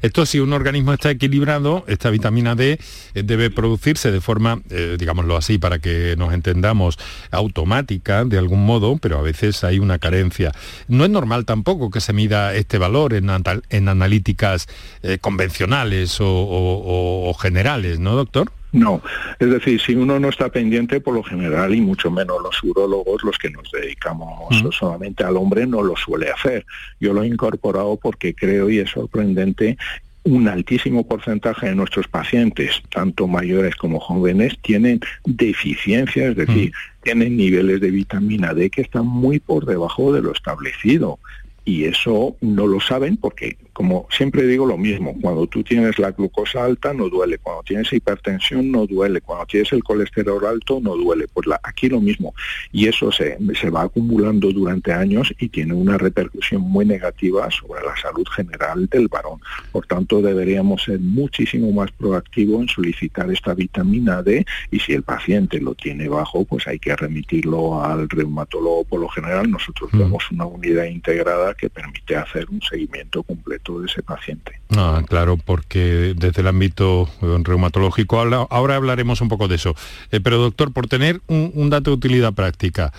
Esto 0.02 0.24
si 0.26 0.40
un 0.40 0.52
organismo 0.52 0.92
está 0.92 1.10
equilibrado, 1.10 1.84
esta 1.86 2.10
vitamina 2.10 2.54
D 2.54 2.78
eh, 3.14 3.22
debe 3.22 3.50
producirse 3.50 4.10
de 4.10 4.20
forma, 4.20 4.60
eh, 4.70 4.96
digámoslo 4.98 5.36
así, 5.36 5.58
para 5.58 5.78
que 5.78 6.14
nos 6.16 6.32
entendamos, 6.32 6.98
automática 7.30 8.24
de 8.24 8.38
algún 8.38 8.64
modo, 8.64 8.96
pero 8.96 9.18
a 9.18 9.22
veces 9.22 9.62
hay 9.64 9.78
una 9.78 9.98
carencia. 9.98 10.52
No 10.88 11.04
es 11.04 11.10
normal 11.10 11.44
tampoco 11.44 11.90
que 11.90 12.00
se 12.00 12.12
mida 12.12 12.54
este 12.54 12.78
valor 12.78 13.12
en, 13.14 13.30
en 13.70 13.88
analíticas 13.88 14.68
eh, 15.02 15.18
convencionales 15.20 16.20
o, 16.20 16.26
o 16.26 17.34
generales, 17.34 17.98
¿no, 17.98 18.16
doctor? 18.16 18.50
No, 18.72 19.00
es 19.38 19.48
decir, 19.48 19.80
si 19.80 19.94
uno 19.94 20.20
no 20.20 20.28
está 20.28 20.50
pendiente, 20.50 21.00
por 21.00 21.14
lo 21.14 21.22
general, 21.22 21.74
y 21.74 21.80
mucho 21.80 22.10
menos 22.10 22.42
los 22.42 22.62
urólogos, 22.62 23.22
los 23.22 23.38
que 23.38 23.50
nos 23.50 23.70
dedicamos 23.72 24.54
solamente 24.72 25.24
al 25.24 25.36
hombre, 25.36 25.66
no 25.66 25.82
lo 25.82 25.96
suele 25.96 26.30
hacer. 26.30 26.66
Yo 27.00 27.12
lo 27.12 27.22
he 27.22 27.26
incorporado 27.26 27.96
porque 27.96 28.34
creo, 28.34 28.68
y 28.68 28.78
es 28.80 28.90
sorprendente, 28.90 29.78
un 30.24 30.48
altísimo 30.48 31.06
porcentaje 31.06 31.68
de 31.68 31.76
nuestros 31.76 32.08
pacientes, 32.08 32.82
tanto 32.90 33.28
mayores 33.28 33.76
como 33.76 34.00
jóvenes, 34.00 34.58
tienen 34.60 35.00
deficiencias, 35.24 36.30
es 36.30 36.36
decir, 36.36 36.72
tienen 37.02 37.36
niveles 37.36 37.80
de 37.80 37.92
vitamina 37.92 38.52
D 38.52 38.68
que 38.68 38.82
están 38.82 39.06
muy 39.06 39.38
por 39.38 39.66
debajo 39.66 40.12
de 40.12 40.22
lo 40.22 40.32
establecido. 40.32 41.20
Y 41.64 41.84
eso 41.84 42.36
no 42.40 42.66
lo 42.66 42.80
saben 42.80 43.16
porque 43.16 43.56
como 43.76 44.06
siempre 44.08 44.46
digo 44.46 44.64
lo 44.64 44.78
mismo, 44.78 45.14
cuando 45.20 45.46
tú 45.46 45.62
tienes 45.62 45.98
la 45.98 46.10
glucosa 46.10 46.64
alta 46.64 46.94
no 46.94 47.10
duele, 47.10 47.36
cuando 47.36 47.62
tienes 47.62 47.92
hipertensión 47.92 48.72
no 48.72 48.86
duele, 48.86 49.20
cuando 49.20 49.44
tienes 49.44 49.70
el 49.74 49.84
colesterol 49.84 50.46
alto 50.46 50.80
no 50.82 50.96
duele, 50.96 51.26
pues 51.28 51.46
la, 51.46 51.60
aquí 51.62 51.90
lo 51.90 52.00
mismo. 52.00 52.34
Y 52.72 52.88
eso 52.88 53.12
se, 53.12 53.36
se 53.60 53.68
va 53.68 53.82
acumulando 53.82 54.50
durante 54.50 54.94
años 54.94 55.30
y 55.38 55.50
tiene 55.50 55.74
una 55.74 55.98
repercusión 55.98 56.62
muy 56.62 56.86
negativa 56.86 57.50
sobre 57.50 57.84
la 57.84 57.94
salud 57.98 58.26
general 58.34 58.86
del 58.86 59.08
varón. 59.08 59.40
Por 59.72 59.84
tanto, 59.86 60.22
deberíamos 60.22 60.84
ser 60.84 60.98
muchísimo 60.98 61.70
más 61.70 61.92
proactivos 61.92 62.62
en 62.62 62.68
solicitar 62.68 63.30
esta 63.30 63.52
vitamina 63.52 64.22
D 64.22 64.46
y 64.70 64.80
si 64.80 64.94
el 64.94 65.02
paciente 65.02 65.60
lo 65.60 65.74
tiene 65.74 66.08
bajo, 66.08 66.46
pues 66.46 66.66
hay 66.66 66.78
que 66.78 66.96
remitirlo 66.96 67.84
al 67.84 68.08
reumatólogo. 68.08 68.84
Por 68.84 69.00
lo 69.00 69.08
general, 69.08 69.50
nosotros 69.50 69.90
mm. 69.92 69.98
tenemos 69.98 70.30
una 70.30 70.46
unidad 70.46 70.84
integrada 70.84 71.52
que 71.52 71.68
permite 71.68 72.16
hacer 72.16 72.48
un 72.48 72.62
seguimiento 72.62 73.22
completo 73.22 73.65
de 73.74 73.86
ese 73.86 74.02
paciente. 74.02 74.60
Ah, 74.76 75.02
claro, 75.06 75.36
porque 75.36 76.14
desde 76.16 76.40
el 76.40 76.48
ámbito 76.48 77.08
reumatológico, 77.20 78.18
ahora, 78.20 78.76
hablaremos 78.76 79.20
un 79.20 79.28
poco 79.28 79.48
de 79.48 79.56
eso. 79.56 79.74
Eh, 80.10 80.20
pero 80.20 80.38
doctor, 80.38 80.72
por 80.72 80.88
tener 80.88 81.20
un, 81.26 81.52
un, 81.54 81.70
dato 81.70 81.90
de 81.90 81.96
utilidad 81.96 82.32
práctica, 82.32 82.92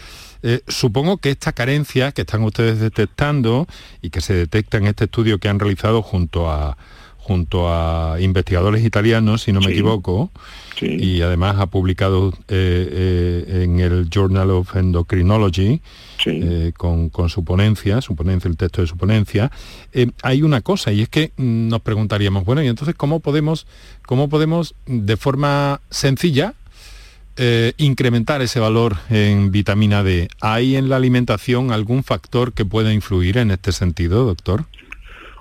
eh, 0.43 0.61
supongo 0.67 1.17
que 1.17 1.31
esta 1.31 1.51
carencia 1.51 2.11
que 2.11 2.21
están 2.21 2.43
ustedes 2.43 2.79
detectando 2.79 3.67
y 4.01 4.09
que 4.09 4.21
se 4.21 4.33
detecta 4.33 4.77
en 4.77 4.87
este 4.87 5.05
estudio 5.05 5.39
que 5.39 5.49
han 5.49 5.59
realizado 5.59 6.01
junto 6.01 6.51
a 6.51 6.77
junto 7.27 7.67
a 7.67 8.21
investigadores 8.21 8.85
italianos, 8.85 9.41
si 9.41 9.51
no 9.51 9.59
me 9.59 9.65
sí. 9.65 9.73
equivoco, 9.73 10.31
sí. 10.79 10.85
y 10.85 11.21
además 11.21 11.57
ha 11.59 11.65
publicado 11.65 12.29
eh, 12.47 12.87
eh, 13.49 13.63
en 13.63 13.81
el 13.81 14.09
Journal 14.09 14.49
of 14.51 14.73
Endocrinology 14.77 15.81
sí. 16.23 16.39
eh, 16.41 16.71
con, 16.77 17.09
con, 17.09 17.27
su 17.27 17.43
ponencia, 17.43 17.99
su 17.99 18.15
ponencia, 18.15 18.47
el 18.47 18.55
texto 18.55 18.81
de 18.81 18.87
su 18.87 18.95
ponencia, 18.95 19.51
hay 20.23 20.41
una 20.41 20.61
cosa 20.61 20.93
y 20.93 21.01
es 21.01 21.09
que 21.09 21.33
mm, 21.35 21.67
nos 21.67 21.81
preguntaríamos, 21.81 22.45
bueno, 22.45 22.63
y 22.63 22.67
entonces 22.67 22.95
cómo 22.95 23.19
podemos, 23.19 23.67
cómo 24.05 24.29
podemos 24.29 24.73
de 24.85 25.17
forma 25.17 25.81
sencilla 25.89 26.53
eh, 27.39 27.73
incrementar 27.77 28.41
ese 28.41 28.59
valor 28.59 28.97
en 29.11 29.51
vitamina 29.51 30.01
D. 30.01 30.27
¿Hay 30.41 30.75
en 30.75 30.89
la 30.89 30.95
alimentación 30.95 31.71
algún 31.71 32.03
factor 32.03 32.51
que 32.51 32.65
pueda 32.65 32.91
influir 32.91 33.37
en 33.37 33.51
este 33.51 33.73
sentido, 33.73 34.25
doctor? 34.25 34.65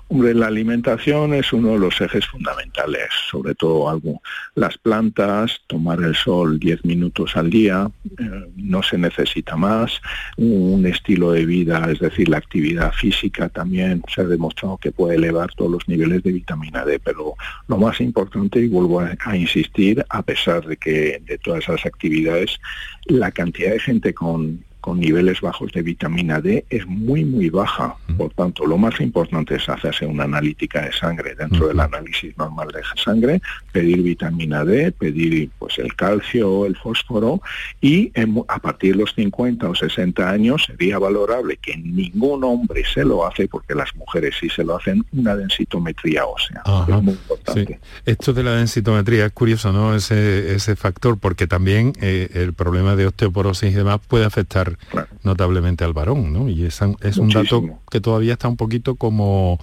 Hombre, 0.09 0.33
la 0.33 0.47
alimentación 0.47 1.33
es 1.33 1.51
uno 1.51 1.73
de 1.73 1.79
los 1.79 1.99
ejes 1.99 2.25
fundamentales, 2.27 3.09
sobre 3.29 3.55
todo 3.55 3.89
algo. 3.89 4.21
Las 4.55 4.77
plantas, 4.77 5.59
tomar 5.67 6.01
el 6.01 6.15
sol 6.15 6.59
10 6.59 6.85
minutos 6.85 7.35
al 7.35 7.49
día, 7.49 7.91
eh, 8.17 8.49
no 8.55 8.81
se 8.83 8.97
necesita 8.97 9.57
más. 9.57 9.99
Un 10.37 10.85
estilo 10.85 11.33
de 11.33 11.45
vida, 11.45 11.91
es 11.91 11.99
decir, 11.99 12.29
la 12.29 12.37
actividad 12.37 12.93
física 12.93 13.49
también 13.49 14.01
se 14.07 14.21
ha 14.21 14.23
demostrado 14.23 14.77
que 14.77 14.93
puede 14.93 15.15
elevar 15.15 15.53
todos 15.55 15.71
los 15.71 15.87
niveles 15.89 16.23
de 16.23 16.31
vitamina 16.31 16.85
D, 16.85 16.99
pero 17.03 17.33
lo 17.67 17.77
más 17.77 17.99
importante, 17.99 18.61
y 18.61 18.69
vuelvo 18.69 19.01
a, 19.01 19.13
a 19.25 19.35
insistir, 19.35 20.05
a 20.07 20.21
pesar 20.21 20.65
de 20.65 20.77
que 20.77 21.21
de 21.25 21.37
todas 21.37 21.63
esas 21.63 21.85
actividades, 21.85 22.61
la 23.07 23.31
cantidad 23.31 23.71
de 23.71 23.79
gente 23.81 24.13
con 24.13 24.63
con 24.87 25.01
niveles 25.01 25.41
bajos 25.41 25.73
de 25.73 25.81
vitamina 25.81 26.39
D 26.39 26.63
es 26.69 26.87
muy, 26.87 27.25
muy 27.25 27.49
baja. 27.49 27.97
Por 28.17 28.31
tanto, 28.33 28.65
lo 28.65 28.77
más 28.77 28.97
importante 29.01 29.55
es 29.55 29.67
hacerse 29.67 30.05
una 30.05 30.23
analítica 30.23 30.79
de 30.85 30.93
sangre 30.93 31.35
dentro 31.35 31.67
del 31.67 31.81
análisis 31.81 32.37
normal 32.37 32.69
de 32.69 32.79
sangre, 33.03 33.41
pedir 33.73 34.01
vitamina 34.01 34.63
D, 34.63 34.93
pedir 34.93 35.49
pues 35.59 35.77
el 35.79 35.93
calcio, 35.93 36.65
el 36.65 36.77
fósforo 36.77 37.41
y 37.81 38.11
en- 38.13 38.41
a 38.47 38.59
partir 38.59 38.93
de 38.93 38.99
los 39.01 39.13
50 39.13 39.67
o 39.69 39.75
60 39.75 40.29
años 40.29 40.63
sería 40.65 40.97
valorable 40.99 41.57
que 41.57 41.75
ningún 41.75 42.45
hombre 42.45 42.83
se 42.85 43.03
lo 43.03 43.27
hace 43.27 43.49
porque 43.49 43.75
las 43.75 43.93
mujeres 43.93 44.35
sí 44.39 44.47
se 44.49 44.63
lo 44.63 44.77
hacen 44.77 45.03
una 45.11 45.35
densitometría 45.35 46.25
ósea. 46.25 46.61
Ajá, 46.63 46.95
Es 46.97 47.03
muy 47.03 47.13
Sí. 47.13 47.19
importante. 47.23 47.79
Esto 48.05 48.31
de 48.31 48.43
la 48.43 48.51
densitometría 48.55 49.25
es 49.25 49.33
curioso, 49.33 49.73
¿no? 49.73 49.93
Ese, 49.95 50.55
ese 50.55 50.77
factor, 50.77 51.17
porque 51.19 51.45
también 51.45 51.91
eh, 51.99 52.29
el 52.35 52.53
problema 52.53 52.95
de 52.95 53.07
osteoporosis 53.07 53.69
y 53.73 53.75
demás 53.75 53.99
puede 54.07 54.23
afectar 54.23 54.76
Claro. 54.89 55.07
notablemente 55.23 55.83
al 55.83 55.93
varón, 55.93 56.31
¿no? 56.33 56.49
Y 56.49 56.65
es, 56.65 56.79
un- 56.81 56.97
es 57.01 57.17
un 57.17 57.29
dato 57.29 57.61
que 57.91 57.99
todavía 58.01 58.33
está 58.33 58.47
un 58.47 58.57
poquito 58.57 58.95
como, 58.95 59.59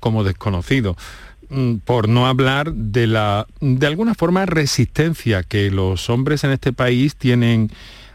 como 0.00 0.24
desconocido. 0.24 0.96
Mm, 1.50 1.76
Por 1.84 2.08
no 2.08 2.26
hablar 2.26 2.72
de 2.72 3.06
la, 3.06 3.46
de 3.60 3.86
alguna 3.86 4.14
forma, 4.14 4.44
resistencia 4.46 5.42
que 5.42 5.70
los 5.70 6.10
hombres 6.10 6.44
en 6.44 6.50
este 6.50 6.72
país 6.72 7.16
tienen 7.16 7.70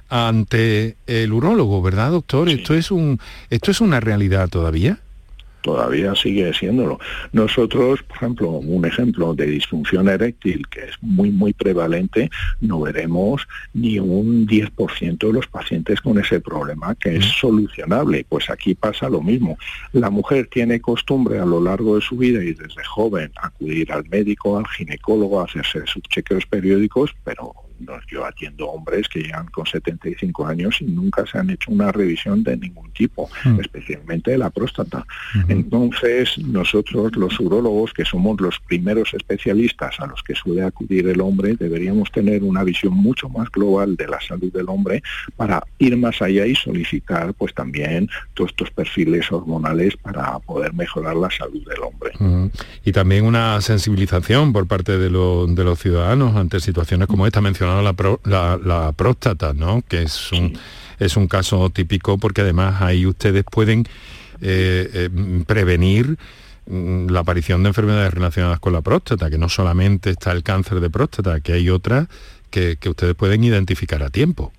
ante 0.09 0.95
el 1.07 1.33
urólogo, 1.33 1.81
¿verdad, 1.81 2.11
doctor? 2.11 2.47
Esto 2.49 2.73
es 2.75 2.91
un, 2.91 3.19
esto 3.49 3.71
es 3.71 3.81
una 3.81 3.99
realidad 3.99 4.49
todavía. 4.49 4.99
Todavía 5.63 6.13
sigue 6.13 6.53
siéndolo. 6.53 6.99
Nosotros, 7.31 8.03
por 8.03 8.17
ejemplo, 8.17 8.49
un 8.51 8.85
ejemplo 8.85 9.33
de 9.33 9.47
disfunción 9.47 10.09
eréctil 10.09 10.67
que 10.67 10.81
es 10.81 11.01
muy, 11.01 11.31
muy 11.31 11.53
prevalente, 11.53 12.29
no 12.61 12.81
veremos 12.81 13.47
ni 13.73 13.97
un 13.97 14.45
10% 14.45 15.17
de 15.17 15.33
los 15.33 15.47
pacientes 15.47 16.01
con 16.01 16.19
ese 16.19 16.39
problema 16.39 16.93
que 16.95 17.15
es 17.15 17.25
solucionable. 17.25 18.25
Pues 18.27 18.49
aquí 18.49 18.75
pasa 18.75 19.09
lo 19.09 19.21
mismo. 19.21 19.57
La 19.93 20.09
mujer 20.09 20.47
tiene 20.51 20.81
costumbre 20.81 21.39
a 21.39 21.45
lo 21.45 21.61
largo 21.61 21.95
de 21.95 22.01
su 22.01 22.17
vida 22.17 22.43
y 22.43 22.53
desde 22.53 22.83
joven 22.83 23.31
acudir 23.41 23.91
al 23.91 24.07
médico, 24.09 24.57
al 24.57 24.67
ginecólogo, 24.67 25.39
a 25.39 25.45
hacerse 25.45 25.81
sus 25.85 26.03
chequeos 26.03 26.45
periódicos, 26.45 27.15
pero 27.23 27.53
no, 27.85 27.93
yo 28.09 28.25
atiendo 28.25 28.67
hombres 28.69 29.07
que 29.07 29.21
llegan 29.21 29.47
con 29.47 29.65
75 29.65 30.45
años 30.47 30.81
y 30.81 30.85
nunca 30.85 31.25
se 31.25 31.37
han 31.37 31.49
hecho 31.49 31.71
una 31.71 31.91
revisión 31.91 32.43
de 32.43 32.57
ningún 32.57 32.91
tipo, 32.91 33.29
Mm. 33.45 33.59
especialmente 33.59 34.31
de 34.31 34.37
la 34.37 34.49
próstata. 34.49 35.05
Entonces, 35.47 36.37
nosotros 36.39 37.15
los 37.15 37.39
urólogos, 37.39 37.93
que 37.93 38.05
somos 38.05 38.39
los 38.41 38.59
primeros 38.59 39.13
especialistas 39.13 39.99
a 39.99 40.07
los 40.07 40.21
que 40.23 40.35
suele 40.35 40.63
acudir 40.63 41.07
el 41.07 41.21
hombre, 41.21 41.55
deberíamos 41.55 42.11
tener 42.11 42.43
una 42.43 42.63
visión 42.63 42.93
mucho 42.93 43.29
más 43.29 43.49
global 43.51 43.95
de 43.95 44.07
la 44.07 44.19
salud 44.21 44.51
del 44.51 44.69
hombre 44.69 45.03
para 45.35 45.63
ir 45.79 45.95
más 45.97 46.21
allá 46.21 46.45
y 46.45 46.55
solicitar 46.55 47.33
pues 47.33 47.53
también 47.53 48.09
todos 48.33 48.51
estos 48.51 48.71
perfiles 48.71 49.31
hormonales 49.31 49.95
para 49.97 50.39
poder 50.39 50.73
mejorar 50.73 51.15
la 51.15 51.29
salud 51.29 51.63
del 51.67 51.79
hombre. 51.81 52.11
Y 52.85 52.91
también 52.91 53.25
una 53.25 53.59
sensibilización 53.61 54.53
por 54.53 54.67
parte 54.67 54.97
de, 54.97 55.09
lo- 55.09 55.45
de 55.47 55.63
los 55.63 55.79
ciudadanos 55.79 56.35
ante 56.35 56.59
situaciones 56.59 57.07
como 57.07 57.25
esta, 57.27 57.41
la, 57.81 57.93
pro- 57.93 58.19
la- 58.25 58.59
la 58.63 58.91
próstata, 58.91 59.53
¿no? 59.53 59.81
Que 59.87 60.03
es 60.03 60.31
un, 60.31 60.57
es 60.99 61.17
un 61.17 61.27
caso 61.27 61.69
típico 61.69 62.17
porque 62.17 62.41
además 62.41 62.81
ahí 62.81 63.05
ustedes 63.05 63.43
pueden 63.49 63.85
eh, 64.41 64.89
eh, 64.93 65.09
prevenir 65.47 66.17
mm, 66.67 67.07
la 67.09 67.21
aparición 67.21 67.63
de 67.63 67.69
enfermedades 67.69 68.13
relacionadas 68.13 68.59
con 68.59 68.73
la 68.73 68.81
próstata, 68.81 69.29
que 69.29 69.37
no 69.37 69.49
solamente 69.49 70.09
está 70.11 70.31
el 70.31 70.43
cáncer 70.43 70.79
de 70.79 70.89
próstata, 70.89 71.39
que 71.39 71.53
hay 71.53 71.69
otras 71.69 72.07
que, 72.49 72.77
que 72.79 72.89
ustedes 72.89 73.15
pueden 73.15 73.43
identificar 73.43 74.03
a 74.03 74.09
tiempo. 74.09 74.51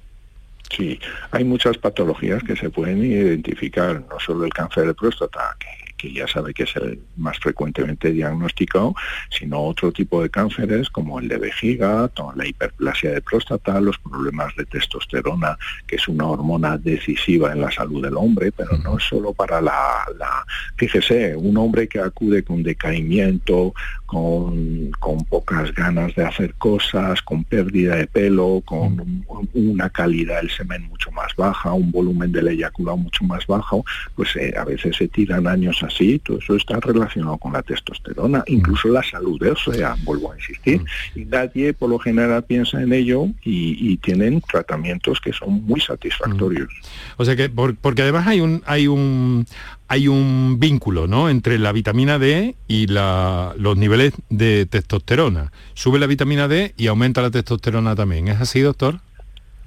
Sí, 0.74 0.98
hay 1.30 1.44
muchas 1.44 1.76
patologías 1.78 2.42
que 2.42 2.56
se 2.56 2.70
pueden 2.70 3.04
identificar, 3.04 4.02
no 4.10 4.18
solo 4.18 4.44
el 4.44 4.52
cáncer 4.52 4.86
de 4.86 4.94
próstata, 4.94 5.56
que, 5.60 5.83
que 6.04 6.12
ya 6.12 6.26
sabe 6.28 6.52
que 6.52 6.64
es 6.64 6.76
el 6.76 7.00
más 7.16 7.38
frecuentemente 7.38 8.10
diagnosticado, 8.12 8.94
sino 9.30 9.60
otro 9.62 9.90
tipo 9.92 10.22
de 10.22 10.28
cánceres 10.28 10.90
como 10.90 11.18
el 11.18 11.28
de 11.28 11.38
vejiga, 11.38 12.10
la 12.36 12.46
hiperplasia 12.46 13.12
de 13.12 13.22
próstata, 13.22 13.80
los 13.80 13.98
problemas 13.98 14.54
de 14.56 14.66
testosterona, 14.66 15.56
que 15.86 15.96
es 15.96 16.06
una 16.08 16.26
hormona 16.26 16.76
decisiva 16.76 17.52
en 17.52 17.60
la 17.62 17.70
salud 17.70 18.02
del 18.02 18.16
hombre, 18.16 18.52
pero 18.52 18.76
no 18.78 18.98
solo 18.98 19.32
para 19.32 19.60
la, 19.60 20.04
la- 20.18 20.44
fíjese, 20.76 21.34
un 21.36 21.56
hombre 21.56 21.88
que 21.88 22.00
acude 22.00 22.42
con 22.42 22.62
decaimiento, 22.62 23.72
con, 24.06 24.90
con 25.00 25.24
pocas 25.24 25.74
ganas 25.74 26.14
de 26.14 26.24
hacer 26.24 26.54
cosas, 26.54 27.20
con 27.22 27.44
pérdida 27.44 27.96
de 27.96 28.06
pelo, 28.06 28.62
con 28.64 29.00
un- 29.00 29.48
una 29.54 29.88
calidad 29.90 30.40
del 30.40 30.50
semen 30.50 30.82
mucho 30.88 31.10
más 31.12 31.34
baja, 31.36 31.72
un 31.72 31.90
volumen 31.90 32.30
del 32.32 32.48
eyaculado 32.48 32.96
mucho 32.96 33.24
más 33.24 33.46
bajo, 33.46 33.84
pues 34.14 34.34
eh, 34.36 34.54
a 34.56 34.64
veces 34.64 34.96
se 34.96 35.08
tiran 35.08 35.46
años 35.46 35.82
así, 35.82 36.18
todo 36.18 36.38
eso 36.38 36.56
está 36.56 36.78
relacionado 36.80 37.38
con 37.38 37.52
la 37.54 37.62
testosterona, 37.62 38.44
incluso 38.46 38.88
la 38.88 39.02
salud 39.02 39.42
ósea, 39.42 39.96
vuelvo 40.04 40.32
a 40.32 40.36
insistir, 40.36 40.82
y 41.14 41.24
nadie 41.24 41.72
por 41.72 41.90
lo 41.90 41.98
general 41.98 42.44
piensa 42.44 42.80
en 42.82 42.92
ello 42.92 43.26
y, 43.42 43.76
y 43.92 43.96
tienen 43.98 44.40
tratamientos 44.42 45.20
que 45.20 45.32
son 45.32 45.64
muy 45.64 45.80
satisfactorios. 45.80 46.68
O 47.16 47.24
sea 47.24 47.34
que, 47.36 47.48
por- 47.48 47.74
porque 47.76 48.02
además 48.02 48.26
hay 48.26 48.40
un, 48.40 48.62
hay 48.66 48.86
un, 48.86 49.46
hay 49.88 50.08
un 50.08 50.58
vínculo, 50.58 51.06
¿no? 51.06 51.28
Entre 51.28 51.58
la 51.58 51.72
vitamina 51.72 52.18
D 52.18 52.54
y 52.68 52.86
la- 52.86 53.54
los 53.58 53.76
niveles 53.76 54.12
de 54.30 54.66
testosterona. 54.66 55.52
Sube 55.74 55.98
la 55.98 56.06
vitamina 56.06 56.48
D 56.48 56.74
y 56.76 56.86
aumenta 56.86 57.22
la 57.22 57.30
testosterona 57.30 57.94
también. 57.94 58.28
¿Es 58.28 58.40
así, 58.40 58.60
doctor? 58.60 59.00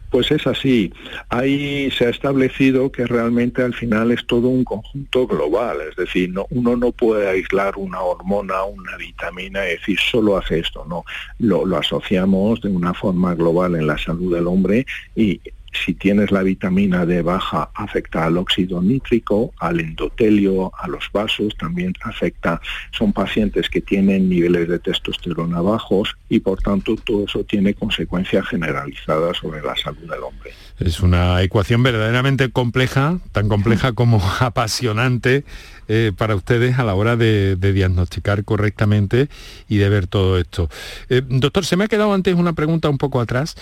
Pues 0.10 0.32
es 0.32 0.48
así. 0.48 0.94
Ahí 1.28 1.92
se 1.92 2.06
ha 2.06 2.10
establecido 2.10 2.90
que 2.94 3.06
realmente 3.06 3.62
al 3.62 3.74
final 3.74 4.12
es 4.12 4.26
todo 4.26 4.48
un 4.48 4.64
conjunto 4.64 5.28
global. 5.28 5.80
Es 5.90 5.98
decir, 5.98 6.30
no, 6.30 6.46
uno 6.50 6.78
no 6.78 6.94
puede 6.94 7.28
aislar 7.30 7.74
una 7.76 8.00
hormona, 8.00 8.64
una 8.64 8.96
vitamina 8.96 9.66
y 9.66 9.72
decir 9.72 10.00
solo 10.00 10.38
hace 10.38 10.60
esto. 10.60 10.86
No, 10.88 11.04
lo, 11.40 11.66
lo 11.66 11.78
asociamos 11.78 12.62
de 12.62 12.70
una 12.70 12.94
forma 12.94 13.36
global 13.36 13.76
en 13.76 13.86
la 13.86 13.98
salud 13.98 14.34
del 14.34 14.48
hombre 14.48 14.86
y 15.14 15.42
si 15.86 15.94
tienes 15.94 16.32
la 16.32 16.44
vitamina 16.44 17.06
D 17.06 17.22
baja 17.22 17.70
afecta 17.74 18.26
al 18.26 18.38
óxido 18.38 18.82
nítrico, 18.82 19.54
al 19.60 19.80
endotelio, 19.80 20.72
a 20.78 20.88
los 20.88 21.10
vasos, 21.12 21.56
también 21.58 21.94
afecta. 22.02 22.62
Son 22.92 23.14
pacientes 23.14 23.70
que 23.70 23.82
tienen 23.82 24.30
niveles 24.30 24.68
de 24.68 24.80
testosterona 24.80 25.62
bajos 25.62 26.16
y 26.30 26.40
por 26.40 26.62
tanto 26.62 26.96
todo 26.96 27.26
eso 27.26 27.44
tiene 27.44 27.74
consecuencias 27.74 28.46
generalizadas 28.48 29.38
sobre 29.38 29.62
la 29.62 29.76
salud 29.76 30.10
del 30.10 30.24
hombre. 30.24 30.52
Es 30.80 31.00
una 31.00 31.42
ecuación 31.42 31.82
verdaderamente 31.82 32.52
compleja, 32.52 33.20
tan 33.32 33.50
compleja 33.50 33.94
como 33.94 34.22
apasionante 34.40 35.44
eh, 35.90 36.12
para 36.16 36.36
ustedes 36.36 36.78
a 36.80 36.84
la 36.84 36.96
hora 36.96 37.16
de, 37.16 37.56
diagnosticar 37.56 38.44
correctamente 38.44 39.30
y 39.70 39.78
de 39.78 39.90
ver 39.90 40.08
todo 40.08 40.38
esto. 40.38 40.70
Eh, 41.10 41.22
doctor, 41.26 41.66
se 41.66 41.78
me 41.78 41.86
ha 41.86 41.88
quedado 41.88 42.14
antes 42.14 42.36
una 42.36 42.54
pregunta 42.54 42.90
un 42.90 42.98
poco 42.98 43.22
atrás. 43.22 43.56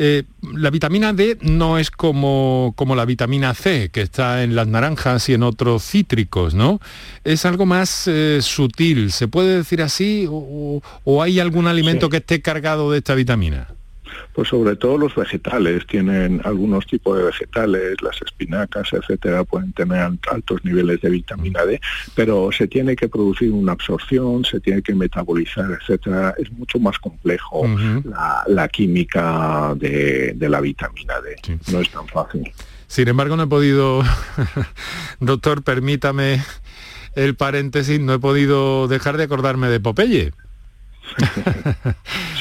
Eh, 0.00 0.22
la 0.54 0.70
vitamina 0.70 1.12
D 1.12 1.38
no 1.40 1.76
es 1.76 1.90
como, 1.90 2.72
como 2.76 2.94
la 2.94 3.04
vitamina 3.04 3.52
C, 3.52 3.90
que 3.92 4.00
está 4.00 4.44
en 4.44 4.54
las 4.54 4.68
naranjas 4.68 5.28
y 5.28 5.34
en 5.34 5.42
otros 5.42 5.82
cítricos, 5.82 6.54
¿no? 6.54 6.80
Es 7.24 7.44
algo 7.44 7.66
más 7.66 8.04
eh, 8.06 8.38
sutil, 8.40 9.10
¿se 9.10 9.26
puede 9.26 9.56
decir 9.56 9.82
así? 9.82 10.26
¿O, 10.30 10.80
o 11.02 11.22
hay 11.22 11.40
algún 11.40 11.66
alimento 11.66 12.06
Sí. 12.06 12.10
que 12.12 12.16
esté 12.18 12.40
cargado 12.42 12.92
de 12.92 12.98
esta 12.98 13.16
vitamina? 13.16 13.66
Pues 14.32 14.48
sobre 14.48 14.76
todo 14.76 14.98
los 14.98 15.14
vegetales, 15.14 15.86
tienen 15.86 16.40
algunos 16.44 16.86
tipos 16.86 17.16
de 17.18 17.24
vegetales, 17.24 17.96
las 18.02 18.20
espinacas, 18.22 18.88
etcétera, 18.92 19.44
pueden 19.44 19.72
tener 19.72 19.98
alt- 19.98 20.26
altos 20.32 20.64
niveles 20.64 21.00
de 21.00 21.10
vitamina 21.10 21.64
D, 21.64 21.80
pero 22.14 22.50
se 22.52 22.66
tiene 22.68 22.94
que 22.96 23.08
producir 23.08 23.50
una 23.50 23.72
absorción, 23.72 24.44
se 24.44 24.60
tiene 24.60 24.82
que 24.82 24.94
metabolizar, 24.94 25.66
etcétera. 25.80 26.34
Es 26.38 26.50
mucho 26.52 26.78
más 26.78 26.98
complejo 26.98 27.66
la, 28.04 28.42
la 28.46 28.68
química 28.68 29.74
de, 29.76 30.32
de 30.34 30.48
la 30.48 30.60
vitamina 30.60 31.14
D. 31.20 31.36
Sí. 31.44 31.72
No 31.72 31.80
es 31.80 31.90
tan 31.90 32.06
fácil. 32.08 32.50
Sin 32.86 33.06
embargo, 33.08 33.36
no 33.36 33.42
he 33.42 33.46
podido, 33.48 34.02
doctor, 35.20 35.62
permítame 35.62 36.42
el 37.14 37.34
paréntesis, 37.34 38.00
no 38.00 38.14
he 38.14 38.18
podido 38.18 38.88
dejar 38.88 39.16
de 39.16 39.24
acordarme 39.24 39.68
de 39.68 39.80
Popeye. 39.80 40.32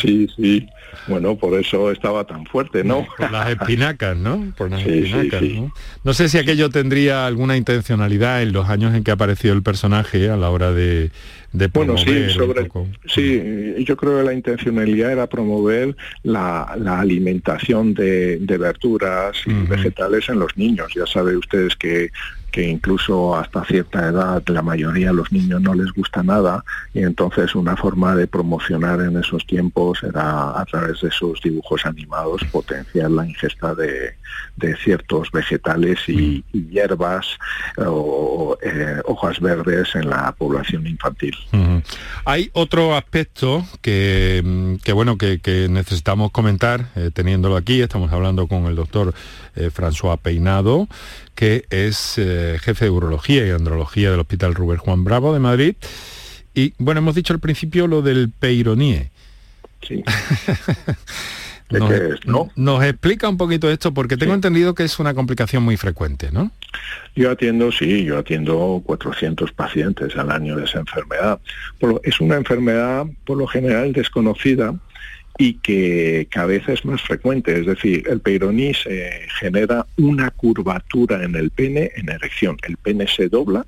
Sí, 0.02 0.28
sí. 0.36 0.68
Bueno, 1.08 1.36
por 1.38 1.60
eso 1.60 1.92
estaba 1.92 2.26
tan 2.26 2.46
fuerte, 2.46 2.84
¿no? 2.84 3.06
Por 3.18 3.32
las 3.32 3.50
espinacas, 3.50 4.18
¿no? 4.18 4.54
Por 4.58 4.70
las 4.72 4.82
Sí, 4.82 4.90
sí, 4.90 4.98
espinacas, 5.06 5.40
sí. 5.42 5.54
¿no? 5.62 5.74
No 6.04 6.14
sé 6.14 6.30
si 6.30 6.38
aquello 6.38 6.70
tendría 6.70 7.26
alguna 7.26 7.56
intencionalidad 7.58 8.42
en 8.42 8.54
los 8.54 8.68
años 8.70 8.94
en 8.96 9.04
que 9.04 9.12
apareció 9.12 9.54
el 9.54 9.64
personaje 9.64 10.30
a 10.30 10.38
la 10.38 10.50
hora 10.50 10.72
de, 10.72 11.12
de 11.54 11.68
Bueno, 11.68 11.98
sí, 11.98 12.06
promover 12.06 12.24
un 12.28 12.34
sobre, 12.34 12.64
poco. 12.66 12.88
sí, 13.08 13.42
yo 13.86 13.96
creo 13.98 14.18
que 14.18 14.24
la 14.24 14.34
intencionalidad 14.34 15.12
era 15.12 15.28
promover 15.28 15.96
la, 16.24 16.76
la 16.78 17.00
alimentación 17.00 17.94
de, 17.94 18.38
de 18.40 18.58
verduras 18.58 19.38
y 19.46 19.54
vegetales 19.54 20.28
en 20.30 20.40
los 20.40 20.58
niños. 20.58 20.92
Ya 20.96 21.06
sabe 21.06 21.38
ustedes 21.38 21.76
que, 21.76 22.12
que 22.58 22.64
incluso 22.64 23.36
hasta 23.36 23.64
cierta 23.66 24.08
edad 24.08 24.42
la 24.48 24.64
mayoría 24.64 25.10
de 25.10 25.14
los 25.14 25.32
niños 25.32 25.62
no 25.62 25.76
les 25.76 25.94
gusta 25.94 26.24
nada 26.24 26.66
y 26.92 27.04
entonces 27.04 27.54
una 27.54 27.78
forma 27.78 28.16
de 28.16 28.26
promocionar 28.26 29.00
en 29.02 29.16
esos 29.16 29.46
tiempos 29.46 30.02
era 30.02 30.60
a 30.60 30.66
través 30.66 31.02
de 31.02 31.10
esos 31.10 31.40
dibujos 31.40 31.86
animados 31.86 32.44
potenciar 32.52 33.12
la 33.12 33.28
ingesta 33.28 33.76
de, 33.76 34.16
de 34.56 34.76
ciertos 34.78 35.32
vegetales 35.32 36.00
y, 36.08 36.44
y 36.52 36.68
hierbas 36.70 37.28
o 37.78 38.58
eh, 38.62 39.02
hojas 39.06 39.40
verdes 39.40 39.94
en 39.96 40.10
la 40.10 40.32
población 40.32 40.88
infantil. 40.88 41.36
Hay 42.26 42.50
otro 42.54 42.96
aspecto 42.96 43.66
que, 43.82 44.42
mm, 44.44 44.76
que 44.78 44.94
bueno, 44.94 45.18
que, 45.18 45.40
que 45.40 45.70
necesitamos 45.70 46.32
comentar, 46.32 46.90
eh, 46.96 47.12
teniéndolo 47.14 47.56
aquí, 47.56 47.82
estamos 47.82 48.12
hablando 48.12 48.48
con 48.48 48.66
el 48.66 48.76
doctor 48.76 49.14
eh, 49.56 49.70
François 49.74 50.18
Peinado, 50.18 50.88
que 51.36 51.66
es 51.70 52.16
eh, 52.18 52.58
jefe 52.62 52.86
de 52.86 52.92
urología 52.92 53.46
y 53.46 53.52
andrología 53.52 54.12
del 54.12 54.20
Hospital 54.20 54.56
Rubén 54.56 54.78
Juan 54.78 55.04
Bravo 55.04 55.34
de 55.34 55.40
Madrid. 55.40 55.76
Y 56.54 56.74
bueno, 56.80 57.00
hemos 57.00 57.16
dicho 57.16 57.34
al 57.34 57.40
principio 57.40 57.88
lo 57.88 58.02
del 58.02 58.32
peironie. 58.32 59.12
Sí. 59.82 60.04
¿De 61.70 61.80
Nos, 61.80 61.90
qué 61.90 61.96
es, 62.14 62.26
no? 62.26 62.50
nos 62.56 62.84
explica 62.84 63.28
un 63.28 63.36
poquito 63.38 63.70
esto, 63.70 63.94
porque 63.94 64.16
tengo 64.16 64.32
Sí. 64.34 64.36
entendido 64.36 64.74
que 64.74 64.84
es 64.84 65.00
una 65.00 65.14
complicación 65.14 65.64
muy 65.64 65.76
frecuente, 65.76 66.30
¿no? 66.32 66.52
Yo 67.16 67.30
atiendo, 67.32 67.72
sí, 67.72 68.04
yo 68.06 68.18
atiendo 68.18 68.82
400 68.86 69.52
pacientes 69.52 70.16
al 70.16 70.32
año 70.32 70.56
de 70.56 70.64
esa 70.66 70.80
enfermedad. 70.80 71.40
Lo- 71.82 72.00
es 72.04 72.22
una 72.22 72.36
enfermedad 72.38 73.06
por 73.26 73.38
lo 73.38 73.48
general 73.48 73.92
desconocida 73.92 74.76
y 75.40 75.56
que 75.56 76.28
cada 76.32 76.48
vez 76.48 76.68
es 76.70 76.86
más 76.86 77.02
frecuente. 77.02 77.60
Es 77.60 77.66
decir, 77.66 78.04
el 78.10 78.22
peironí 78.22 78.74
se 78.74 79.12
genera 79.40 79.86
una 79.98 80.32
curvatura 80.32 81.22
en 81.24 81.36
el 81.36 81.52
pene 81.52 81.92
en 81.96 82.10
erección. 82.10 82.58
El 82.64 82.78
pene 82.78 83.08
se 83.08 83.28
dobla 83.30 83.66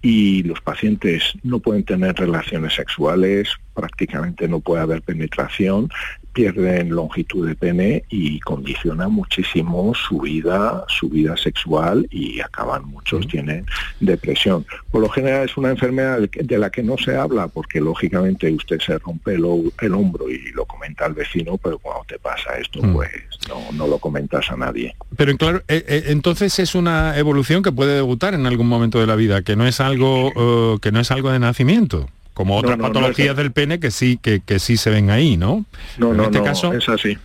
y 0.00 0.42
los 0.44 0.60
pacientes 0.60 1.22
no 1.42 1.58
pueden 1.60 1.84
tener 1.84 2.14
relaciones 2.16 2.74
sexuales, 2.74 3.48
prácticamente 3.74 4.48
no 4.48 4.60
puede 4.60 4.82
haber 4.82 5.02
penetración, 5.02 5.88
pierden 6.32 6.90
longitud 6.90 7.48
de 7.48 7.54
pene 7.54 8.04
y 8.10 8.40
condiciona 8.40 9.08
muchísimo 9.08 9.94
su 9.94 10.20
vida, 10.20 10.84
su 10.88 11.08
vida 11.08 11.36
sexual 11.36 12.06
y 12.10 12.40
acaban 12.40 12.84
muchos 12.84 13.26
tienen 13.26 13.64
depresión. 14.00 14.66
Por 14.90 15.00
lo 15.00 15.08
general 15.08 15.48
es 15.48 15.56
una 15.56 15.70
enfermedad 15.70 16.18
de 16.18 16.58
la 16.58 16.70
que 16.70 16.82
no 16.82 16.98
se 16.98 17.16
habla 17.16 17.48
porque 17.48 17.80
lógicamente 17.80 18.50
usted 18.52 18.80
se 18.80 18.98
rompe 18.98 19.34
el, 19.34 19.72
el 19.80 19.94
hombro 19.94 20.30
y 20.30 20.52
lo 20.52 20.64
comenta 20.66 21.06
al 21.06 21.14
vecino, 21.14 21.56
pero 21.58 21.78
cuando 21.78 22.04
te 22.06 22.18
pasa 22.18 22.58
esto 22.58 22.82
Mm. 22.82 22.94
pues 22.94 23.10
no, 23.48 23.60
no 23.72 23.86
lo 23.86 23.98
comentas 23.98 24.50
a 24.50 24.56
nadie. 24.56 24.94
Pero 25.16 25.36
claro, 25.36 25.58
eh, 25.68 25.84
eh, 25.86 26.04
entonces 26.08 26.58
es 26.58 26.74
una 26.74 27.16
evolución 27.18 27.62
que 27.62 27.72
puede 27.72 27.94
debutar 27.94 28.34
en 28.34 28.46
algún 28.46 28.66
momento 28.66 28.98
de 28.98 29.06
la 29.06 29.16
vida, 29.16 29.42
que 29.42 29.56
no 29.56 29.66
es 29.66 29.80
algo, 29.80 30.32
eh, 30.74 30.78
que 30.80 30.92
no 30.92 31.00
es 31.00 31.10
algo 31.10 31.30
de 31.30 31.38
nacimiento, 31.38 32.08
como 32.34 32.56
otras 32.56 32.78
no, 32.78 32.88
no 32.88 32.92
patologías 32.92 33.36
del 33.36 33.52
pene 33.52 33.78
que 33.80 33.90
sí, 33.90 34.18
que, 34.20 34.40
que 34.40 34.58
sí 34.58 34.76
se 34.76 34.90
ven 34.90 35.10
ahí, 35.10 35.36
¿no? 35.36 35.64
No, 35.98 36.14
en 36.14 36.20
este 36.20 36.42
caso, 36.42 36.72
es 36.72 36.88
así. 36.88 37.18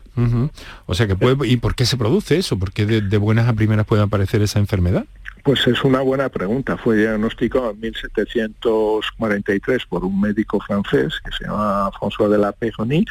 O 0.86 0.96
sea 0.96 1.08
que 1.08 1.16
puede, 1.16 1.48
¿y 1.48 1.58
por 1.58 1.76
qué 1.76 1.86
se 1.86 1.96
produce 1.96 2.38
eso? 2.38 2.58
¿Por 2.58 2.72
qué 2.72 2.86
de, 2.86 3.02
de 3.02 3.18
buenas 3.18 3.48
a 3.48 3.54
primeras 3.54 3.86
puede 3.86 4.02
aparecer 4.02 4.42
esa 4.42 4.60
enfermedad? 4.60 5.06
Pues 5.48 5.66
es 5.66 5.82
una 5.86 6.02
buena 6.02 6.28
pregunta. 6.28 6.76
Fue 6.76 6.98
diagnosticado 6.98 7.72
en 7.72 7.80
1743 7.80 9.86
por 9.86 10.04
un 10.04 10.20
médico 10.20 10.60
francés 10.60 11.14
que 11.24 11.32
se 11.32 11.46
llama 11.46 11.90
François 11.92 12.28
de 12.30 12.38
la 12.38 12.52
Péronie 12.52 13.06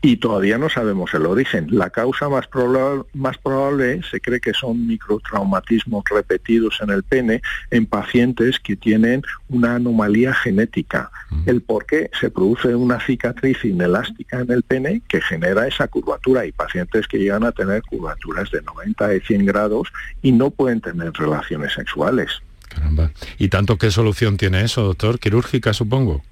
y 0.00 0.16
todavía 0.16 0.56
no 0.56 0.70
sabemos 0.70 1.12
el 1.12 1.26
origen. 1.26 1.66
La 1.70 1.90
causa 1.90 2.30
más, 2.30 2.48
proba- 2.48 3.04
más 3.12 3.36
probable 3.36 4.00
se 4.10 4.22
cree 4.22 4.40
que 4.40 4.54
son 4.54 4.86
microtraumatismos 4.86 6.02
repetidos 6.10 6.78
en 6.80 6.88
el 6.88 7.02
pene 7.02 7.42
en 7.70 7.84
pacientes 7.84 8.58
que 8.58 8.74
tienen 8.74 9.20
una 9.50 9.74
anomalía 9.74 10.32
genética. 10.32 11.10
El 11.44 11.60
por 11.60 11.84
qué 11.84 12.10
se 12.18 12.30
produce 12.30 12.74
una 12.74 13.00
cicatriz 13.00 13.62
inelástica 13.66 14.40
en 14.40 14.50
el 14.50 14.62
pene 14.62 15.02
que 15.08 15.20
genera 15.20 15.68
esa 15.68 15.88
curvatura. 15.88 16.40
Hay 16.40 16.52
pacientes 16.52 17.06
que 17.06 17.18
llegan 17.18 17.44
a 17.44 17.52
tener 17.52 17.82
curvaturas 17.82 18.50
de 18.50 18.62
90 18.62 19.14
y 19.14 19.20
100 19.20 19.44
grados 19.44 19.92
y 20.22 20.32
no 20.32 20.48
pueden 20.50 20.80
tener 20.80 21.12
relaciones 21.12 21.76
sexuales. 21.82 22.30
Caramba. 22.68 23.10
¿Y 23.38 23.48
tanto 23.48 23.76
qué 23.76 23.90
solución 23.90 24.36
tiene 24.36 24.62
eso, 24.62 24.82
doctor? 24.82 25.18
Quirúrgica, 25.18 25.72
supongo. 25.72 26.22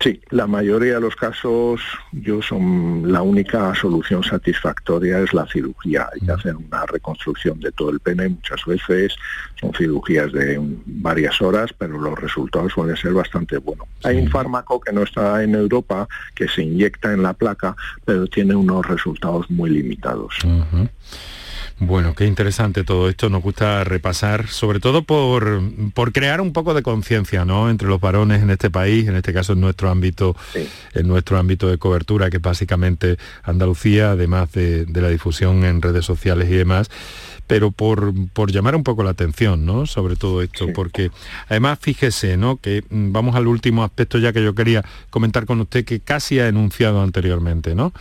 Sí, 0.00 0.20
la 0.28 0.46
mayoría 0.46 0.96
de 0.96 1.00
los 1.00 1.16
casos 1.16 1.80
yo 2.12 2.42
son 2.42 3.10
la 3.10 3.22
única 3.22 3.74
solución 3.74 4.22
satisfactoria 4.22 5.20
es 5.20 5.32
la 5.32 5.46
cirugía. 5.46 6.06
Hay 6.12 6.20
que 6.20 6.32
hacer 6.32 6.54
una 6.54 6.84
reconstrucción 6.84 7.58
de 7.60 7.72
todo 7.72 7.90
el 7.90 8.00
pene 8.00 8.28
muchas 8.28 8.62
veces, 8.66 9.16
son 9.58 9.72
cirugías 9.72 10.30
de 10.32 10.60
varias 10.84 11.40
horas, 11.40 11.70
pero 11.78 11.98
los 11.98 12.18
resultados 12.18 12.72
suelen 12.72 12.96
ser 12.96 13.14
bastante 13.14 13.56
buenos. 13.56 13.86
Hay 14.04 14.18
un 14.18 14.28
fármaco 14.28 14.80
que 14.80 14.92
no 14.92 15.02
está 15.02 15.42
en 15.42 15.54
Europa 15.54 16.06
que 16.34 16.46
se 16.46 16.62
inyecta 16.62 17.14
en 17.14 17.22
la 17.22 17.32
placa, 17.32 17.74
pero 18.04 18.26
tiene 18.26 18.54
unos 18.54 18.86
resultados 18.86 19.50
muy 19.50 19.70
limitados. 19.70 20.34
Bueno, 21.78 22.14
qué 22.14 22.24
interesante 22.24 22.84
todo 22.84 23.08
esto. 23.10 23.28
Nos 23.28 23.42
gusta 23.42 23.84
repasar, 23.84 24.48
sobre 24.48 24.80
todo 24.80 25.02
por, 25.02 25.60
por 25.92 26.10
crear 26.12 26.40
un 26.40 26.54
poco 26.54 26.72
de 26.72 26.82
conciencia, 26.82 27.44
¿no? 27.44 27.68
Entre 27.68 27.86
los 27.86 28.00
varones 28.00 28.42
en 28.42 28.48
este 28.48 28.70
país, 28.70 29.06
en 29.08 29.14
este 29.16 29.34
caso 29.34 29.52
en 29.52 29.60
nuestro 29.60 29.90
ámbito, 29.90 30.34
Sí. 30.54 30.66
en 30.94 31.06
nuestro 31.06 31.36
ámbito 31.38 31.68
de 31.68 31.76
cobertura, 31.76 32.30
que 32.30 32.38
es 32.38 32.42
básicamente 32.42 33.18
Andalucía, 33.42 34.12
además 34.12 34.52
de, 34.52 34.86
de 34.86 35.00
la 35.02 35.10
difusión 35.10 35.64
en 35.64 35.82
redes 35.82 36.06
sociales 36.06 36.48
y 36.50 36.54
demás. 36.54 36.88
Pero 37.46 37.70
por, 37.70 38.12
por 38.32 38.50
llamar 38.50 38.74
un 38.74 38.82
poco 38.82 39.04
la 39.04 39.10
atención, 39.10 39.64
¿no? 39.66 39.86
Sobre 39.86 40.16
todo 40.16 40.42
esto, 40.42 40.64
Sí. 40.66 40.72
porque 40.74 41.10
además 41.48 41.78
fíjese, 41.80 42.36
¿no? 42.38 42.56
Que 42.56 42.82
mm, 42.88 43.12
vamos 43.12 43.36
al 43.36 43.46
último 43.46 43.84
aspecto 43.84 44.18
ya 44.18 44.32
que 44.32 44.42
yo 44.42 44.54
quería 44.54 44.82
comentar 45.10 45.44
con 45.46 45.60
usted, 45.60 45.84
que 45.84 46.00
casi 46.00 46.40
ha 46.40 46.48
enunciado 46.48 47.02
anteriormente, 47.02 47.74
¿no? 47.76 47.92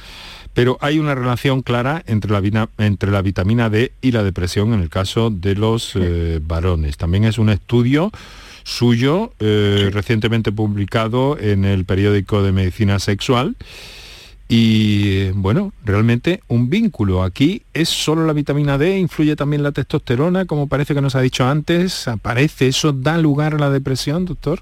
Pero 0.55 0.79
hay 0.81 0.97
una 0.97 1.13
relación 1.13 1.61
clara 1.61 2.01
entre 2.07 2.31
la, 2.31 2.39
vina- 2.39 2.69
entre 2.79 3.11
la 3.11 3.21
vitamina 3.21 3.69
D 3.69 3.91
y 4.01 4.11
la 4.11 4.23
depresión 4.23 4.73
en 4.73 4.79
el 4.79 4.89
caso 4.89 5.29
de 5.29 5.53
los 5.53 5.91
eh, 5.95 6.39
varones. 6.41 6.97
También 6.97 7.25
es 7.25 7.37
un 7.37 7.49
estudio 7.49 8.09
suyo 8.63 9.33
eh, 9.39 9.91
recientemente 9.93 10.51
publicado 10.51 11.37
en 11.37 11.65
el 11.65 11.85
periódico 11.85 12.41
de 12.41 12.51
medicina 12.51 12.97
sexual 12.97 13.55
y 14.47 15.29
bueno, 15.31 15.73
realmente 15.83 16.41
un 16.47 16.69
vínculo. 16.69 17.23
Aquí 17.23 17.63
es 17.73 17.89
solo 17.89 18.25
la 18.25 18.33
vitamina 18.33 18.77
D, 18.77 18.97
influye 18.97 19.35
también 19.35 19.61
la 19.61 19.71
testosterona, 19.71 20.45
como 20.45 20.67
parece 20.67 20.93
que 20.93 21.01
nos 21.01 21.15
ha 21.15 21.21
dicho 21.21 21.45
antes, 21.45 22.07
aparece, 22.07 22.67
eso 22.67 22.93
da 22.93 23.17
lugar 23.17 23.55
a 23.55 23.59
la 23.59 23.69
depresión, 23.69 24.25
doctor. 24.25 24.61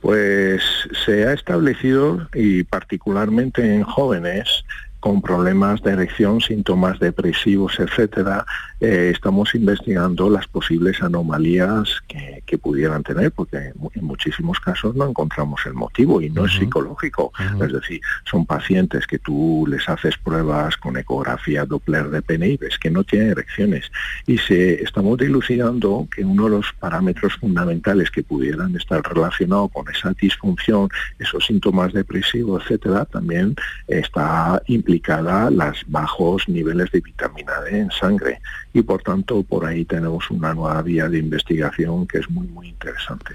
Pues 0.00 0.62
se 1.04 1.26
ha 1.26 1.32
establecido, 1.32 2.28
y 2.34 2.64
particularmente 2.64 3.74
en 3.74 3.82
jóvenes, 3.82 4.64
con 5.00 5.22
problemas 5.22 5.82
de 5.82 5.92
erección, 5.92 6.40
síntomas 6.40 6.98
depresivos, 7.00 7.80
etcétera, 7.80 8.44
eh, 8.80 9.10
estamos 9.12 9.54
investigando 9.54 10.28
las 10.28 10.46
posibles 10.46 11.02
anomalías 11.02 12.02
que, 12.06 12.19
que 12.50 12.58
pudieran 12.58 13.04
tener, 13.04 13.30
porque 13.30 13.58
en 13.58 14.04
muchísimos 14.04 14.58
casos 14.58 14.96
no 14.96 15.08
encontramos 15.08 15.60
el 15.66 15.74
motivo 15.74 16.20
y 16.20 16.30
no 16.30 16.46
es 16.46 16.52
psicológico. 16.54 17.32
Es 17.62 17.72
decir, 17.72 18.00
son 18.28 18.44
pacientes 18.44 19.06
que 19.06 19.20
tú 19.20 19.64
les 19.68 19.88
haces 19.88 20.18
pruebas 20.18 20.76
con 20.76 20.96
ecografía 20.96 21.64
Doppler 21.64 22.10
de 22.10 22.22
pene 22.22 22.48
y 22.48 22.56
ves 22.56 22.76
que 22.76 22.90
no 22.90 23.04
tienen 23.04 23.30
erecciones. 23.30 23.92
Y 24.26 24.36
se 24.38 24.82
estamos 24.82 25.16
dilucidando 25.18 26.08
que 26.12 26.24
uno 26.24 26.44
de 26.46 26.50
los 26.56 26.72
parámetros 26.72 27.34
fundamentales 27.36 28.10
que 28.10 28.24
pudieran 28.24 28.74
estar 28.74 29.00
relacionados 29.00 29.70
con 29.72 29.88
esa 29.88 30.12
disfunción, 30.20 30.88
esos 31.20 31.46
síntomas 31.46 31.92
depresivos, 31.92 32.64
etcétera, 32.64 33.04
también 33.04 33.54
está 33.86 34.60
implicada 34.66 35.52
las 35.52 35.84
bajos 35.86 36.48
niveles 36.48 36.90
de 36.90 37.00
vitamina 37.00 37.60
D 37.60 37.78
en 37.78 37.90
sangre 37.92 38.40
y 38.72 38.82
por 38.82 39.02
tanto 39.02 39.42
por 39.42 39.64
ahí 39.64 39.84
tenemos 39.84 40.30
una 40.30 40.54
nueva 40.54 40.80
vía 40.82 41.08
de 41.08 41.18
investigación 41.18 42.06
que 42.06 42.18
es 42.18 42.30
muy 42.30 42.39
muy 42.48 42.68
interesante. 42.68 43.34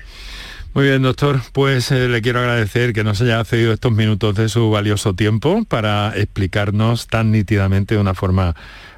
Muy 0.74 0.86
bien, 0.86 1.02
doctor. 1.04 1.40
Pues 1.54 1.90
eh, 1.92 2.10
le 2.10 2.22
quiero 2.22 2.40
agradecer 2.40 2.92
que 2.92 3.06
nos 3.06 3.22
haya 3.22 3.44
cedido 3.46 3.72
estos 3.72 3.94
minutos 3.94 4.36
de 4.36 4.50
su 4.50 4.70
valioso 4.70 5.14
tiempo 5.14 5.64
para 5.64 6.12
explicarnos 6.18 7.08
tan 7.08 7.32
nítidamente 7.32 7.96
de 7.96 8.02
una 8.02 8.14
forma 8.14 8.56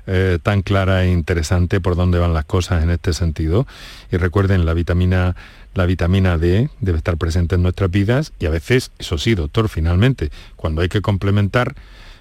eh, 0.07 0.39
tan 0.41 0.63
clara 0.63 1.03
e 1.03 1.11
interesante 1.11 1.79
por 1.79 1.95
dónde 1.95 2.17
van 2.17 2.33
las 2.33 2.45
cosas 2.45 2.81
en 2.81 2.89
este 2.89 3.13
sentido. 3.13 3.67
Y 4.11 4.17
recuerden, 4.17 4.65
la 4.65 4.73
vitamina, 4.73 5.35
la 5.75 5.85
vitamina 5.85 6.37
D 6.39 6.69
debe 6.79 6.97
estar 6.97 7.17
presente 7.17 7.55
en 7.55 7.61
nuestras 7.61 7.91
vidas 7.91 8.33
y 8.39 8.47
a 8.47 8.49
veces, 8.49 8.91
eso 8.97 9.17
sí, 9.17 9.35
doctor, 9.35 9.69
finalmente, 9.69 10.31
cuando 10.55 10.81
hay 10.81 10.89
que 10.89 11.01
complementar 11.01 11.75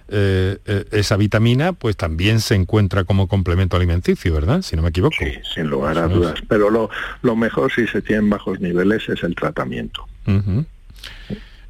eh, 0.09 0.59
eh, 0.67 0.85
esa 0.93 1.17
vitamina, 1.17 1.73
pues 1.73 1.97
también 1.97 2.41
se 2.41 2.55
encuentra 2.55 3.05
como 3.05 3.27
complemento 3.27 3.77
alimenticio, 3.77 4.33
¿verdad? 4.33 4.63
Si 4.63 4.77
no 4.77 4.83
me 4.83 4.91
equivoco. 4.91 5.17
Sí, 5.19 5.33
sin 5.55 5.67
lugar 5.67 5.99
a 5.99 6.07
dudas. 6.07 6.35
Pero 6.49 6.71
lo, 6.71 6.91
lo 7.23 7.37
mejor 7.37 7.73
si 7.73 7.87
se 7.89 8.03
tienen 8.03 8.31
bajos 8.31 8.61
niveles 8.61 9.09
es 9.09 9.23
el 9.25 9.35
tratamiento. 9.35 10.07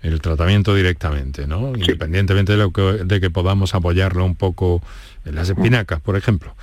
El 0.02 0.20
tratamiento 0.20 0.74
directamente, 0.74 1.46
¿no? 1.46 1.72
Independientemente 1.76 2.52
de, 2.52 2.58
lo 2.58 2.72
que, 2.72 2.82
de 2.82 3.20
que 3.20 3.30
podamos 3.30 3.74
apoyarlo 3.74 4.24
un 4.24 4.36
poco 4.36 4.82
en 5.24 5.34
las 5.34 5.48
espinacas, 5.48 6.00
por 6.00 6.16
ejemplo. 6.16 6.54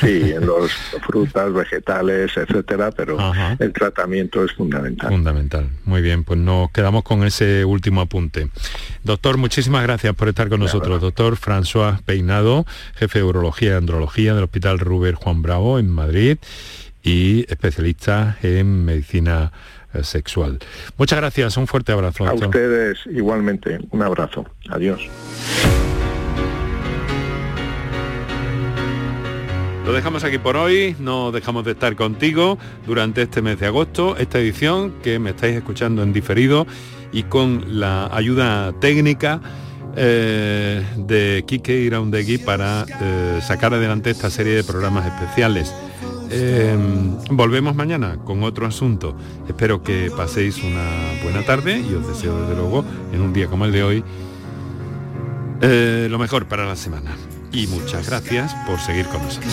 Sí, 0.00 0.32
en 0.32 0.46
los 0.46 0.72
frutas, 1.06 1.52
vegetales, 1.52 2.36
etcétera, 2.36 2.90
pero 2.90 3.18
el 3.58 3.72
tratamiento 3.72 4.44
es 4.44 4.52
fundamental. 4.52 5.10
Fundamental. 5.10 5.68
Muy 5.84 6.02
bien, 6.02 6.24
pues 6.24 6.38
nos 6.38 6.70
quedamos 6.70 7.02
con 7.02 7.24
ese 7.24 7.64
último 7.64 8.00
apunte. 8.00 8.48
Doctor, 9.04 9.36
muchísimas 9.36 9.82
gracias 9.82 10.14
por 10.14 10.28
estar 10.28 10.48
con 10.48 10.60
nosotros. 10.60 11.00
Doctor 11.00 11.36
François 11.36 12.00
Peinado, 12.02 12.66
jefe 12.94 13.20
de 13.20 13.24
Urología 13.24 13.70
y 13.70 13.74
Andrología 13.74 14.34
del 14.34 14.44
Hospital 14.44 14.78
Ruber 14.78 15.14
Juan 15.14 15.42
Bravo 15.42 15.78
en 15.78 15.90
Madrid 15.90 16.38
y 17.02 17.46
especialista 17.48 18.36
en 18.42 18.84
medicina 18.84 19.52
eh, 19.94 20.02
sexual. 20.02 20.58
Muchas 20.98 21.18
gracias, 21.18 21.56
un 21.56 21.66
fuerte 21.66 21.92
abrazo. 21.92 22.26
A 22.26 22.34
ustedes 22.34 22.98
igualmente, 23.06 23.78
un 23.90 24.02
abrazo. 24.02 24.44
Adiós. 24.68 25.08
Lo 29.86 29.92
dejamos 29.92 30.24
aquí 30.24 30.38
por 30.38 30.56
hoy, 30.56 30.96
no 30.98 31.30
dejamos 31.30 31.64
de 31.64 31.70
estar 31.70 31.94
contigo 31.94 32.58
durante 32.88 33.22
este 33.22 33.40
mes 33.40 33.60
de 33.60 33.66
agosto, 33.66 34.16
esta 34.16 34.40
edición 34.40 34.94
que 35.00 35.20
me 35.20 35.30
estáis 35.30 35.54
escuchando 35.54 36.02
en 36.02 36.12
diferido 36.12 36.66
y 37.12 37.22
con 37.22 37.78
la 37.78 38.08
ayuda 38.12 38.72
técnica 38.80 39.40
eh, 39.94 40.84
de 40.96 41.44
Kike 41.46 41.82
Iraundegui 41.82 42.38
para 42.38 42.84
eh, 43.00 43.38
sacar 43.40 43.74
adelante 43.74 44.10
esta 44.10 44.28
serie 44.28 44.56
de 44.56 44.64
programas 44.64 45.06
especiales. 45.06 45.72
Eh, 46.32 46.76
volvemos 47.30 47.76
mañana 47.76 48.16
con 48.24 48.42
otro 48.42 48.66
asunto. 48.66 49.16
Espero 49.46 49.84
que 49.84 50.10
paséis 50.16 50.64
una 50.64 51.22
buena 51.22 51.44
tarde 51.46 51.78
y 51.78 51.94
os 51.94 52.08
deseo 52.08 52.40
desde 52.40 52.56
luego 52.56 52.84
en 53.12 53.20
un 53.20 53.32
día 53.32 53.46
como 53.46 53.64
el 53.64 53.70
de 53.70 53.84
hoy 53.84 54.04
lo 55.60 56.18
mejor 56.18 56.46
para 56.46 56.66
la 56.66 56.76
semana 56.76 57.12
y 57.52 57.66
muchas 57.66 58.06
gracias 58.06 58.54
por 58.66 58.80
seguir 58.80 59.06
con 59.06 59.22
nosotros. 59.22 59.52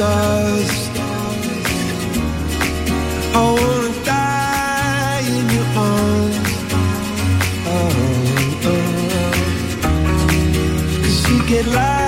stars. 0.00 0.72
I 3.34 3.40
wanna 3.56 3.92
die 4.12 5.24
in 5.36 5.46
your 5.56 5.68
arms. 5.88 6.52
Oh, 7.74 7.90
oh. 8.70 8.70
oh. 8.70 9.32
Cause 11.02 11.20
you 11.30 11.38
get 11.48 11.66
lost. 11.66 11.99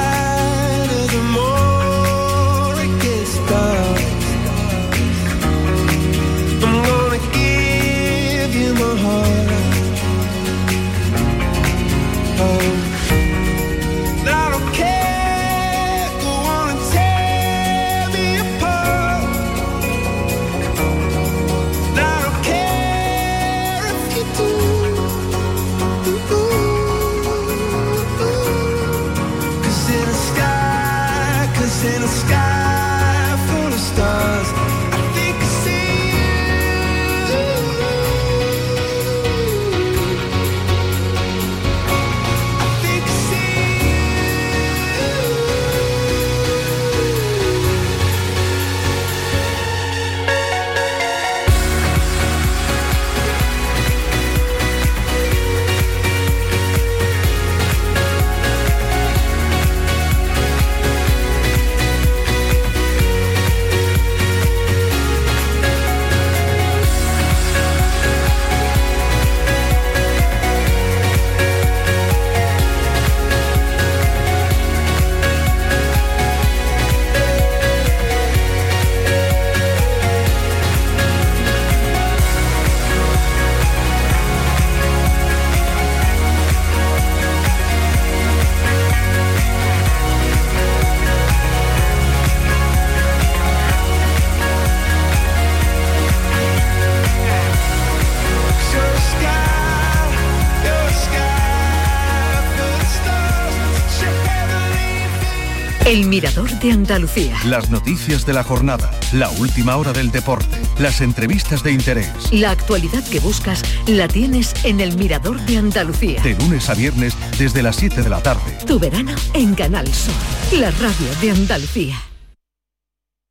El 105.85 106.07
Mirador 106.07 106.49
de 106.61 106.71
Andalucía. 106.71 107.37
Las 107.45 107.69
noticias 107.69 108.25
de 108.25 108.33
la 108.33 108.45
jornada, 108.45 108.89
la 109.13 109.29
última 109.31 109.77
hora 109.77 109.93
del 109.93 110.13
deporte, 110.13 110.57
las 110.79 111.01
entrevistas 111.01 111.65
de 111.65 111.73
interés. 111.73 112.33
La 112.33 112.53
actualidad 112.53 113.03
que 113.09 113.19
buscas 113.19 113.63
la 113.89 114.07
tienes 114.07 114.55
en 114.65 114.81
El 114.81 114.97
Mirador 114.97 115.41
de 115.41 115.59
Andalucía. 115.59 116.23
De 116.23 116.35
lunes 116.35 116.71
a 116.71 116.75
viernes 116.75 117.17
desde 117.37 117.65
las 117.65 117.75
7 117.77 118.01
de 118.03 118.09
la 118.11 118.23
tarde. 118.23 118.59
Tu 118.65 118.79
verano 118.79 119.13
en 119.35 119.55
Canal 119.57 119.93
Sur, 119.93 120.15
la 120.53 120.71
radio 120.71 121.09
de 121.21 121.31
Andalucía. 121.33 122.01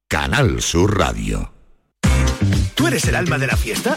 Canal 0.10 0.62
Sur 0.62 0.98
Radio. 0.98 1.61
¿Tú 2.82 2.88
eres 2.88 3.06
el 3.06 3.14
alma 3.14 3.38
de 3.38 3.46
la 3.46 3.56
fiesta? 3.56 3.96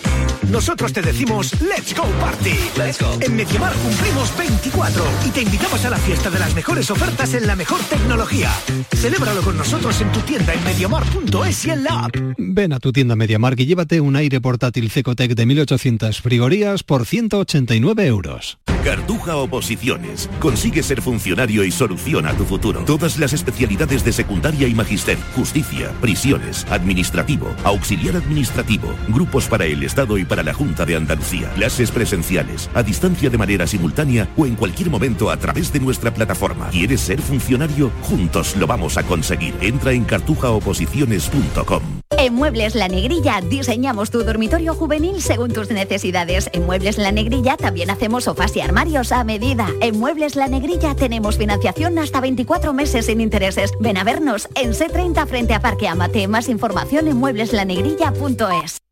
Nosotros 0.50 0.92
te 0.92 1.00
decimos 1.00 1.58
Let's 1.62 1.96
Go 1.96 2.04
Party. 2.20 2.52
Let's 2.76 3.00
go. 3.00 3.16
En 3.22 3.34
Mediamar 3.34 3.72
cumplimos 3.76 4.36
24 4.36 5.02
y 5.26 5.30
te 5.30 5.40
invitamos 5.40 5.82
a 5.86 5.88
la 5.88 5.96
fiesta 5.96 6.28
de 6.28 6.38
las 6.38 6.54
mejores 6.54 6.90
ofertas 6.90 7.32
en 7.32 7.46
la 7.46 7.56
mejor 7.56 7.80
tecnología. 7.84 8.50
Celébralo 8.94 9.40
con 9.40 9.56
nosotros 9.56 9.98
en 10.02 10.12
tu 10.12 10.20
tienda 10.20 10.52
en 10.52 10.62
mediamar.es 10.64 11.64
y 11.64 11.70
en 11.70 11.84
la 11.84 12.04
app. 12.04 12.14
Ven 12.36 12.74
a 12.74 12.78
tu 12.78 12.92
tienda 12.92 13.16
MediaMark 13.16 13.58
y 13.60 13.64
llévate 13.64 14.02
un 14.02 14.16
aire 14.16 14.42
portátil 14.42 14.90
Cecotec 14.90 15.34
de 15.34 15.46
1800 15.46 16.20
frigorías 16.20 16.82
por 16.82 17.06
189 17.06 18.06
euros. 18.06 18.58
Cartuja 18.84 19.36
Oposiciones. 19.36 20.28
Consigue 20.40 20.82
ser 20.82 21.00
funcionario 21.00 21.64
y 21.64 21.70
soluciona 21.70 22.36
tu 22.36 22.44
futuro. 22.44 22.84
Todas 22.84 23.18
las 23.18 23.32
especialidades 23.32 24.04
de 24.04 24.12
secundaria 24.12 24.68
y 24.68 24.74
magister, 24.74 25.16
justicia, 25.34 25.90
prisiones, 26.02 26.66
administrativo, 26.68 27.48
auxiliar 27.64 28.16
administrativo, 28.16 28.73
grupos 29.08 29.46
para 29.46 29.64
el 29.64 29.82
Estado 29.82 30.18
y 30.18 30.24
para 30.24 30.42
la 30.42 30.54
Junta 30.54 30.84
de 30.84 30.96
Andalucía, 30.96 31.50
clases 31.54 31.90
presenciales, 31.90 32.70
a 32.74 32.82
distancia 32.82 33.30
de 33.30 33.38
manera 33.38 33.66
simultánea 33.66 34.28
o 34.36 34.46
en 34.46 34.56
cualquier 34.56 34.90
momento 34.90 35.30
a 35.30 35.36
través 35.36 35.72
de 35.72 35.80
nuestra 35.80 36.12
plataforma. 36.12 36.68
¿Quieres 36.70 37.00
ser 37.00 37.20
funcionario? 37.20 37.90
Juntos 38.02 38.56
lo 38.56 38.66
vamos 38.66 38.96
a 38.96 39.02
conseguir. 39.02 39.54
Entra 39.60 39.92
en 39.92 40.04
cartujaoposiciones.com. 40.04 41.82
En 42.16 42.34
Muebles 42.34 42.74
La 42.74 42.88
Negrilla 42.88 43.40
diseñamos 43.40 44.10
tu 44.10 44.22
dormitorio 44.22 44.74
juvenil 44.74 45.20
según 45.20 45.52
tus 45.52 45.70
necesidades. 45.70 46.48
En 46.52 46.64
Muebles 46.64 46.96
La 46.96 47.12
Negrilla 47.12 47.56
también 47.56 47.90
hacemos 47.90 48.24
sofás 48.24 48.56
y 48.56 48.60
armarios 48.60 49.10
a 49.12 49.24
medida. 49.24 49.68
En 49.80 49.98
Muebles 49.98 50.36
La 50.36 50.46
Negrilla 50.46 50.94
tenemos 50.94 51.38
financiación 51.38 51.98
hasta 51.98 52.20
24 52.20 52.72
meses 52.72 53.06
sin 53.06 53.20
intereses. 53.20 53.72
Ven 53.80 53.96
a 53.96 54.04
vernos 54.04 54.48
en 54.54 54.72
C30 54.72 55.26
frente 55.26 55.54
a 55.54 55.60
Parque 55.60 55.88
Amate. 55.88 56.28
Más 56.28 56.48
información 56.48 57.08
en 57.08 57.16
muebleslanegrilla.es 57.16 58.53
es. 58.62 58.83